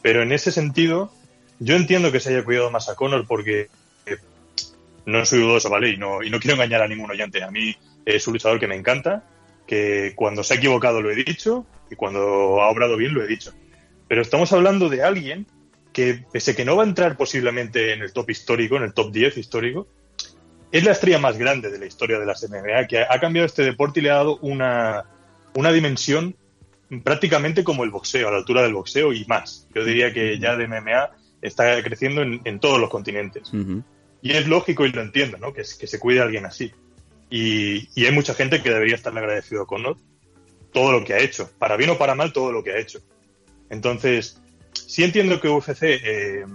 [0.03, 1.11] pero en ese sentido
[1.59, 3.69] yo entiendo que se haya cuidado más a Conor porque
[4.05, 4.17] eh,
[5.05, 5.89] no soy dudoso, ¿vale?
[5.89, 7.43] Y no, y no quiero engañar a ningún oyente.
[7.43, 7.75] A mí
[8.05, 9.23] es un luchador que me encanta,
[9.67, 13.27] que cuando se ha equivocado lo he dicho y cuando ha obrado bien lo he
[13.27, 13.53] dicho.
[14.07, 15.45] Pero estamos hablando de alguien
[15.93, 19.11] que, pese que no va a entrar posiblemente en el top histórico, en el top
[19.11, 19.87] 10 histórico,
[20.71, 23.63] es la estrella más grande de la historia de las MMA, que ha cambiado este
[23.63, 25.03] deporte y le ha dado una,
[25.55, 26.35] una dimensión
[27.03, 29.67] prácticamente como el boxeo, a la altura del boxeo y más.
[29.73, 31.11] Yo diría que ya de MMA
[31.41, 33.51] está creciendo en, todos los continentes.
[34.21, 35.53] Y es lógico y lo entiendo, ¿no?
[35.53, 36.71] Que, que se cuide alguien así.
[37.29, 39.97] Y, hay mucha gente que debería estarle agradecido a Conor
[40.73, 42.99] todo lo que ha hecho, para bien o para mal, todo lo que ha hecho.
[43.69, 44.41] Entonces,
[44.73, 46.45] sí entiendo que UFC eh,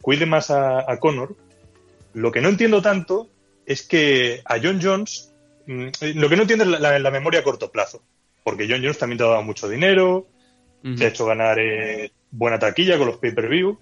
[0.00, 1.36] cuide más a, Conor.
[2.14, 3.30] Lo que no entiendo tanto
[3.66, 5.32] es que a John Jones,
[5.66, 8.02] mm, lo que no entiendo es la, la, memoria a corto plazo.
[8.44, 10.26] Porque John Jones también te ha dado mucho dinero,
[10.96, 13.78] te ha hecho ganar eh, buena taquilla con los pay-per-view.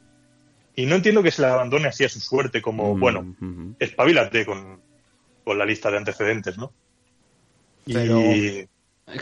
[0.76, 3.74] Y no entiendo que se le abandone así a su suerte, como, Mm, bueno, ujú.
[3.78, 4.80] espabilate con,
[5.44, 6.72] con la lista de antecedentes, ¿no?
[7.84, 8.66] Pero- Y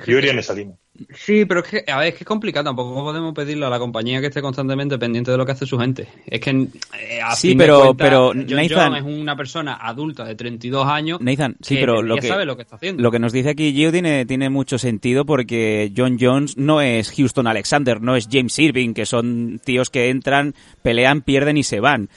[0.07, 0.77] yo iría en esa línea.
[1.15, 2.65] Sí, pero es que, a ver, es que es complicado.
[2.65, 5.79] Tampoco podemos pedirle a la compañía que esté constantemente pendiente de lo que hace su
[5.79, 6.09] gente.
[6.27, 9.75] Es que, eh, a Sí, fin de pero- cuentas, pero, John Nathan- es una persona
[9.81, 12.75] adulta de 32 años Nathan, sí, que pero lo ya que, sabe lo que está
[12.77, 13.01] haciendo.
[13.01, 17.13] lo que nos dice aquí Gio tiene, tiene mucho sentido porque John Jones no es
[17.17, 21.79] Houston Alexander, no es James Irving, que son tíos que entran, pelean, pierden y se
[21.79, 22.09] van.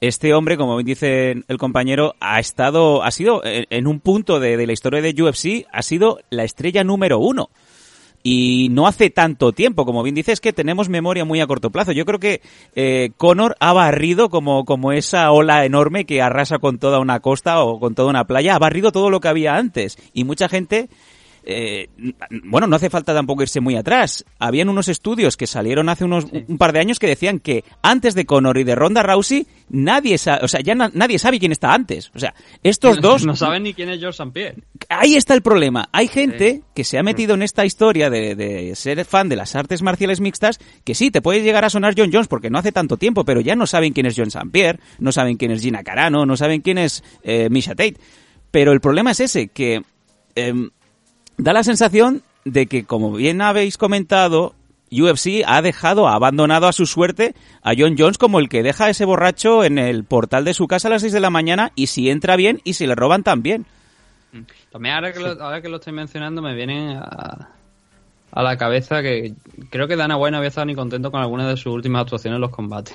[0.00, 4.66] Este hombre, como bien dice el compañero, ha estado, ha sido en, un punto de,
[4.66, 7.50] la historia de UFC, ha sido la estrella número uno.
[8.22, 11.92] Y no hace tanto tiempo, como bien dices, que tenemos memoria muy a corto plazo.
[11.92, 12.40] Yo creo que
[12.76, 17.62] eh, Conor ha barrido como, como esa ola enorme que arrasa con toda una costa
[17.62, 19.98] o con toda una playa, ha barrido todo lo que había antes.
[20.14, 20.88] Y mucha gente,
[21.44, 21.88] eh,
[22.44, 24.24] bueno, no hace falta tampoco irse muy atrás.
[24.38, 28.14] Habían unos estudios que salieron hace unos un par de años que decían que antes
[28.14, 31.52] de Conor y de Ronda Rousey, nadie sabe, o sea, ya na- nadie sabe quién
[31.52, 32.10] está antes.
[32.14, 34.32] O sea, estos dos no saben ni quién es George St.
[34.32, 34.62] Pierre.
[34.88, 35.88] ahí está el problema.
[35.92, 39.54] Hay gente que se ha metido en esta historia de, de ser fan de las
[39.56, 42.72] artes marciales mixtas, que sí, te puede llegar a sonar John Jones porque no hace
[42.72, 44.48] tanto tiempo, pero ya no saben quién es John St.
[44.52, 47.96] Pierre, no saben quién es Gina Carano, no saben quién es eh, Misha Tate.
[48.50, 49.82] Pero el problema es ese, que
[50.34, 50.70] em,
[51.40, 54.54] da la sensación de que, como bien habéis comentado,
[54.92, 58.86] UFC ha dejado, ha abandonado a su suerte a John Jones como el que deja
[58.86, 61.72] a ese borracho en el portal de su casa a las 6 de la mañana
[61.74, 63.66] y si entra bien y si le roban también.
[64.70, 67.48] También ahora que lo, ahora que lo estoy mencionando me viene a,
[68.32, 69.34] a la cabeza que
[69.70, 72.36] creo que Dana White no había estado ni contento con alguna de sus últimas actuaciones
[72.36, 72.94] en los combates.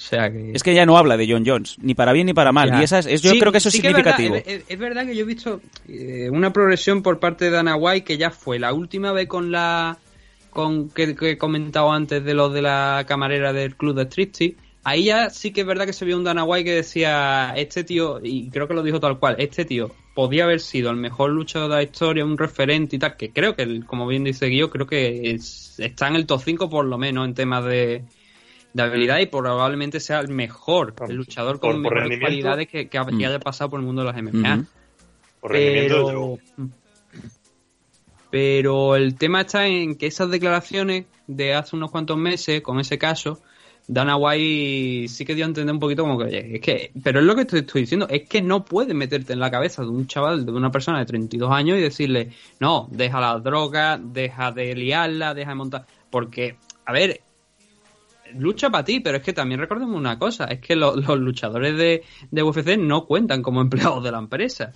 [0.00, 0.52] O sea que...
[0.54, 2.70] Es que ya no habla de John Jones, ni para bien ni para mal.
[2.70, 2.80] Ya.
[2.80, 4.64] Y esa es, es- yo Sí, creo que eso sí es es verdad, significativo.
[4.66, 8.16] Es, verdad que yo he visto eh, una progresión por parte de Dana White que
[8.16, 9.98] ya fue la última vez con la
[10.48, 14.56] con que, que he comentado antes de lo de la camarera del club de striptease.
[14.84, 17.84] Ahí ya sí que es verdad que se vio un Dana White que decía, este
[17.84, 21.30] tío, y creo que lo dijo tal cual, este tío podía haber sido el mejor
[21.30, 24.70] luchador de la historia, un referente y tal, que creo que, como bien dice Guillo,
[24.70, 28.02] creo que es- está en el top 5 por lo menos en temas de,
[28.72, 32.88] de habilidad y probablemente sea el mejor, el luchador con Por- por mejores cualidades que,
[32.88, 33.14] que Mm.
[33.24, 34.64] haya pasado por el mundo de las MMA.
[35.40, 36.38] Por luego.
[36.52, 36.70] Pero,
[38.30, 42.96] pero el tema está en que esas declaraciones de hace unos cuantos meses, con ese
[42.98, 43.40] caso,
[43.88, 47.18] Dana White sí que dio a entender un poquito como que, oye, es que, pero
[47.18, 49.88] es lo que te estoy diciendo, es que no puedes meterte en la cabeza de
[49.88, 52.30] un chaval, de una persona de 32 años y decirle,
[52.60, 57.20] no, deja la droga, deja de liarla, deja de montar, porque, a ver,
[58.36, 61.76] lucha para ti, pero es que también recordemos una cosa, es que lo- los luchadores
[61.76, 64.72] de, de UFC no cuentan como empleados de la empresa.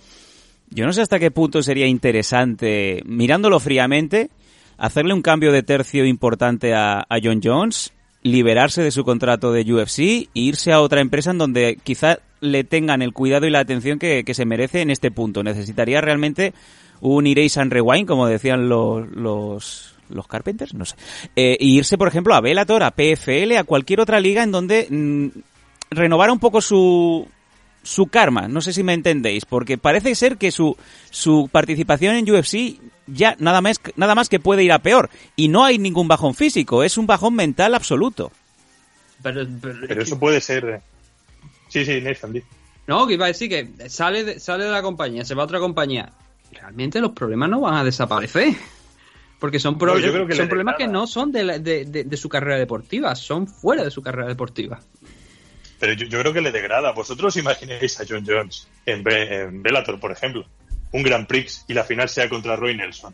[0.69, 4.29] Yo no sé hasta qué punto sería interesante, mirándolo fríamente,
[4.77, 9.71] hacerle un cambio de tercio importante a, a John Jones, liberarse de su contrato de
[9.71, 13.59] UFC e irse a otra empresa en donde quizá le tengan el cuidado y la
[13.59, 15.43] atención que, que se merece en este punto.
[15.43, 16.53] Necesitaría realmente
[17.01, 20.95] un Erase and Rewind, como decían los, los, los Carpenters, no sé.
[21.35, 24.87] Eh, e irse, por ejemplo, a Bellator, a PFL, a cualquier otra liga en donde
[24.89, 25.27] mm,
[25.91, 27.27] renovara un poco su,
[27.83, 30.75] su karma, no sé si me entendéis, porque parece ser que su,
[31.09, 35.09] su participación en UFC ya nada más, nada más que puede ir a peor.
[35.35, 38.31] Y no hay ningún bajón físico, es un bajón mental absoluto.
[39.21, 40.65] Pero, pero- Pero eso puede ser.
[40.65, 40.81] eh.
[41.69, 42.41] Sí, sí, Nathan, di.
[42.87, 45.45] No, que iba a decir que sale de, sale de la compañía, se va a
[45.45, 46.11] otra compañía.
[46.51, 48.53] Realmente los problemas no van a desaparecer.
[49.45, 51.59] Porque son, pro- No, yo creo que son le problemas que no son de, la-
[51.59, 54.79] de, de- de su carrera deportiva, son fuera de su carrera deportiva.
[55.79, 56.91] Pero yo, yo creo que le degrada.
[56.93, 60.47] Vosotros imaginéis a John Jones en, Be- en Bellator, por ejemplo.
[60.93, 63.13] Un Grand Prix y la final sea contra Roy Nelson.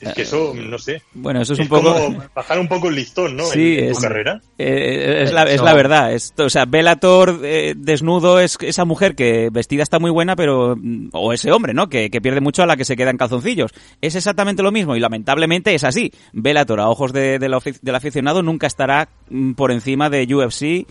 [0.00, 1.02] Es que eso, no sé.
[1.12, 1.92] Bueno, eso es, Es un poco...
[1.94, 3.44] como bajar un poco el listón, ¿no?
[3.52, 4.40] Sí, en, en es- tu carrera.
[4.58, 6.12] Eh, es, la, es la verdad.
[6.12, 10.76] Es, o sea, Bellator eh, desnudo es esa mujer que vestida está muy buena, pero.
[10.76, 11.88] mm, O ese hombre, ¿no?
[11.88, 13.72] Que, que pierde mucho a la que se queda en calzoncillos.
[14.00, 16.12] Es exactamente lo mismo y lamentablemente es así.
[16.32, 20.26] Bellator, a ojos de, de la ofi- del aficionado, nunca estará mm, por encima de
[20.34, 20.86] UFC.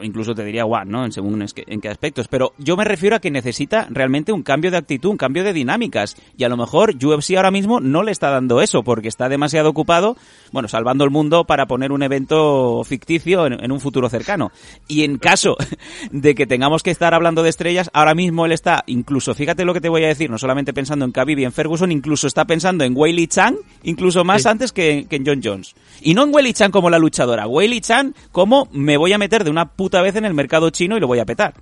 [0.00, 1.04] Incluso te diría One, ¿no?
[1.04, 2.28] En según en qué aspectos.
[2.28, 5.52] Pero yo me refiero a que necesita realmente un cambio de actitud, un cambio de
[5.52, 6.16] dinámicas.
[6.36, 9.68] Y a lo mejor UFC ahora mismo no le está dando eso porque está demasiado
[9.68, 10.16] ocupado,
[10.52, 14.50] bueno, salvando el mundo para poner un evento ficticio en, en un futuro cercano.
[14.88, 15.56] Y en caso
[16.10, 19.74] de que tengamos que estar hablando de estrellas, ahora mismo él está, incluso, fíjate lo
[19.74, 22.44] que te voy a decir, no solamente pensando en Khabib y en Ferguson, incluso está
[22.44, 24.48] pensando en Weili Chan, incluso más Sí.
[24.48, 25.74] antes que, que en John Jones.
[26.00, 29.44] Y no en Weili Chan como la luchadora, Weili Chan como me voy a meter
[29.44, 31.54] de una puta vez en el mercado chino y lo voy a petar.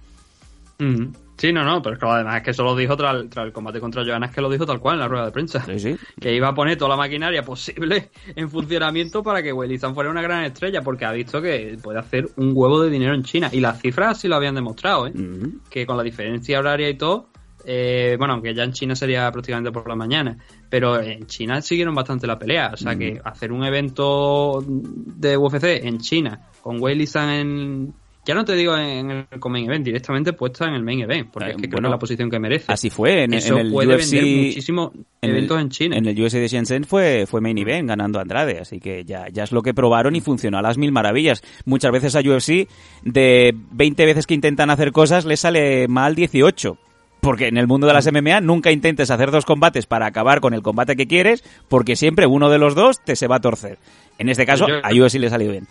[0.78, 1.12] Ujú.
[1.37, 3.53] Sí, no, no, pero es que además es que eso lo dijo tras, tras el
[3.53, 5.65] combate contra Johanna, es que lo dijo tal cual en la rueda de prensa.
[5.65, 5.97] Sí, sí.
[6.20, 10.11] Que iba a poner toda la maquinaria posible en funcionamiento para que Wei Zhang fuera
[10.11, 13.49] una gran estrella, porque ha visto que puede hacer un huevo de dinero en China.
[13.53, 15.12] Y las cifras sí lo habían demostrado, ¿eh?
[15.15, 15.61] Ujú.
[15.70, 17.31] Que con la diferencia horaria y todo,
[17.65, 20.37] eh, bueno, aunque ya en China sería prácticamente por la mañana,
[20.69, 22.73] pero en China siguieron bastante la pelea.
[22.74, 27.95] O sea que hacer un evento de UFC en China con Wei Zhang en.
[28.27, 31.51] Ya no te digo en el main event, directamente puesta en el main event, porque
[31.51, 32.67] es que creo bueno, que es la posición que merece.
[32.71, 34.13] Así fue en, Eso en el puede UFC.
[34.13, 35.97] vender muchísimos en el- eventos en China.
[35.97, 39.29] En el UFC de Shenzhen fue, fue main event ganando a Andrade, así que ya,
[39.33, 41.43] ya es lo que probaron y funcionó a las mil maravillas.
[41.65, 42.69] Muchas veces a UFC,
[43.05, 46.77] de 20 veces que intentan hacer cosas, les sale mal 18.
[47.23, 50.55] Porque en el mundo de las MMA nunca intentes hacer dos combates para acabar con
[50.55, 53.77] el combate que quieres, porque siempre uno de los dos te se va a torcer.
[54.19, 55.67] En este caso, a UFC le salió bien.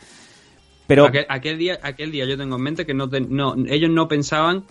[0.89, 3.89] Pero aquel, aquel día, aquel día yo tengo en mente que no, te- no ellos
[3.89, 4.65] no pensaban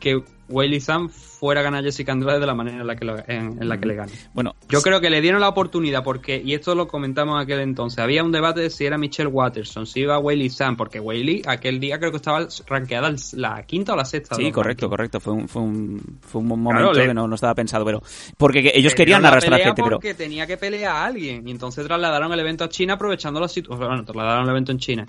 [0.00, 3.04] que Weili Zhang fuera a ganar a Jessica Andrade de la manera en la que,
[3.06, 4.12] lo- en, en la que le gane.
[4.34, 7.60] bueno, Yo creo que le dieron la oportunidad porque, y esto lo comentamos en aquel
[7.60, 11.40] entonces, había un debate de si era Michelle Watterson, si iba Weili Zhang, porque Weili
[11.46, 14.34] aquel día creo que estaba rankeada la quinta o la sexta.
[14.34, 15.20] Sí, correcto, correcto.
[15.20, 18.02] Fue un, fue un, fue un momento que no, no estaba pensado, pero.
[18.36, 19.96] Porque que ellos querían arrastrar pelea gente, pero.
[19.96, 23.48] porque tenía que pelear a alguien y entonces trasladaron el evento a China aprovechando la
[23.48, 23.88] situación.
[23.88, 25.06] Bueno, trasladaron el evento en China.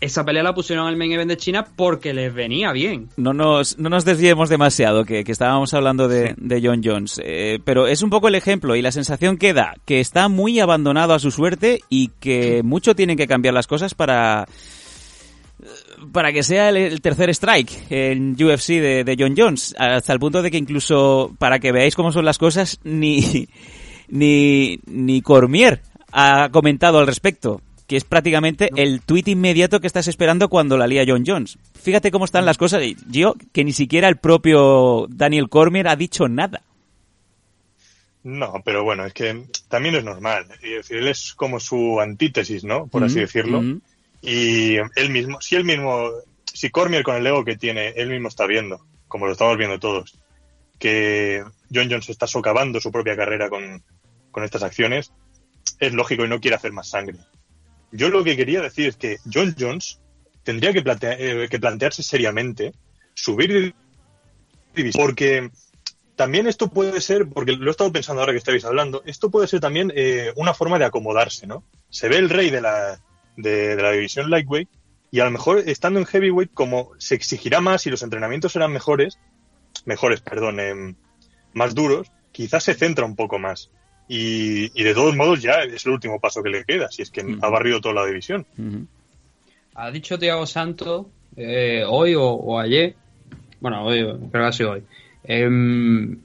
[0.00, 3.08] Esa pelea la pusieron el main event de China porque les venía bien.
[3.16, 7.20] No nos, no nos desviemos demasiado, que, que estábamos hablando de, de John Jones.
[7.24, 10.60] Eh, pero es un poco el ejemplo y la sensación que da, que está muy
[10.60, 14.46] abandonado a su suerte y que mucho tienen que cambiar las cosas para
[16.12, 20.18] para que sea el, el tercer strike en UFC de, de John Jones, hasta el
[20.18, 23.48] punto de que incluso, para que veáis cómo son las cosas, ni,
[24.08, 27.60] ni, ni Cormier ha comentado al respecto,
[27.94, 31.58] que es prácticamente el tuit inmediato que estás esperando cuando la lía John Jones.
[31.80, 36.26] Fíjate cómo están las cosas, yo, que ni siquiera el propio Daniel Cormier ha dicho
[36.26, 36.60] nada.
[38.24, 40.48] No, pero bueno, es que también es normal.
[40.60, 42.88] Es decir, él es como su antítesis, ¿no?
[42.88, 43.58] Por así Ujú, decirlo.
[43.60, 43.80] ujú.
[44.22, 46.10] Y él mismo, si él mismo,
[46.52, 49.78] si Cormier con el ego que tiene, él mismo está viendo, como lo estamos viendo
[49.78, 50.18] todos,
[50.80, 53.84] que John Jones está socavando su propia carrera con,
[54.32, 55.12] con estas acciones,
[55.78, 57.18] es lógico y no quiere hacer más sangre.
[57.96, 60.00] Yo lo que quería decir es que John Jones
[60.42, 62.72] tendría que, plantea- eh, que plantearse seriamente
[63.14, 63.72] subir
[64.74, 65.50] división, porque
[66.16, 69.46] también esto puede ser, porque lo he estado pensando ahora que estáis hablando, esto puede
[69.46, 71.62] ser también eh, una forma de acomodarse, ¿no?
[71.88, 73.00] Se ve el rey de la,
[73.36, 74.68] de la división lightweight
[75.12, 78.72] y a lo mejor estando en heavyweight como se exigirá más y los entrenamientos serán
[78.72, 79.18] mejores,
[79.84, 80.96] mejores, perdón, em,
[81.52, 83.70] más duros, quizás se centra un poco más.
[84.08, 87.10] Y, y de todos modos ya es el último paso que le queda, si es
[87.10, 88.46] que ha barrido toda la división.
[89.74, 91.06] Ha dicho Tiago Santos
[91.36, 92.94] eh, hoy o, o ayer,
[93.60, 94.82] bueno, hoy, creo que ha sido hoy,
[95.24, 96.18] em,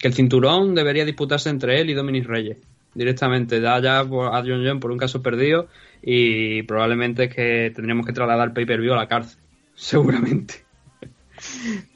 [0.00, 2.58] que el cinturón debería disputarse entre él y Dominic Reyes.
[2.94, 5.68] Directamente, da ya a John Jones por un caso perdido
[6.00, 9.38] y probablemente es que tendríamos que trasladar pay-per-view a la cárcel.
[9.74, 10.63] Seguramente.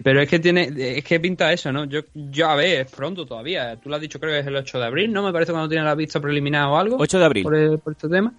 [0.02, 1.84] Pero es que tiene, es que pinta eso, ¿no?
[1.84, 3.76] Yo, yo a ver, es pronto todavía.
[3.76, 5.22] Tú lo has dicho, creo que es el 8 de abril, ¿no?
[5.22, 6.96] Me parece cuando tiene la vista preliminar o algo.
[6.98, 7.42] 8 de abril.
[7.42, 8.32] Por, el- por este tema.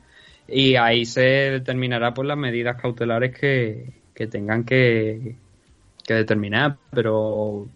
[0.47, 5.35] Y ahí se determinará pues las medidas cautelares que, que tengan que,
[6.05, 6.77] que determinar.
[6.91, 7.67] Pero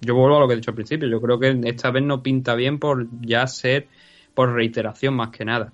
[0.00, 1.08] yo vuelvo a lo que he dicho al principio.
[1.08, 3.86] Yo creo que esta vez no pinta bien por ya ser
[4.34, 5.72] por reiteración más que nada.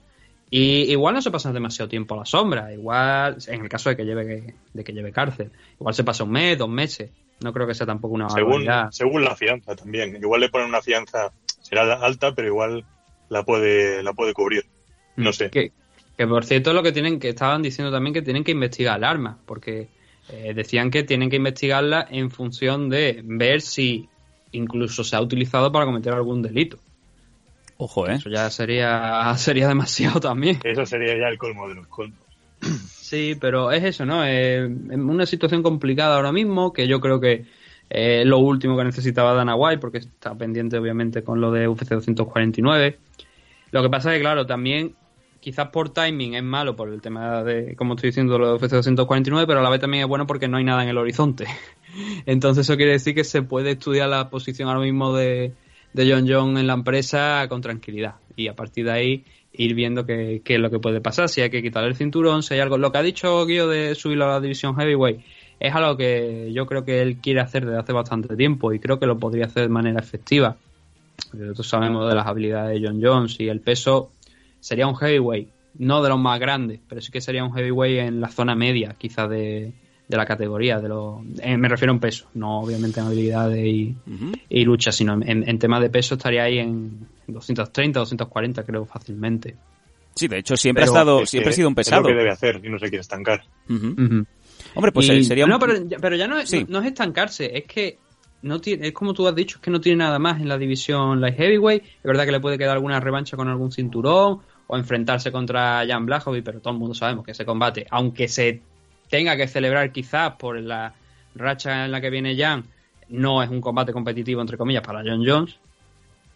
[0.51, 2.73] Y igual no se pasa demasiado tiempo a la sombra.
[2.73, 5.53] Igual, en el caso de que lleve, de que lleve cárcel.
[5.79, 7.11] Igual se pasa un mes, dos meses.
[7.41, 8.91] No creo que sea tampoco una Según, barbaridad.
[8.91, 10.17] según la fianza también.
[10.17, 11.33] Igual le ponen una fianza,
[11.63, 12.85] será alta, pero igual
[13.29, 14.67] la puede, la puede cubrir.
[15.17, 15.51] No sé.
[15.51, 15.73] Que,
[16.17, 19.05] que por cierto lo que tienen que estaban diciendo también que tienen que investigar el
[19.05, 19.89] arma, porque
[20.29, 24.09] eh, decían que tienen que investigarla en función de ver si
[24.53, 26.79] incluso se ha utilizado para cometer algún delito.
[27.83, 28.17] Ojo, ¿eh?
[28.17, 30.59] Eso ya sería sería demasiado también.
[30.63, 32.19] Eso sería ya el colmo de los colmos.
[33.11, 34.25] Sí, pero es eso, ¿no?
[34.25, 37.45] Eh, en una situación complicada ahora mismo, que yo creo que
[37.91, 41.67] eh, es lo último que necesitaba Dana White, porque está pendiente obviamente con lo de
[41.67, 42.99] UFC 249.
[43.73, 44.95] Lo que pasa es que, claro, también
[45.41, 48.75] quizás por timing es malo por el tema de, como estoy diciendo, lo de UFC
[48.75, 51.47] 249, pero a la vez también es bueno porque no hay nada en el horizonte.
[52.27, 55.53] Entonces eso quiere decir que se puede estudiar la posición ahora mismo de,
[55.93, 60.07] de John John en la empresa con tranquilidad y a partir de ahí ir viendo
[60.07, 62.79] qué, es lo que puede pasar, si hay que quitarle el cinturón, si hay algo.
[62.79, 65.21] Lo que ha dicho Guido de subirlo a la división heavyweight
[65.59, 68.99] es algo que yo creo que él quiere hacer desde hace bastante tiempo y creo
[68.99, 70.57] que lo podría hacer de manera efectiva.
[71.33, 74.11] Nosotros sabemos de las habilidades de John Jones y el peso
[74.61, 75.49] sería un heavyweight,
[75.79, 78.95] no de los más grandes, pero sí que sería un heavyweight en la zona media,
[78.99, 79.73] quizás de,
[80.11, 80.79] de la categoría.
[80.81, 84.33] de lo, eh, Me refiero en peso, no obviamente en habilidades y, Ujú.
[84.49, 89.57] y lucha, sino en, en tema de peso estaría ahí en 230, 240 creo fácilmente.
[90.17, 92.03] Sí, de hecho siempre Pero ha estado, es siempre que ha sido un Es pesado.
[92.03, 93.45] lo que debe hacer y no se quiere estancar.
[94.75, 96.61] Hombre, pues Y- eh, sería un- No, pero, ya- pero ya no es, Sí.
[96.69, 97.99] no, no es estancarse, es que
[98.43, 100.59] no tiene, es como tú has dicho, es que no tiene nada más en la
[100.59, 101.83] división light heavyweight.
[101.85, 106.07] Es verdad que le puede quedar alguna revancha con algún cinturón o enfrentarse contra Jan
[106.07, 108.63] Blachowicz, pero todo el mundo sabemos que ese combate, aunque se
[109.11, 110.95] tenga que celebrar quizás por la
[111.35, 112.65] racha en la que viene Jan,
[113.11, 115.57] no es un combate competitivo entre comillas para John Jones.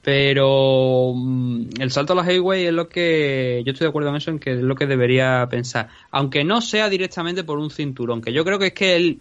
[0.02, 4.16] Pero mm, el salto a la heavyweight es lo que yo estoy de acuerdo en
[4.16, 5.88] eso, en que es lo que debería pensar.
[6.10, 9.20] Aunque no sea directamente por un cinturón, que yo creo que es que él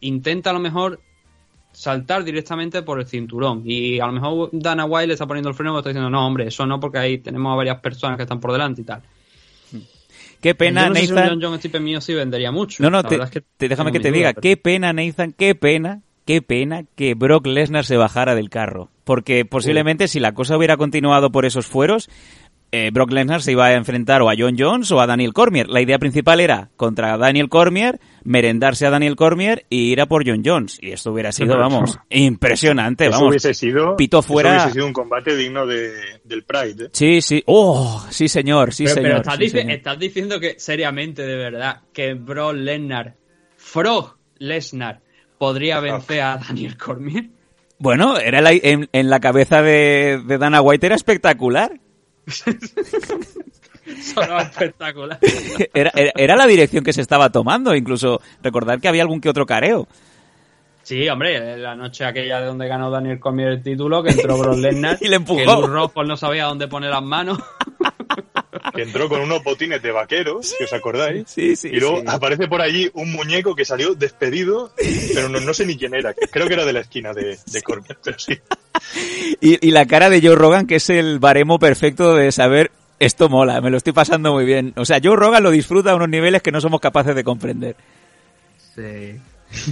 [0.00, 1.00] intenta a lo mejor
[1.72, 3.62] saltar directamente por el cinturón.
[3.64, 6.24] Y a lo mejor Dana White le está poniendo el freno y está diciendo, no,
[6.24, 9.02] hombre, eso no, porque ahí tenemos a varias personas que están por delante y tal.
[10.40, 11.38] Qué pena, no sé si un Nathan.
[11.42, 12.82] John tipo mío sí vendería mucho.
[12.82, 15.54] No, no, te, es que te- déjame que te diga, pero- qué pena, Nathan, qué
[15.54, 18.88] pena, qué pena que Brock Lesnar se bajara del carro.
[19.04, 22.08] Porque posiblemente si la cosa hubiera continuado por esos fueros,
[22.72, 25.68] eh, Brock Lesnar se iba a enfrentar o a John Jones o a Daniel Cormier.
[25.68, 30.26] La idea principal era contra Daniel Cormier, merendarse a Daniel Cormier y ir a por
[30.28, 30.78] John Jones.
[30.80, 33.28] Y esto hubiera sido, pero- vamos, impresionante, Eso vamos.
[33.30, 34.50] hubiese sido, pito eso fuera.
[34.52, 35.90] hubiese sido un combate digno de,
[36.24, 36.84] del Pride.
[36.86, 36.90] ¿eh?
[36.92, 37.42] Sí, sí.
[37.46, 39.20] Oh, sí, señor, sí, pero, pero señor.
[39.20, 39.70] estás, sí, dici- señor.
[39.72, 43.16] estás diciendo que, seriamente, de verdad, que Brock Lesnar,
[43.56, 45.00] Frog Lesnar,
[45.38, 47.30] podría vencer a Daniel Cormier.
[47.78, 51.80] Bueno, era la- en, en la cabeza de, de Dana White era espectacular.
[54.14, 55.18] Sonaba espectacular.
[55.74, 59.28] Era, era, era la dirección que se estaba tomando, incluso recordar que había algún que
[59.28, 59.88] otro careo.
[60.82, 64.56] Sí, hombre, la noche aquella de donde ganó Daniel Cormier el título, que entró Brock
[64.58, 65.38] Lesnar, Y le empujó.
[65.38, 67.38] que Rockhold no sabía dónde poner las manos.
[68.74, 71.24] Que entró con unos botines de vaqueros, si os acordáis.
[71.28, 71.68] Sí, sí.
[71.72, 72.04] y luego sí.
[72.08, 74.72] aparece por allí un muñeco que salió despedido,
[75.14, 76.12] pero no, no sé ni quién era.
[76.14, 78.38] Creo que era de la esquina de, de Cormier, pero sí.
[79.40, 83.28] Y, y la cara de Joe Rogan, que es el baremo perfecto de saber esto
[83.28, 84.72] mola, me lo estoy pasando muy bien.
[84.76, 87.76] O sea, Joe Rogan lo disfruta a unos niveles que no somos capaces de comprender.
[88.74, 89.16] Sí.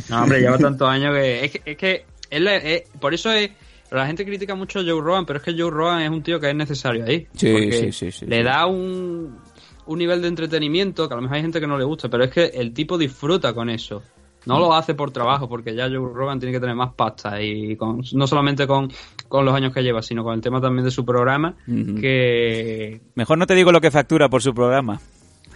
[0.09, 1.45] No, hombre, lleva tantos años que.
[1.45, 3.51] Es que, es que él es- es- por eso es.
[3.91, 6.39] La gente critica mucho a Joe Rogan, pero es que Joe Rogan es un tío
[6.39, 7.27] que es necesario ahí.
[7.35, 8.43] Sí, porque sí, sí, sí, Le sí.
[8.43, 9.39] da un,
[9.87, 12.25] un nivel de entretenimiento que a lo mejor hay gente que no le gusta, pero
[12.25, 14.03] es que el tipo disfruta con eso.
[14.47, 17.77] No lo hace por trabajo, porque ya Joe Rogan tiene que tener más pasta y
[17.77, 18.91] con, no solamente con,
[19.29, 23.39] con los años que lleva, sino con el tema también de su programa, que Mejor
[23.39, 25.01] no te digo lo que factura por su programa.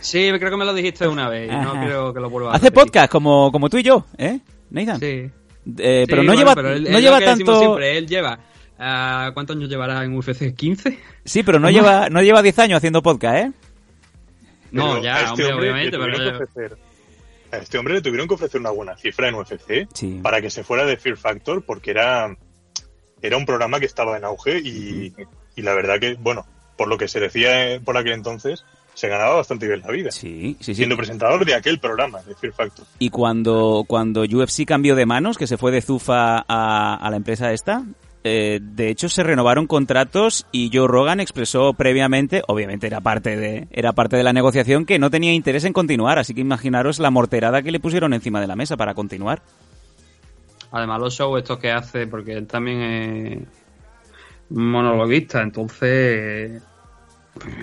[0.01, 1.85] sí, creo que me lo dijiste una vez y no Ajá.
[1.85, 4.41] creo que lo vuelva a Hace podcast como, como tú y yo, ¿eh,
[4.71, 4.99] Nathan?
[5.01, 5.31] Sí.
[5.78, 7.60] Eh, pero no bueno, lleva, pero él- no lleva que decimos tanto...
[7.60, 8.39] siempre, él lleva.
[8.78, 10.55] ah, ¿Cuántos años llevará en UFC?
[10.56, 10.98] ¿15?
[11.24, 13.52] Sí, pero no lleva, no lleva 10 años haciendo podcast, ¿eh?
[14.72, 16.16] No, Pero ya, este hombre, hombre obviamente, le pero.
[16.16, 16.78] tuvieron que ofrecer-
[17.52, 20.20] a este hombre le tuvieron que ofrecer una buena cifra en UFC Sí.
[20.22, 22.34] para que se fuera de Fear Factor porque era,
[23.20, 25.12] era un programa que estaba en auge y,
[25.55, 26.47] y la verdad que, bueno,
[26.78, 28.64] por lo que se decía eh, por aquel entonces,
[28.94, 30.10] se ganaba bastante bien la vida.
[30.10, 30.74] Sí, sí, sí.
[30.74, 32.86] Siendo presentador de aquel programa, de Fear Factor.
[32.98, 37.16] Y cuando, cuando UFC cambió de manos, que se fue de Zufa a, a la
[37.16, 37.85] empresa esta,
[38.24, 43.66] eh, de hecho se renovaron contratos y Joe Rogan expresó previamente, obviamente era parte de,
[43.73, 47.10] era parte de la negociación, que no tenía interés en continuar, así que imaginaros la
[47.10, 49.43] morterada que le pusieron encima de la mesa para continuar.
[50.70, 53.39] Además, los shows estos que hace, porque él también es
[54.51, 56.62] monologuista, entonces.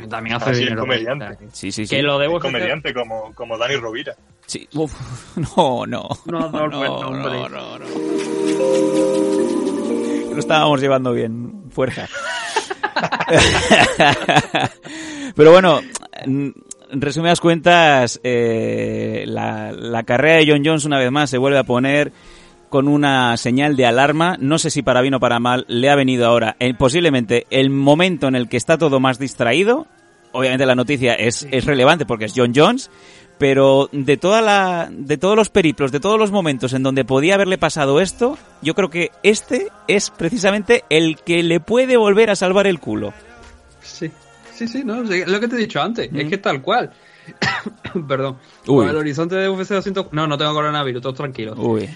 [0.09, 0.81] También hace Ah, sí, es dinero.
[0.81, 1.27] comediante.
[1.27, 1.95] Sea, que- Sí, sí, sí.
[1.95, 4.15] Que lo debo comediante como, como Dani Rovira.
[4.47, 4.67] Sí.
[4.73, 4.93] Uf,
[5.57, 6.09] no, no.
[6.25, 6.63] No, no,
[7.07, 7.39] hombre.
[7.39, 7.85] no, no, no.
[10.33, 12.07] Lo estábamos llevando bien, fuerza.
[15.35, 15.79] Pero bueno,
[16.23, 16.53] en
[16.91, 21.63] resumidas cuentas, eh, la, la carrera de John Jones una vez más se vuelve a
[21.63, 22.11] poner
[22.69, 24.37] con una señal de alarma.
[24.39, 27.69] No sé si para bien o para mal le ha venido ahora eh, posiblemente el
[27.69, 29.87] momento en el que está todo más distraído.
[30.31, 32.91] Obviamente la noticia es, es relevante porque es John Jones,
[33.39, 37.33] pero de toda la, de todos los periplos, de todos los momentos en donde podía
[37.33, 42.35] haberle pasado esto, yo creo que este es precisamente el que le puede volver a
[42.35, 43.13] salvar el culo.
[43.81, 44.11] Sí,
[44.53, 46.91] sí, sí, no, lo que te he dicho antes, es que tal cual.
[48.07, 48.37] Perdón.
[48.67, 48.85] Uy.
[48.85, 50.07] Con el horizonte de UFC 200.
[50.11, 51.57] No, no tengo coronavirus, todos tranquilos.
[51.57, 51.89] Uy,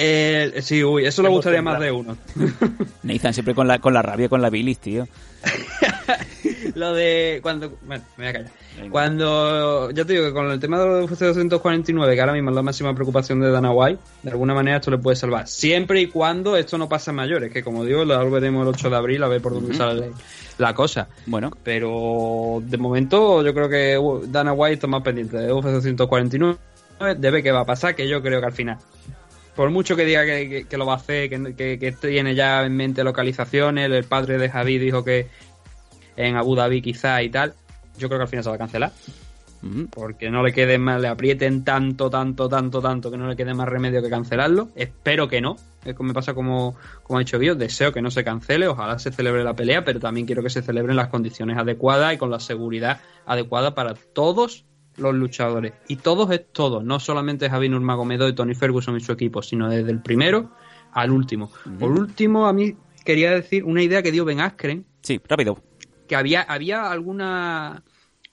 [0.00, 2.16] Eh, sí, uy, eso le gustaría más de uno.
[3.02, 5.08] Nathan siempre con la, con la rabia, con la bilis, tío.
[6.76, 7.76] Lo de cuando.
[7.84, 8.50] Bueno, me voy a callar.
[8.76, 8.90] Venga.
[8.92, 9.90] Cuando.
[9.90, 12.54] Ya te digo que con el tema de los UFC 249, que ahora mismo es
[12.54, 15.48] la máxima preocupación de Dana White, de alguna manera esto le puede salvar.
[15.48, 18.90] Siempre y cuando esto no pase a mayores, que como digo, lo veremos el 8
[18.90, 20.12] de abril a ver por dónde sale
[20.58, 21.08] la cosa.
[21.26, 25.66] Bueno, Pero de momento yo creo que uh, Dana White está más pendiente de UFC
[25.66, 26.56] 249
[27.16, 28.78] debe que va a pasar, que yo creo que al final.
[29.58, 32.76] Por mucho que diga que, que- que lo va a hacer, que, tiene ya en
[32.76, 35.26] mente localizaciones, el padre de Javi dijo que
[36.16, 37.54] en Abu Dhabi quizá y tal,
[37.98, 38.92] yo creo que al final se va a cancelar.
[39.90, 43.52] Porque no le quede más, le aprieten tanto, tanto, tanto, tanto, que no le quede
[43.52, 44.68] más remedio que cancelarlo.
[44.76, 45.56] Espero que no.
[45.84, 49.00] Es como me pasa como, como ha dicho Bio, deseo que no se cancele, ojalá
[49.00, 52.16] se celebre la pelea, pero también quiero que se celebre en las condiciones adecuadas y
[52.18, 54.64] con la seguridad adecuada para todos
[54.98, 55.72] los luchadores.
[55.88, 59.68] Y todos es todos, no solamente Javi Nurmagomedov y Tony Ferguson y su equipo, sino
[59.68, 60.50] desde el primero
[60.92, 61.50] al último.
[61.78, 65.62] Por último, a mí quería decir una idea que dio Ben Askren, Sí, rápido.
[66.06, 67.82] que había, había alguna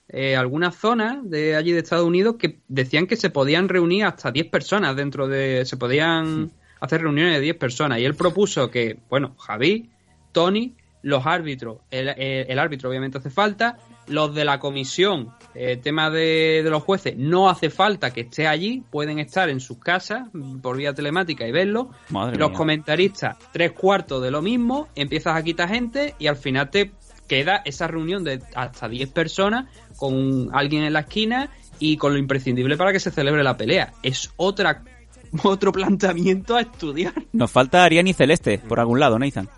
[0.07, 4.31] eh, algunas zonas de allí de Estados Unidos que decían que se podían reunir hasta
[4.31, 5.65] 10 personas dentro de...
[5.65, 9.89] se podían hacer reuniones de 10 personas y él propuso que, bueno, Javi,
[10.31, 10.75] Tony,
[11.06, 13.77] los árbitros, el, el- el árbitro obviamente hace falta,
[14.07, 18.48] los de la comisión, el tema de, de los jueces, no hace falta que esté
[18.48, 20.27] allí, pueden estar en sus casas
[20.64, 22.57] por vía telemática y verlo, Madre los mía.
[22.57, 26.91] comentaristas, tres cuartos de lo mismo, empiezas a quitar gente y al final te
[27.27, 29.65] queda esa reunión de hasta 10 personas
[29.98, 31.49] con alguien en la esquina
[31.80, 33.94] y con lo imprescindible para que se celebre la pelea.
[34.03, 34.84] Es otra
[35.44, 37.14] otro planteamiento a estudiar.
[37.34, 39.49] Nos falta Ariani Celeste por algún lado, Nathan.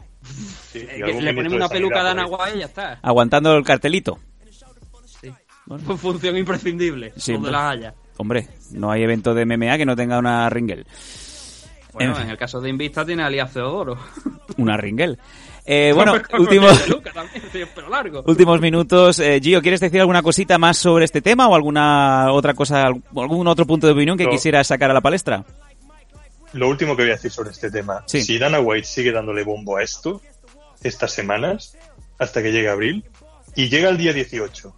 [0.80, 2.30] Sí, y Eh, algún Le ponemos una peluca de por Ana ahí.
[2.30, 3.00] Guay y ya está.
[3.02, 4.18] Aguantando el cartelito.
[5.22, 5.32] Sí.
[5.98, 7.14] Función imprescindible.
[7.18, 7.94] Sí, donde las haya.
[8.18, 10.86] Hombre, no hay evento de MMA que no tenga una ringel.
[11.94, 12.26] Bueno, En fin.
[12.26, 13.52] en el caso de Invista tiene a Elías.
[14.58, 15.18] Una ringel.
[15.66, 16.80] Eh, bueno, últimos,
[18.26, 19.20] últimos minutos.
[19.20, 23.48] Eh, Gio, ¿quieres decir alguna cosita más sobre este tema o alguna otra cosa, algún
[23.48, 24.30] otro punto de opinión que No.
[24.32, 25.44] quisieras sacar a la palestra?
[26.54, 28.04] Lo último que voy a decir sobre este tema.
[28.06, 28.22] Sí.
[28.22, 30.22] Si Dana White sigue dándole bombo a esto,
[30.88, 31.78] estas semanas,
[32.20, 33.04] hasta que llegue abril,
[33.56, 34.76] y llega el día 18,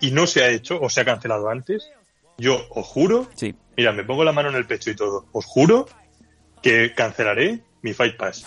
[0.00, 1.90] y no se ha hecho, o se ha cancelado antes,
[2.38, 3.54] yo os juro, Sí.
[3.76, 5.86] mira, me pongo la mano en el pecho y todo, os juro
[6.62, 8.44] que cancelaré mi Fight Pass.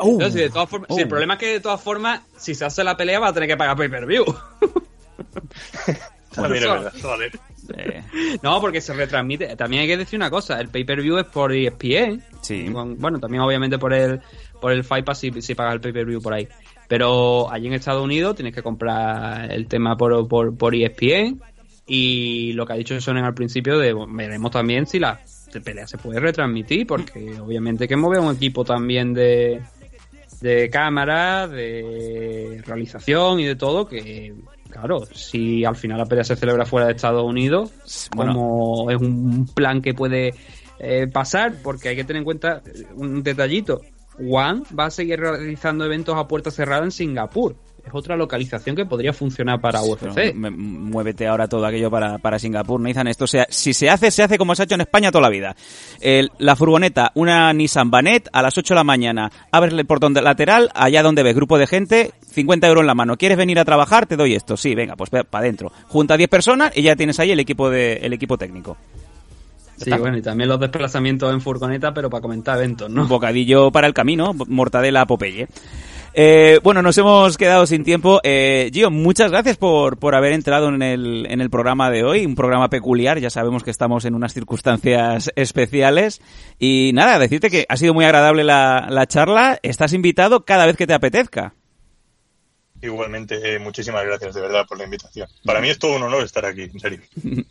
[0.00, 1.08] Uh, No, si de todas formas- si el Oh.
[1.08, 3.56] problema es que de todas formas, si se hace la pelea va a tener que
[3.56, 4.24] pagar pay-per-view.
[6.34, 6.92] También es verdad,
[8.42, 9.56] No, porque se retransmite.
[9.56, 12.22] También hay que decir una cosa, el pay-per-view es por ESPN.
[12.42, 12.68] Sí.
[12.70, 14.20] Con- Bueno, también obviamente por el
[14.66, 16.48] por el Fight Pass si, si pagas el pay-per-view por ahí.
[16.88, 21.40] Pero allí en Estados Unidos tienes que comprar el tema por, por, por ESPN
[21.86, 25.20] y lo que ha dicho Sonen al principio de bueno, veremos también si la
[25.64, 29.62] pelea se puede retransmitir porque obviamente hay que mover un equipo también de
[30.40, 34.34] de cámara, de realización y de todo que
[34.68, 37.70] claro, si al final la pelea se celebra fuera de Estados Unidos,
[38.16, 38.32] Bueno.
[38.32, 40.34] como es un plan que puede
[40.80, 42.62] eh, pasar, porque hay que tener en cuenta
[42.96, 43.80] un detallito.
[44.18, 47.54] One va a seguir realizando eventos a puerta cerrada en Singapur.
[47.86, 50.34] Es otra localización que podría funcionar para pero UFC.
[50.34, 53.06] me- muévete ahora todo aquello para, para Singapur, Nathan.
[53.06, 55.28] Esto sea, si se hace, se hace como se ha hecho en España toda la
[55.28, 55.54] vida.
[56.00, 60.14] El- la furgoneta, una Nissan Banet, a las 8 de la mañana, abres el portón
[60.14, 63.16] lateral, allá donde ves grupo de gente, 50 euros en la mano.
[63.16, 64.06] ¿Quieres venir a trabajar?
[64.06, 64.56] Te doy esto.
[64.56, 65.70] Sí, venga, pues para adentro.
[65.86, 68.76] Junta a 10 personas y ya tienes ahí el equipo, de, el equipo técnico.
[69.76, 73.06] Sí, bueno, y también los desplazamientos en furgoneta, pero para comentar eventos, Un ¿no?
[73.06, 75.48] bocadillo para el camino, mortadela Popeye.
[76.18, 78.20] Eh, bueno, nos hemos quedado sin tiempo.
[78.22, 82.24] Eh, Gio, muchas gracias por, por haber entrado en el, en el programa de hoy,
[82.24, 86.22] un programa peculiar, ya sabemos que estamos en unas circunstancias especiales.
[86.58, 90.78] Y nada, decirte que ha sido muy agradable la, la charla, estás invitado cada vez
[90.78, 91.52] que te apetezca.
[92.82, 95.28] Igualmente, eh, muchísimas gracias de verdad por la invitación.
[95.44, 97.00] Para mí es todo un honor estar aquí, en serio.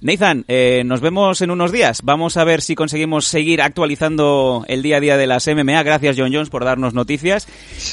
[0.00, 2.00] Nathan, eh, nos vemos en unos días.
[2.02, 5.82] Vamos a ver si conseguimos seguir actualizando el día a día de las MMA.
[5.82, 7.46] Gracias, John Jones, por darnos noticias.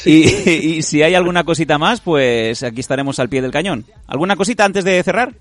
[0.06, 3.86] Y, y si hay alguna cosita más, pues aquí estaremos al pie del cañón.
[4.08, 5.34] ¿Alguna cosita antes de cerrar?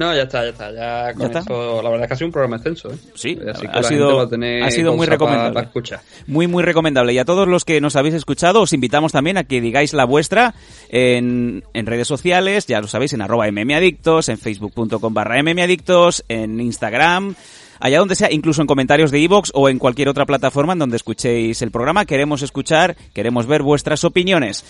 [0.00, 0.72] No, ya está, ya está.
[0.72, 1.40] Ya con está?
[1.40, 2.96] eso, la verdad es que ha sido un programa extenso, ¿eh?
[3.14, 5.60] Sí, Así ha sido- ha sido muy pa- recomendable.
[5.60, 6.00] Escuchar.
[6.26, 7.12] Muy, muy recomendable.
[7.12, 10.06] Y a todos los que nos habéis escuchado, os invitamos también a que digáis la
[10.06, 10.54] vuestra
[10.88, 16.58] en, en redes sociales, ya lo sabéis, en arroba mmadictos, en facebook.com barra mmadictos, en
[16.60, 17.34] Instagram,
[17.80, 20.96] allá donde sea, incluso en comentarios de iVoox o en cualquier otra plataforma en donde
[20.96, 22.04] escuchéis el programa.
[22.04, 24.64] Queremos escuchar, queremos ver vuestras opiniones.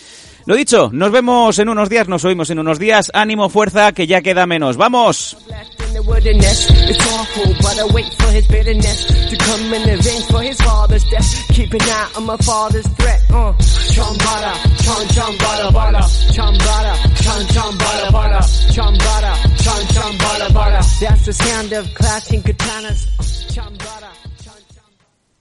[0.47, 3.11] Lo dicho, nos vemos en unos días, nos oímos en unos días.
[3.12, 4.77] Ánimo, fuerza, que ya queda menos.
[4.77, 5.37] ¡Vamos!
[5.91, 6.71] In the wilderness.
[6.71, 11.05] It's awful, but I wait for his bitterness to come and avenge for his father's
[11.05, 11.49] death.
[11.49, 13.21] Keep an eye on my father's threat.
[13.31, 13.53] Uh,
[13.95, 14.53] Chambada,
[14.85, 16.03] chum chum bada bada,
[16.35, 18.41] chambada, chum chum bada bada,
[18.75, 21.01] chambada, chum chum bada.
[21.01, 23.07] That's the sound of clashing katanas.
[23.53, 24.10] Chambada.